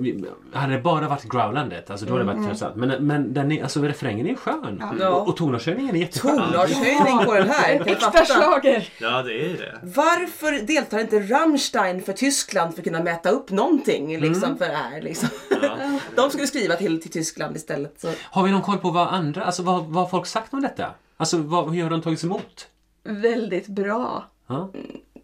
hade 0.53 0.73
det 0.73 0.81
bara 0.81 1.09
varit 1.09 1.25
growlandet, 1.25 1.91
alltså 1.91 2.07
då 2.07 2.13
hade 2.13 2.25
det 2.25 2.33
varit 2.33 2.47
tröttsamt. 2.47 2.77
Men, 2.77 3.07
men 3.07 3.35
den 3.35 3.53
är, 3.53 3.63
alltså 3.63 3.83
refrängen 3.83 4.27
är 4.27 4.35
skön. 4.35 4.83
Ja. 5.01 5.09
Och, 5.11 5.29
och 5.29 5.37
tonartshöjningen 5.37 5.95
är 5.97 6.01
jätteskön. 6.01 6.37
Tonartshöjning 6.37 7.25
på 7.25 7.35
den 7.35 7.49
här. 7.49 7.95
Fatta? 8.01 8.25
schlager! 8.25 8.89
Ja, 9.01 9.23
det 9.23 9.33
är 9.53 9.57
det. 9.57 9.88
Varför 9.97 10.67
deltar 10.67 10.99
inte 10.99 11.21
Rammstein 11.21 12.03
för 12.03 12.13
Tyskland 12.13 12.75
för 12.75 12.81
att 12.81 12.85
kunna 12.85 13.03
mäta 13.03 13.31
upp 13.31 13.51
någonting 13.51 14.21
liksom, 14.21 14.59
för 14.59 14.69
det 14.69 14.77
här? 14.77 15.03
Liksom? 15.03 15.29
Ja. 15.63 15.99
De 16.17 16.31
skulle 16.31 16.47
skriva 16.47 16.77
till, 16.77 17.03
till 17.03 17.11
Tyskland 17.11 17.57
istället. 17.57 18.01
Så. 18.01 18.13
Har 18.23 18.43
vi 18.43 18.51
någon 18.51 18.63
koll 18.63 18.79
på 18.79 18.91
vad 18.91 19.09
andra, 19.09 19.45
alltså 19.45 19.63
vad, 19.63 19.85
vad 19.85 20.05
har 20.05 20.11
folk 20.11 20.27
sagt 20.27 20.55
om 20.55 20.63
detta? 20.63 20.91
Alltså 21.17 21.39
vad, 21.39 21.75
hur 21.75 21.83
har 21.83 21.91
de 21.91 22.03
tagits 22.03 22.25
emot? 22.25 22.69
Väldigt 23.05 23.67
bra. 23.67 24.25
Ja? 24.47 24.71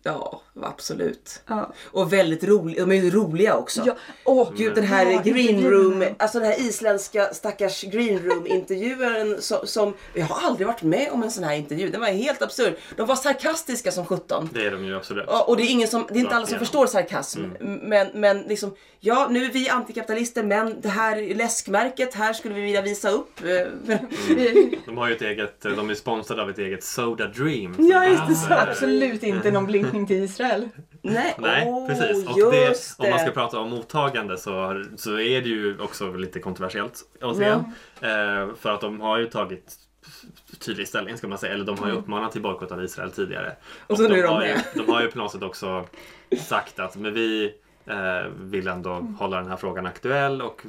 Ja, 0.07 0.43
absolut. 0.63 1.43
Ja. 1.47 1.73
Och 1.85 2.13
väldigt 2.13 2.45
roliga. 2.45 2.87
De 2.87 2.93
är 2.93 3.03
ju 3.03 3.11
roliga 3.11 3.57
också. 3.57 3.83
Ja, 3.87 3.97
åh, 4.25 4.53
Gud, 4.57 4.75
den 4.75 4.85
här 4.85 5.07
Ja, 5.07 5.21
green 5.25 5.71
room, 5.71 6.05
alltså 6.19 6.39
den 6.39 6.49
här 6.49 6.61
isländska 6.61 7.35
stackars 7.35 7.83
green 7.83 8.19
room 8.19 8.47
intervjuaren 8.47 9.43
som, 9.43 9.67
som, 9.67 9.95
jag 10.15 10.27
har 10.27 10.49
aldrig 10.49 10.67
varit 10.67 10.83
med 10.83 11.09
om 11.13 11.23
en 11.23 11.31
sån 11.31 11.45
här 11.45 11.57
intervju. 11.57 11.91
Den 11.91 12.01
var 12.01 12.09
helt 12.09 12.43
absurd. 12.43 12.75
De 12.97 13.07
var 13.07 13.17
sarkastiska 13.17 13.93
som 13.93 14.07
sjutton. 14.07 14.49
Det 14.53 14.67
är 14.67 14.71
de 14.71 14.85
ju 14.85 14.97
absolut. 14.97 15.25
Ja, 15.29 15.43
Och 15.43 15.57
det 15.57 15.63
är 15.63 15.71
ingen 15.71 15.89
som, 15.89 16.07
det 16.09 16.19
är 16.19 16.21
inte 16.21 16.35
alla 16.37 16.47
som 16.47 16.59
förstår 16.59 16.87
sarkasm. 16.87 17.41
Men, 17.61 18.09
men 18.15 18.43
liksom, 18.43 18.75
ja 19.07 19.29
nu 19.31 19.45
är 19.45 19.51
vi 19.53 19.69
antikapitalister 19.69 20.43
men 20.43 20.81
det 20.81 20.89
här 20.89 21.35
läskmärket, 21.35 22.15
här 22.15 22.33
skulle 22.33 22.55
vi 22.55 22.61
vilja 22.61 22.83
visa 22.83 23.11
upp. 23.11 23.41
eh, 23.45 23.49
De 24.87 24.97
har 24.97 25.09
ju 25.09 25.15
ett 25.15 25.23
eget, 25.23 25.61
de 25.63 25.91
är 25.91 25.95
sponsrade 25.95 26.43
av 26.43 26.51
ett 26.51 26.59
eget 26.59 26.85
Soda 26.85 27.27
Dream. 27.27 27.77
Ja, 27.79 28.07
just 28.07 28.29
det. 28.29 28.35
Så- 28.35 28.47
Så 28.49 28.55
absolut 28.55 29.23
inte 29.23 29.51
någon 29.51 29.67
blinkning 29.67 30.07
till 30.07 30.23
Israel. 30.23 30.69
Nej, 31.03 31.35
Nej, 31.39 31.65
åh, 31.67 31.89
precis. 31.89 32.27
Och 32.29 32.53
det, 32.53 32.65
just 32.65 33.01
om 33.01 33.11
man 33.11 33.19
ska 33.19 33.29
det. 33.29 33.35
prata 33.35 33.59
om 33.59 33.71
mottagande 33.71 34.39
så, 34.39 34.85
så 34.97 35.19
är 35.19 35.41
det 35.43 35.49
ju 35.49 35.79
också 35.81 36.13
lite 36.13 36.39
kontroversiellt 36.41 37.03
återigen. 37.23 37.59
Eh, 38.01 38.55
för 38.61 38.71
att 38.71 38.81
de 38.81 39.01
har 39.01 39.19
ju 39.19 39.27
tagit 39.27 39.75
tydlig 40.59 40.89
ställning 40.89 41.17
ska 41.19 41.29
man 41.29 41.39
säga. 41.39 41.53
Eller 41.55 41.65
de 41.65 41.79
har 41.79 41.89
ju 41.89 41.93
uppmanat 41.95 42.33
till 42.33 42.43
bojkott 42.43 42.73
av 42.73 42.85
Israel 42.85 43.11
tidigare. 43.11 43.57
Och 43.87 43.97
så 43.97 44.09
nu 44.09 44.19
är 44.19 44.23
de 44.23 44.29
har 44.29 44.41
med. 44.41 44.63
ju, 44.75 44.83
de 44.85 44.93
har 44.93 45.03
ju 45.03 45.11
på 45.11 45.19
något 45.19 45.33
sätt 45.33 45.43
också 45.43 45.87
sagt 46.39 46.79
att 46.81 46.97
men 46.97 47.15
vi 47.15 47.55
vill 48.41 48.69
ändå 48.69 49.07
hålla 49.19 49.37
den 49.37 49.49
här 49.49 49.57
frågan 49.57 49.87
aktuell 49.87 50.43
och 50.43 50.67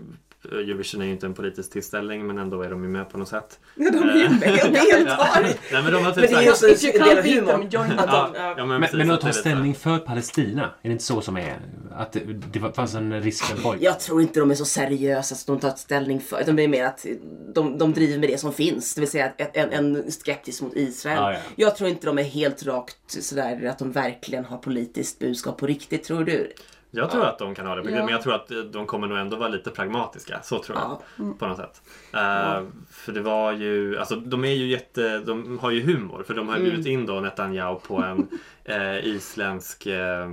eh, 0.51 0.57
Eurovision 0.57 1.01
är 1.01 1.05
ju 1.05 1.11
inte 1.11 1.25
en 1.25 1.33
politisk 1.33 1.71
tillställning 1.71 2.27
men 2.27 2.37
ändå 2.37 2.61
är 2.61 2.69
de 2.69 2.83
ju 2.83 2.89
med 2.89 3.09
på 3.09 3.17
något 3.17 3.27
sätt. 3.29 3.59
Ja, 3.75 3.91
de 3.91 4.09
är 4.09 4.15
ju 4.15 4.29
med 4.29 4.63
och 4.65 4.71
deltar. 4.71 5.43
Nej 5.71 5.83
men 5.83 5.93
de 5.93 6.03
har 6.05 6.11
typ 6.11 6.23
Men 6.23 6.31
det 6.33 6.37
är 6.37 6.41
ju 6.41 6.47
sagt... 6.51 6.63
också 6.63 6.67
If 6.67 6.83
you 6.83 6.93
en 6.93 6.99
del 6.99 7.15
can't 7.15 7.17
av 7.17 7.23
beat 7.23 7.35
humorn. 7.35 7.69
them, 7.69 7.81
join 7.81 7.89
them. 7.89 7.99
Att 7.99 8.05
Ja, 8.13 8.29
de, 8.33 8.39
ja. 8.57 8.65
men, 8.65 8.81
Men, 8.81 8.89
men 8.97 9.11
att 9.11 9.15
att 9.15 9.21
ta 9.21 9.31
ställning 9.31 9.75
för 9.75 9.97
Palestina, 9.97 10.63
är 10.63 10.69
det 10.89 10.91
inte 10.91 11.03
så 11.03 11.21
som 11.21 11.37
är? 11.37 11.59
Att 11.91 12.11
det, 12.11 12.19
det 12.53 12.75
fanns 12.75 12.95
en 12.95 13.21
risk 13.21 13.43
för 13.45 13.63
bojkott? 13.63 13.81
Jag 13.83 13.99
tror 13.99 14.21
inte 14.21 14.39
de 14.39 14.51
är 14.51 14.55
så 14.55 14.65
seriösa 14.65 15.35
så 15.35 15.51
de 15.51 15.59
tar 15.59 15.69
ställning 15.69 16.19
för 16.21 16.41
utan 16.41 16.55
det 16.55 16.63
är 16.63 16.67
mer 16.67 16.85
att 16.85 17.05
de, 17.53 17.77
de 17.77 17.93
driver 17.93 18.17
med 18.19 18.29
det 18.29 18.37
som 18.37 18.53
finns. 18.53 18.95
Det 18.95 19.01
vill 19.01 19.09
säga 19.11 19.25
att 19.25 19.57
en, 19.57 19.71
en 19.71 20.11
skeptisk 20.11 20.61
mot 20.61 20.75
Israel. 20.75 21.17
Ja, 21.17 21.33
ja. 21.33 21.39
Jag 21.55 21.75
tror 21.75 21.89
inte 21.89 22.05
de 22.07 22.19
är 22.19 22.23
helt 22.23 22.63
rakt 22.65 22.97
sådär 23.07 23.65
att 23.65 23.79
de 23.79 23.91
verkligen 23.91 24.45
har 24.45 24.57
politiskt 24.57 25.19
budskap 25.19 25.57
på 25.57 25.67
riktigt. 25.67 26.03
Tror 26.03 26.23
du? 26.23 26.51
Jag 26.95 27.11
tror 27.11 27.25
att 27.25 27.39
de 27.39 27.55
kan 27.55 27.65
ha 27.67 27.75
det, 27.75 27.91
Ja. 27.91 27.97
men 27.97 28.07
jag 28.07 28.21
tror 28.21 28.33
att 28.35 28.51
eh, 28.51 28.57
de 28.57 28.85
kommer 28.85 29.07
nog 29.07 29.17
ändå 29.17 29.37
vara 29.37 29.49
lite 29.49 29.69
pragmatiska. 29.71 30.39
Så 30.43 30.59
tror 30.59 30.77
jag. 30.77 31.01
Ja. 31.17 31.33
På 31.39 31.47
något 31.47 31.57
sätt. 31.57 31.81
Eh, 32.13 32.63
För 32.91 33.11
det 33.11 33.21
var 33.21 33.51
ju, 33.51 33.97
alltså 33.99 34.15
de 34.15 34.45
är 34.45 34.51
ju 34.53 34.67
jätte, 34.67 35.19
de 35.19 35.59
har 35.59 35.71
ju 35.71 35.81
humor. 35.81 36.23
För 36.27 36.33
de 36.33 36.47
har 36.47 36.57
ju 36.57 36.63
bjudit 36.63 36.85
in 36.87 37.05
då 37.05 37.13
Netanyahu 37.19 37.75
på 37.87 37.97
en 37.97 38.27
eh, 38.63 39.05
isländsk 39.07 39.85
eh, 39.85 40.29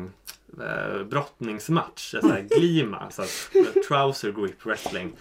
brottningsmatch, 1.10 2.14
sån 2.20 2.30
här 2.30 2.40
glima, 2.58 2.96
alltså 2.98 3.22
eh, 3.22 3.82
trouser 3.88 4.32
grip 4.32 4.66
wrestling. 4.66 5.12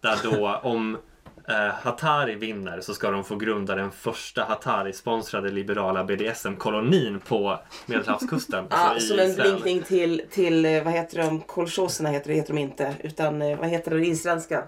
Där 0.00 0.16
då 0.30 0.60
om 0.62 0.98
eh, 1.50 1.74
Hatari 1.82 2.34
vinner 2.34 2.80
så 2.80 2.94
ska 2.94 3.10
de 3.10 3.24
få 3.24 3.36
grunda 3.36 3.74
den 3.74 3.90
första 3.90 4.44
Hatari-sponsrade 4.44 5.50
liberala 5.50 6.04
BDSM-kolonin 6.04 7.20
på 7.20 7.58
Medelhavskusten. 7.86 8.66
Ja, 8.70 8.76
alltså 8.76 9.14
i 9.14 9.16
som 9.16 9.18
en 9.18 9.34
blinkning 9.34 9.82
till, 9.82 10.22
till 10.30 10.64
eh, 10.64 10.82
vad 10.82 10.92
heter 10.92 11.18
de, 11.18 11.40
kolchoserna 11.40 12.08
heter 12.08 12.28
det, 12.28 12.34
heter 12.34 12.54
de 12.54 12.60
inte. 12.60 12.94
Utan 13.02 13.42
eh, 13.42 13.58
vad 13.58 13.68
heter 13.68 13.90
det 13.90 14.06
isländska? 14.06 14.62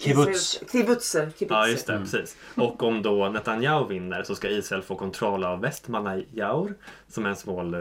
Kibbutz. 0.00 0.60
Kibbutzer. 0.72 1.20
kibbutzer. 1.38 1.46
Ja, 1.48 1.68
just 1.68 1.86
det. 1.86 1.98
Precis. 1.98 2.36
Och 2.54 2.82
om 2.82 3.02
då 3.02 3.28
Netanyahu 3.28 3.88
vinner 3.88 4.22
så 4.22 4.34
ska 4.34 4.48
Israel 4.48 4.82
få 4.82 4.94
kontroll 4.96 5.44
av 5.44 5.60
Västmanajaur 5.60 6.74
som 7.08 7.24
är 7.26 7.28
en 7.30 7.36
smål, 7.36 7.74
eh, 7.74 7.80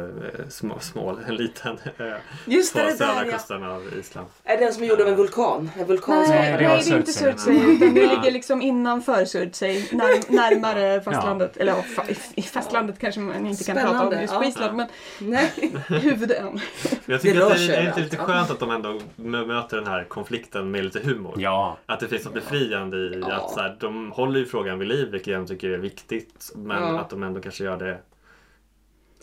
små, 0.50 0.80
smål 0.80 1.20
en 1.28 1.36
liten 1.36 1.78
ö 1.98 2.18
Just 2.46 2.74
på 2.74 2.80
det, 2.80 2.86
det 2.86 2.92
där 2.92 2.98
södra 2.98 3.26
ja. 3.26 3.32
kusten 3.32 3.64
av 3.64 3.84
Island. 4.00 4.28
Är 4.44 4.58
den 4.58 4.74
som 4.74 4.84
är 4.84 4.88
gjord 4.88 5.02
av 5.02 5.08
en 5.08 5.16
vulkan? 5.16 5.72
En 5.80 5.86
vulkan 5.86 6.26
som 6.26 6.36
Nej, 6.36 6.52
det 6.52 6.58
nej, 6.58 6.68
var 6.68 6.78
det 6.84 6.90
är 6.92 6.98
inte 6.98 7.12
Surtsey. 7.14 7.56
Utan 7.76 7.94
det 7.94 8.02
Ja. 8.02 8.10
ligger 8.16 8.32
liksom 8.32 8.62
innanför 8.62 9.26
Surtsey. 9.26 9.84
När, 9.92 10.32
närmare 10.32 11.02
fastlandet. 11.02 11.58
Eller 11.58 11.72
ja, 11.72 11.84
fa- 11.96 12.16
i 12.36 12.42
fastlandet 12.42 13.00
kanske 13.00 13.22
man 13.22 13.48
inte 13.48 13.64
kan 13.64 13.76
prata 13.76 13.90
om 13.90 13.96
Spännande, 13.96 14.22
just 14.22 14.34
ja. 14.34 14.40
på 14.40 14.46
Island. 14.46 14.78
Men 14.78 14.88
Nej. 15.20 15.52
huvudön. 16.02 16.60
Jag 17.06 17.22
tycker 17.22 17.40
Det 17.40 17.46
att 17.46 17.52
det 17.54 17.58
sig 17.58 17.70
är, 17.70 17.74
är 17.74 17.78
överallt, 17.78 17.88
inte 17.98 18.02
lite 18.02 18.16
ja. 18.16 18.24
skönt 18.24 18.52
att 18.52 18.60
de 18.60 18.72
ändå 18.72 18.90
mö- 19.16 19.46
möter 19.46 19.78
den 19.78 19.88
här 19.88 20.04
konflikten 20.04 20.72
med 20.72 20.84
lite 20.84 21.00
humor. 21.00 21.34
Ja. 21.38 21.78
Att 21.90 22.00
det 22.00 22.08
finns 22.08 22.26
något 22.26 22.34
befriande 22.34 22.98
i 22.98 23.20
Ja. 23.22 23.34
att 23.36 23.52
så 23.52 23.60
här, 23.60 23.78
de 23.80 24.12
håller 24.12 24.40
ju 24.40 24.46
frågan 24.46 24.80
vid 24.80 24.88
liv 24.88 25.12
vilket 25.12 25.34
jag 25.34 25.48
tycker 25.48 25.70
är 25.70 25.78
viktigt. 25.78 26.52
Men 26.56 26.84
Ja. 26.84 27.00
att 27.00 27.10
de 27.10 27.24
ändå 27.24 27.42
kanske 27.42 27.64
gör 27.64 27.78
det 27.78 28.00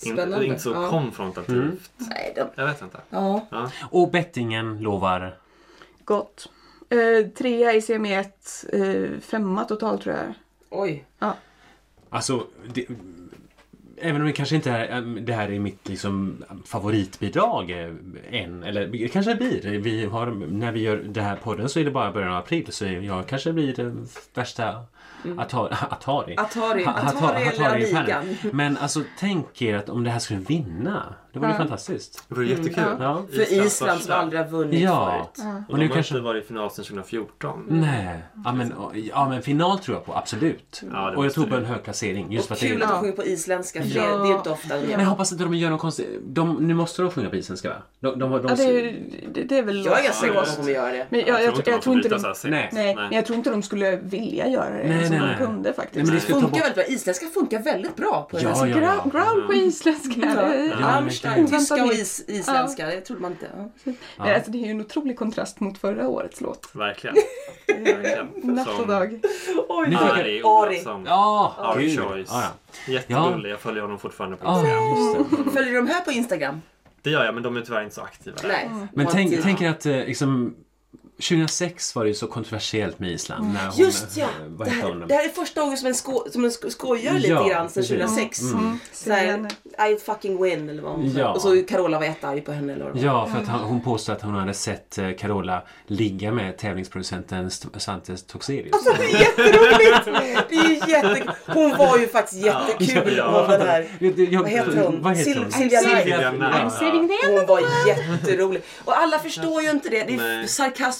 in, 0.02 0.12
Spännande. 0.12 0.46
inte 0.46 0.60
så 0.60 0.70
ja. 0.70 0.90
konfrontativt. 0.90 1.90
Nej, 1.96 2.32
de, 2.36 2.46
Jag 2.54 2.66
vet 2.66 2.82
inte. 2.82 2.98
ja. 3.10 3.46
Ja. 3.50 3.70
Och 3.90 4.10
bettingen 4.10 4.78
lovar... 4.82 5.38
Gott. 6.04 6.48
Eh, 6.88 7.26
trea 7.30 7.72
i 7.72 7.80
CM1. 7.80 8.24
Eh, 8.72 9.20
femma 9.20 9.64
totalt 9.64 10.02
tror 10.02 10.16
jag. 10.16 10.34
Oj. 10.70 11.04
Alltså, 12.10 12.46
det, 12.74 12.86
även 14.00 14.20
om 14.20 14.26
det 14.26 14.32
kanske 14.32 14.56
inte 14.56 14.70
är, 14.70 15.00
det 15.20 15.32
här 15.32 15.50
är 15.50 15.58
mitt 15.58 15.88
liksom, 15.88 16.44
favoritbidrag 16.66 17.70
eh, 17.70 17.90
än, 18.30 18.62
eller 18.62 18.86
det 18.86 19.08
kanske 19.08 19.34
blir. 19.34 19.78
Vi 19.78 20.04
har, 20.06 20.26
när 20.50 20.72
vi 20.72 20.80
gör 20.80 20.96
det 20.96 21.20
här 21.22 21.36
podden 21.36 21.68
så 21.68 21.80
är 21.80 21.84
det 21.84 21.90
bara 21.90 22.12
början 22.12 22.32
av 22.32 22.38
april 22.38 22.66
så 22.72 22.84
jag 22.86 23.26
kanske 23.26 23.52
blir 23.52 23.74
den 23.74 24.08
värsta 24.34 24.84
Atari. 25.38 25.74
Atari. 25.90 26.34
Atari. 26.36 26.84
Ha- 26.84 26.92
Atari 26.92 27.42
eller 27.42 27.74
Amigan. 27.96 28.36
Men 28.52 28.76
alltså 28.76 29.02
tänk 29.18 29.62
er 29.62 29.76
att 29.76 29.88
om 29.88 30.04
det 30.04 30.10
här 30.10 30.18
skulle 30.18 30.40
vinna. 30.40 31.14
Det 31.34 31.40
vore 31.40 31.50
ju 31.50 31.56
fantastiskt. 31.56 32.24
Det 32.28 32.34
vore 32.34 32.46
jättekul. 32.46 32.84
Ja. 33.00 33.22
För 33.34 33.52
Island 33.66 34.00
som 34.00 34.12
aldrig 34.14 34.40
har 34.42 34.48
vunnit 34.48 34.80
Ja. 34.80 35.30
förut. 35.36 35.46
Och 35.68 35.72
Och 35.72 35.78
de 35.78 35.82
nu 35.84 35.88
har 35.88 35.94
kanske... 35.94 36.14
inte 36.14 36.24
varit 36.24 36.44
i 36.44 36.46
final 36.46 36.70
sedan 36.70 36.84
2014. 36.84 37.66
Nej. 37.68 38.18
Ja 38.44 38.52
men, 38.52 38.72
ja 38.94 39.28
men 39.28 39.42
final 39.42 39.78
tror 39.78 39.96
jag 39.96 40.04
på, 40.06 40.14
absolut. 40.16 40.82
Ja, 40.92 41.10
det 41.10 41.16
och 41.16 41.24
jag 41.24 41.32
tror 41.32 41.44
på 41.44 41.50
det. 41.50 41.56
en 41.56 41.64
hög 41.64 41.82
placering. 41.82 42.32
Just 42.32 42.50
Och 42.50 42.56
kul 42.56 42.78
det 42.78 42.84
att 42.84 42.90
de 42.90 43.00
sjunger 43.00 43.12
på 43.12 43.24
isländska. 43.24 43.82
För 43.82 43.88
Ja. 43.88 44.02
det, 44.16 44.22
det 44.22 44.28
är 44.32 44.36
inte 44.36 44.50
ofta. 44.50 44.76
Ja. 44.76 44.82
Men 44.90 45.00
jag 45.00 45.06
hoppas 45.06 45.32
att 45.32 45.38
de 45.38 45.54
gör 45.54 45.70
någon 45.70 45.78
konstig... 45.78 46.06
De, 46.26 46.54
nu 46.54 46.74
måste 46.74 47.02
de 47.02 47.10
sjunga 47.10 47.30
på 47.30 47.36
isländska 47.36 47.68
va? 47.68 47.74
De, 48.00 48.18
de, 48.18 48.30
de, 48.30 48.46
Ja, 48.48 48.54
det, 48.56 48.62
är- 48.64 48.96
det, 49.34 49.42
det 49.42 49.58
är 49.58 49.62
väl 49.62 49.84
Jag 49.84 49.98
är 49.98 50.04
ganska 50.04 50.12
säker 50.20 50.34
på 50.34 50.40
att 50.40 50.46
de 50.50 50.56
kommer 50.56 50.70
göra 50.72 50.92
det. 50.92 51.06
Men 51.10 51.20
jag, 51.20 51.28
jag, 51.28 51.42
jag, 51.42 51.62
jag 51.66 51.82
tror 51.82 51.96
inte 51.96 52.08
de... 52.08 52.22
de... 52.22 52.34
Nej. 52.50 52.68
Nej, 52.72 52.94
men 52.94 53.12
jag 53.12 53.26
tror 53.26 53.36
inte 53.38 53.50
de 53.50 53.62
skulle 53.62 53.96
vilja 53.96 54.48
göra 54.48 54.70
det. 54.70 54.88
Nej, 54.88 55.00
som 55.06 55.10
nej, 55.10 55.20
de 55.20 55.26
nej. 55.26 55.36
kunde 55.38 55.62
Nej, 55.62 55.72
faktiskt. 55.72 56.06
men 56.06 56.14
det 56.14 56.26
Det 56.26 56.32
funkar 56.40 56.60
väldigt 56.60 56.74
bra. 56.74 56.84
Isländska 56.84 57.26
funkar 57.26 57.58
väldigt 57.62 57.96
bra 57.96 58.28
på 58.30 58.38
Ja, 58.40 58.48
här 58.54 58.66
ja, 58.66 58.76
Ground, 58.76 59.12
ground 59.12 59.46
på 59.46 59.54
isländska. 59.54 60.20
Ja. 61.24 61.30
Ja, 61.36 61.42
det- 61.42 61.48
tyska 61.48 61.84
och 61.84 61.92
is, 61.92 62.24
isländska. 62.28 62.86
Det 62.86 63.00
trodde 63.00 63.22
man 63.22 63.30
inte. 63.32 63.48
Ja. 63.84 63.92
Men 64.18 64.34
alltså, 64.34 64.50
det 64.50 64.58
är 64.58 64.64
ju 64.64 64.70
en 64.70 64.80
otrolig 64.80 65.18
kontrast 65.18 65.60
mot 65.60 65.78
förra 65.78 66.08
årets 66.08 66.40
låt. 66.40 66.70
Verkligen. 66.72 67.16
Verkligen. 67.66 68.28
Natt 68.34 68.80
och 68.80 68.86
dag. 68.86 69.20
Oj, 69.68 69.88
Nu 69.88 69.96
Ari 69.96 70.20
Ari. 70.20 70.42
Olofsson. 70.42 71.04
Ja, 71.06 71.74
gud. 71.78 72.00
choice. 72.00 72.28
Ja, 72.32 72.42
ja. 72.86 72.92
Jättegullig. 72.92 73.50
Jag 73.50 73.60
följer 73.60 73.82
honom 73.82 73.98
fortfarande 73.98 74.36
på 74.36 74.44
Ja, 74.46 74.58
Instagram. 74.58 75.50
Följer 75.52 75.72
du 75.72 75.76
de 75.76 75.86
här 75.88 76.00
på 76.00 76.12
Instagram? 76.12 76.62
Det 77.02 77.10
gör 77.10 77.24
jag, 77.24 77.34
men 77.34 77.42
de 77.42 77.56
är 77.56 77.60
tyvärr 77.60 77.82
inte 77.82 77.94
så 77.94 78.00
aktiva 78.02 78.36
där. 78.42 78.48
Nej. 78.48 78.70
Men 78.92 79.06
tänk, 79.06 79.42
tänk 79.42 79.60
er 79.62 79.70
att 79.70 79.86
eh, 79.86 79.92
liksom, 79.92 80.54
2006 81.16 81.94
var 81.96 82.04
det 82.04 82.08
ju 82.08 82.14
så 82.14 82.26
kontroversiellt 82.26 82.98
med 82.98 83.10
Island. 83.10 83.52
När 83.54 83.66
hon, 83.66 83.78
Just 83.78 84.16
ja! 84.16 84.24
eh, 84.24 84.50
Det 84.64 84.70
här, 84.70 84.82
hon? 84.88 85.08
det 85.08 85.14
här 85.14 85.24
är 85.24 85.28
första 85.28 85.60
gången 85.60 85.76
som 85.76 85.88
en, 85.88 85.94
sko, 85.94 86.24
som 86.32 86.44
en 86.44 86.50
sko, 86.50 86.70
skojar 86.70 87.12
lite 87.14 87.28
Ja, 87.28 87.48
grann 87.48 87.70
sedan 87.70 87.82
precis. 87.82 87.98
2006. 87.98 88.40
Mm. 88.42 88.78
Så 88.92 89.12
här, 89.12 89.48
I 89.90 89.96
fucking 89.96 90.42
win 90.42 90.68
eller 90.68 90.82
vad 90.82 90.92
hon. 90.92 91.12
Ja. 91.16 91.32
Och 91.32 91.40
så 91.40 91.62
Carola 91.68 91.98
var 91.98 92.06
jättearg 92.06 92.44
på 92.44 92.52
henne 92.52 92.72
eller 92.72 92.84
vad. 92.84 92.96
Ja, 92.96 93.28
för 93.32 93.38
att 93.42 93.48
han, 93.48 93.60
hon 93.60 93.80
påstod 93.80 94.16
att 94.16 94.22
hon 94.22 94.34
hade 94.34 94.54
sett 94.54 94.98
eh, 94.98 95.10
Carola 95.18 95.62
ligga 95.86 96.32
med 96.32 96.58
tävlingsproducenten 96.58 97.50
Svante 97.78 98.16
Toxelius. 98.16 98.72
Alltså 98.72 98.92
det 98.98 99.04
är 99.04 99.20
jätteroligt! 99.20 100.48
Det 100.48 100.56
är 100.56 100.68
ju 100.68 100.92
jättekul. 100.92 101.30
Hon 101.46 101.76
var 101.76 101.98
ju 101.98 102.08
faktiskt 102.08 102.42
jättekul. 102.44 103.14
Ja, 103.16 103.40
hon 103.40 103.50
den 103.58 103.68
här. 103.68 103.86
Jag- 104.30 104.40
Vad 104.42 104.50
heter 104.50 104.76
hon? 104.84 105.02
Vad 105.02 105.16
heter 105.16 105.38
hon? 105.38 105.52
Silvia 105.52 105.80
Knight. 105.80 106.14
Hon 107.26 107.46
var 107.46 107.62
jätterolig. 107.88 108.62
Och 108.84 108.98
alla 108.98 109.18
förstår 109.18 109.62
ju 109.62 109.70
inte 109.70 109.88
det. 109.88 110.04
det 110.04 110.14
är, 110.14 110.16
Nej. 110.16 110.48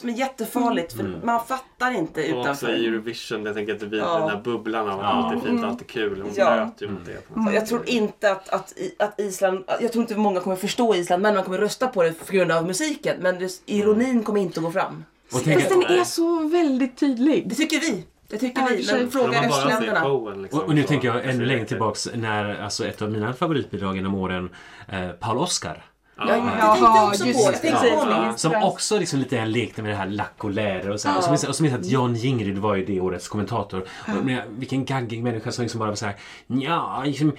Sarkasm 0.05 0.09
är 0.09 0.13
jättefarligt 0.27 0.93
för 0.93 1.21
man 1.25 1.41
fattar 1.47 1.91
inte 1.91 2.33
Och 2.33 2.39
också 2.39 2.49
i 2.69 2.71
utanför. 2.71 2.89
Eurovision, 2.89 3.45
jag 3.47 3.55
tänker 3.55 3.75
att 3.75 3.81
det 3.81 3.87
blir 3.87 3.99
Ja. 4.01 4.19
den 4.19 4.29
här 4.29 4.41
bubblan 4.45 4.89
av 4.89 4.99
att 5.01 5.05
Ja. 5.05 5.09
allt 5.09 5.43
är 5.45 5.49
fint 5.49 5.63
och 5.63 5.69
allt 5.69 5.81
är 5.81 5.85
kul. 5.85 6.21
Hon 6.23 6.33
Ja. 6.37 6.45
bröt 6.57 6.83
ju 6.83 6.89
mot 6.89 7.05
det. 7.07 7.13
sätt. 7.13 7.55
Jag 7.55 7.67
tror 7.67 7.89
inte 7.89 8.33
att, 8.33 8.49
att, 8.49 8.73
att 8.99 9.21
Island, 9.21 9.65
jag 9.81 9.93
tror 9.93 10.03
inte 10.03 10.17
många 10.17 10.41
kommer 10.41 10.57
förstå 10.57 10.95
Island 10.95 11.23
men 11.23 11.35
man 11.35 11.45
kommer 11.45 11.59
rösta 11.59 11.89
på 11.89 12.03
det 12.03 12.27
på 12.27 12.33
grund 12.33 12.53
av 12.53 12.67
musiken. 12.67 13.17
Men 13.21 13.49
ironin 13.67 14.23
kommer 14.23 14.41
inte 14.41 14.61
att 14.61 14.65
gå 14.65 14.73
fram. 14.73 15.05
Och 15.27 15.33
Fast 15.33 15.47
att, 15.47 15.69
den 15.69 15.99
är 15.99 16.05
så 16.05 16.49
väldigt 16.49 16.97
tydlig. 16.97 17.49
Det 17.49 17.55
tycker 17.55 17.81
vi. 17.81 18.05
Det 18.29 18.39
tycker 18.39 18.61
Ja, 18.61 18.67
och 18.67 18.73
vi. 18.73 18.87
Men 18.93 19.11
fråga 19.11 19.41
östländerna. 19.49 20.35
liksom, 20.35 20.61
och, 20.61 20.67
och 20.67 20.75
nu 20.75 20.83
så 20.83 20.89
tänker 20.89 21.09
jag 21.09 21.25
ännu 21.25 21.45
längre 21.45 21.65
tillbaks 21.65 22.09
när 22.15 22.61
alltså, 22.63 22.87
ett 22.87 23.03
av 23.03 23.11
mina 23.11 23.33
favoritbidrag 23.33 23.97
genom 23.97 24.15
åren, 24.15 24.49
eh, 24.89 25.09
Paul 25.11 25.39
Oscar. 25.39 25.85
Ja, 26.17 26.27
tänkte 26.27 26.59
jag 26.85 27.09
också 27.09 27.27
just 27.27 27.45
på. 27.47 27.51
det. 27.51 27.57
Tänkte. 27.59 28.33
Som 28.41 28.55
också 28.63 28.99
liksom 28.99 29.19
lite 29.19 29.47
lekte 29.47 29.83
med 29.83 29.91
det 29.93 29.97
här 29.97 30.07
lack 30.07 30.45
och 30.45 30.51
läder 30.51 30.91
och 30.91 31.01
så 31.01 31.09
här. 31.09 31.17
Och 31.19 31.25
så 31.25 31.31
minns 31.31 31.43
jag- 31.43 31.49
Och 31.51 31.57
så 31.57 31.63
minns 31.63 31.73
jag 31.73 31.81
att 31.81 31.87
John 31.87 32.15
Jingryd 32.15 32.59
var 32.59 32.75
ju 32.75 32.85
det 32.85 33.01
årets 33.01 33.29
kommentator. 33.29 33.81
Och 34.19 34.25
men, 34.25 34.41
vilken 34.59 34.85
gaggig 34.85 35.23
människa 35.23 35.53
som 35.53 35.63
liksom 35.63 35.79
bara 35.79 35.89
var 35.89 35.97
så 35.97 36.07
här. 36.07 36.15
Ja, 36.47 37.03
liksom, 37.07 37.33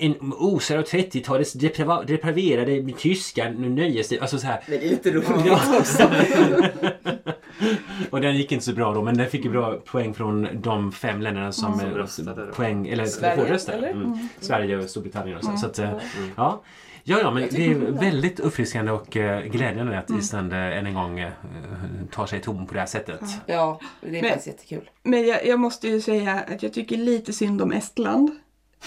en 0.00 0.14
osar 0.38 0.76
av 0.78 0.82
30-talets 0.84 1.54
deprava- 1.56 2.04
depraverade 2.06 2.92
tyska 2.98 3.50
nöjesliv. 3.50 4.20
Alltså 4.22 4.38
så 4.38 4.46
här. 4.46 4.60
Men 4.66 4.78
det 4.80 4.86
är 4.86 4.90
lite 4.90 5.10
roligt 5.10 5.46
Ja. 5.46 5.60
också. 5.78 6.02
Och 8.10 8.20
den 8.20 8.36
gick 8.36 8.52
inte 8.52 8.64
så 8.64 8.72
bra 8.72 8.94
då, 8.94 9.02
men 9.02 9.16
den 9.16 9.30
fick 9.30 9.44
ju 9.44 9.50
bra 9.50 9.72
poäng 9.84 10.14
från 10.14 10.48
de 10.52 10.92
fem 10.92 11.20
länderna 11.22 11.52
som, 11.52 11.78
Som 11.78 11.88
eh, 11.88 11.94
röstade 11.94 12.46
då. 12.46 12.52
poäng, 12.52 12.88
eller 12.88 13.04
Sverige, 13.06 13.52
röstade. 13.52 13.78
eller? 13.78 13.90
Mm. 13.90 14.28
Sverige 14.40 14.76
och 14.78 14.90
Storbritannien 14.90 15.36
och 15.38 15.44
så. 15.44 15.56
så 15.56 15.66
att, 15.66 15.78
eh, 15.78 15.90
ja. 16.36 16.62
Ja, 17.04 17.18
ja, 17.20 17.30
men 17.30 17.48
det 17.50 17.66
är 17.66 17.74
väldigt 17.74 18.40
uppfriskande 18.40 18.92
och 18.92 19.16
eh, 19.16 19.42
glädjande 19.44 19.98
att 19.98 20.10
Island 20.10 20.52
eh, 20.52 20.58
än 20.78 20.86
en 20.86 20.94
gång 20.94 21.18
eh, 21.20 21.30
tar 22.10 22.26
sig 22.26 22.40
tom 22.40 22.66
på 22.66 22.74
det 22.74 22.80
här 22.80 22.86
sättet. 22.86 23.20
Ja, 23.46 23.80
det 24.00 24.06
är 24.08 24.12
Men- 24.12 24.22
faktiskt 24.30 24.46
jättekul. 24.46 24.90
Men 25.02 25.26
jag, 25.26 25.46
jag 25.46 25.60
måste 25.60 25.88
ju 25.88 26.00
säga 26.00 26.40
att 26.54 26.62
jag 26.62 26.72
tycker 26.72 26.96
lite 26.96 27.32
synd 27.32 27.62
om 27.62 27.72
Estland. 27.72 28.30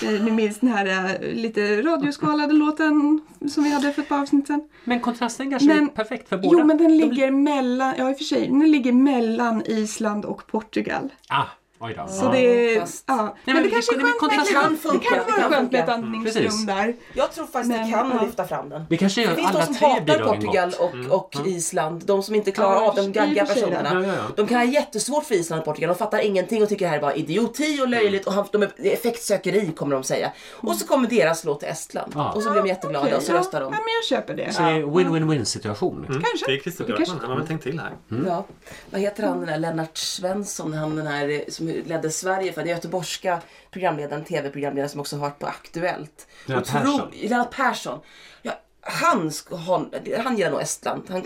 Ni 0.02 0.32
minns 0.32 0.60
den 0.60 0.70
här 0.70 1.18
lite 1.34 1.82
radioskvalade 1.82 2.54
låten 2.54 3.22
som 3.50 3.64
vi 3.64 3.72
hade 3.74 3.94
för 3.94 4.02
ett 4.02 4.10
par 4.10 4.20
avsnitt 4.22 4.48
sedan? 4.48 4.70
Men 4.84 5.00
kontrasten 5.00 5.50
kanske 5.50 5.68
Men- 5.68 5.84
är 5.84 5.88
perfekt 5.88 6.30
för 6.30 6.38
båda. 6.38 6.58
Jo, 6.60 6.66
men 6.66 6.78
den 6.78 6.98
ligger 6.98 7.32
mellan, 7.32 7.94
ja 7.98 8.10
i 8.10 8.14
och 8.14 8.18
för 8.18 8.24
sig, 8.24 8.48
den 8.48 8.72
ligger 8.72 8.92
mellan 8.92 9.64
Island 9.66 10.26
och 10.26 10.48
Portugal. 10.48 11.10
Ah, 11.30 11.44
oj 11.84 11.94
då. 11.98 12.08
Så 12.08 12.32
det 12.32 12.74
ja. 12.74 12.84
men 13.06 13.34
Men 13.46 13.56
det 13.56 13.62
det 13.64 13.70
kanske 13.70 13.96
är 13.96 14.00
skönt 14.00 14.22
med, 14.32 14.46
det 14.46 14.54
kan 14.54 14.72
det 14.72 14.78
funka, 14.78 15.10
kan 15.10 15.18
det 15.18 15.32
vara 15.32 15.42
kan 15.42 15.52
skönt 15.52 15.72
med 15.72 15.84
ett 15.84 15.90
andningsrum 15.90 16.44
Precis. 16.46 16.66
där. 16.66 16.96
Jag 17.14 17.32
tror 17.32 17.46
faktiskt 17.46 17.76
Men, 17.76 17.86
det 17.86 17.94
kan 17.94 18.12
ja. 18.18 18.26
lyfta 18.26 18.48
fram 18.48 18.70
den. 18.70 18.86
Vi 18.90 18.98
kanske 18.98 19.22
Det 19.22 19.26
gör 19.26 19.36
finns 19.36 19.52
de 19.52 19.58
alla 19.58 19.66
som 19.66 19.76
tre 19.76 19.88
hatar 19.88 20.20
Portugal 20.20 20.74
och, 20.80 21.20
och 21.20 21.48
Island. 21.48 22.04
De 22.06 22.24
som 22.24 22.36
inte 22.36 22.52
klarar 22.52 22.76
Ja, 22.76 22.90
av 22.90 22.96
de 22.96 23.12
det. 23.12 23.46
personerna. 23.46 23.90
Ja, 23.94 24.02
ja, 24.02 24.14
ja. 24.14 24.24
De 24.36 24.48
kan 24.48 24.58
ha 24.58 24.66
jättesvårt 24.66 25.24
för 25.24 25.36
Island 25.36 25.60
och 25.60 25.66
Portugal. 25.66 25.88
De 25.88 25.96
fattar 25.96 26.20
ingenting 26.20 26.64
och 26.64 26.70
tycker 26.70 26.86
det 26.86 26.90
här 26.90 26.98
är 26.98 27.02
bara 27.02 27.16
idioti 27.16 27.80
och 27.82 27.88
löjligt 27.88 28.28
och 28.28 28.48
de 28.52 28.64
är 28.64 28.72
det 28.78 28.94
effektsökeri 28.94 29.72
kommer 29.72 29.96
de 29.96 30.04
säga. 30.04 30.32
Och 30.52 30.76
så 30.76 30.88
kommer 30.88 31.10
deras 31.10 31.44
låt 31.44 31.60
till 31.60 31.70
Estland. 31.70 32.12
Ja. 32.16 32.32
Och 32.32 32.44
så 32.44 32.52
blir 32.52 32.62
de 32.62 32.68
jätteglada 32.68 33.06
Okej, 33.06 33.18
och 33.18 33.24
så 33.24 33.32
ja, 33.32 33.38
röstar 33.38 33.60
de. 33.62 33.74
Ja, 33.74 33.80
men 33.80 33.94
jag 34.02 34.20
köper 34.20 34.34
det. 34.34 34.54
Så 34.54 34.62
det 34.62 34.70
är 34.70 34.82
win-win-win 34.82 35.44
situation. 35.44 36.06
Mm. 36.10 36.22
Kanske. 36.22 36.46
Det 36.46 36.54
är 36.54 36.60
Christer 36.60 36.86
Det 36.86 36.94
Björkman, 36.94 37.20
han 37.22 37.40
har 37.40 37.48
tänkt 37.48 37.64
till 37.64 37.80
här. 37.80 37.92
Ja. 38.28 38.46
Vad 38.90 39.02
heter 39.02 39.24
han 39.24 39.38
den 39.40 39.48
där 39.48 39.58
Lennart 39.58 39.98
Svensson, 39.98 40.74
han 40.74 40.96
den 40.96 41.08
här 41.08 41.30
eh, 41.30 41.40
som 41.50 41.70
ledde 41.86 42.10
Sverige 42.12 42.54
för 42.54 42.62
den 42.62 42.70
göteborgska 42.70 43.42
programledaren, 43.72 44.24
tv-programledaren 44.24 44.90
som 44.90 45.00
också 45.00 45.16
har 45.16 45.22
varit 45.22 45.40
på 45.40 45.48
Aktuellt. 45.48 46.28
Lennart 46.46 46.72
Persson. 46.72 47.12
Lennart 47.14 47.52
Persson. 47.52 48.00
Ja, 48.42 48.60
han, 48.82 49.32
ska 49.32 49.56
ha, 49.56 49.86
han 50.24 50.38
gillar 50.38 50.52
nog 50.52 50.62
Estland. 50.62 51.04
Han, 51.10 51.24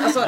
alltså, 0.00 0.20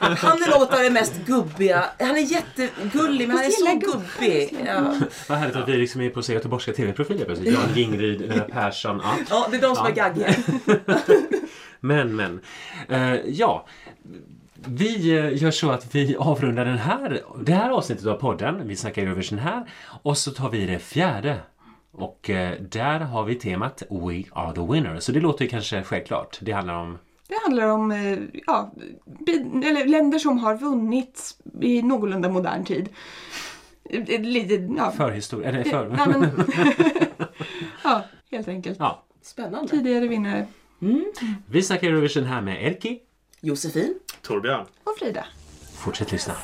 han 0.00 0.42
är 0.42 0.58
något 0.58 0.72
av 0.72 0.78
det 0.82 0.90
mest 0.90 1.14
gubbiga. 1.26 1.84
Han 1.98 2.16
är 2.16 2.20
jättegullig 2.32 3.28
men 3.28 3.36
han 3.36 3.46
är 3.46 3.50
så 3.50 3.78
gubbig. 3.92 4.56
Ja. 4.66 4.94
Vad 5.28 5.38
härligt 5.38 5.56
att 5.56 5.68
vi 5.68 5.76
liksom 5.76 6.00
är 6.00 6.10
på 6.10 6.18
att 6.18 6.24
se 6.26 6.32
göteborgska 6.32 6.72
tv-profiler 6.72 7.24
plötsligt. 7.24 7.54
Jan 7.54 7.74
Jingryd, 7.74 8.20
Lennart 8.20 8.50
Persson. 8.50 9.00
Ja. 9.04 9.14
ja, 9.30 9.48
det 9.50 9.56
är 9.56 9.60
de 9.60 9.76
som 9.76 9.84
Ja. 9.86 9.90
är 9.90 9.94
gaggiga. 9.94 10.34
Men, 11.80 12.16
men. 12.16 12.40
Eh, 12.88 13.14
ja. 13.26 13.66
Vi 14.68 15.18
eh, 15.18 15.42
gör 15.42 15.50
så 15.50 15.70
att 15.70 15.94
vi 15.94 16.16
avrundar 16.16 16.64
den 16.64 16.78
här, 16.78 17.22
det 17.44 17.52
här 17.52 17.70
avsnittet 17.70 18.06
av 18.06 18.14
podden. 18.14 18.68
Vi 18.68 18.76
snackar 18.76 19.02
Eurovision 19.02 19.38
här. 19.38 19.70
Och 20.02 20.18
så 20.18 20.30
tar 20.30 20.50
vi 20.50 20.66
det 20.66 20.78
fjärde. 20.78 21.40
Och 21.92 22.30
eh, 22.30 22.60
där 22.60 23.00
har 23.00 23.24
vi 23.24 23.34
temat 23.34 23.82
We 23.90 24.24
are 24.32 24.54
the 24.54 24.72
winner. 24.72 25.00
Så 25.00 25.12
det 25.12 25.20
låter 25.20 25.44
ju 25.44 25.50
kanske 25.50 25.82
självklart. 25.82 26.38
Det 26.40 26.52
handlar 26.52 26.74
om... 26.74 26.98
Det 27.28 27.34
handlar 27.42 27.68
om 27.68 27.92
eh, 27.92 28.18
ja, 28.46 28.72
länder 29.86 30.18
som 30.18 30.38
har 30.38 30.56
vunnit 30.56 31.36
i 31.60 31.82
någorlunda 31.82 32.28
modern 32.28 32.64
tid. 32.64 32.88
Lite, 34.08 34.54
ja, 34.54 34.92
Förhistoria. 34.96 35.48
Eller 35.48 35.64
för... 35.64 35.94
ja, 35.98 36.06
men, 36.06 36.30
ja, 37.84 38.04
helt 38.30 38.48
enkelt. 38.48 38.78
ja. 38.78 39.04
Spännande. 39.22 39.68
Tidigare 39.68 40.08
vinnare. 40.08 40.46
Vi 41.46 41.62
snackar 41.62 41.88
Eurovision 41.88 42.24
här 42.24 42.40
med 42.40 42.66
Erki. 42.66 43.00
Josefin. 43.44 43.98
Torbjörn. 44.22 44.66
Och 44.84 44.98
Frida. 44.98 45.26
Fortsätt 45.74 46.12
lyssna. 46.12 46.34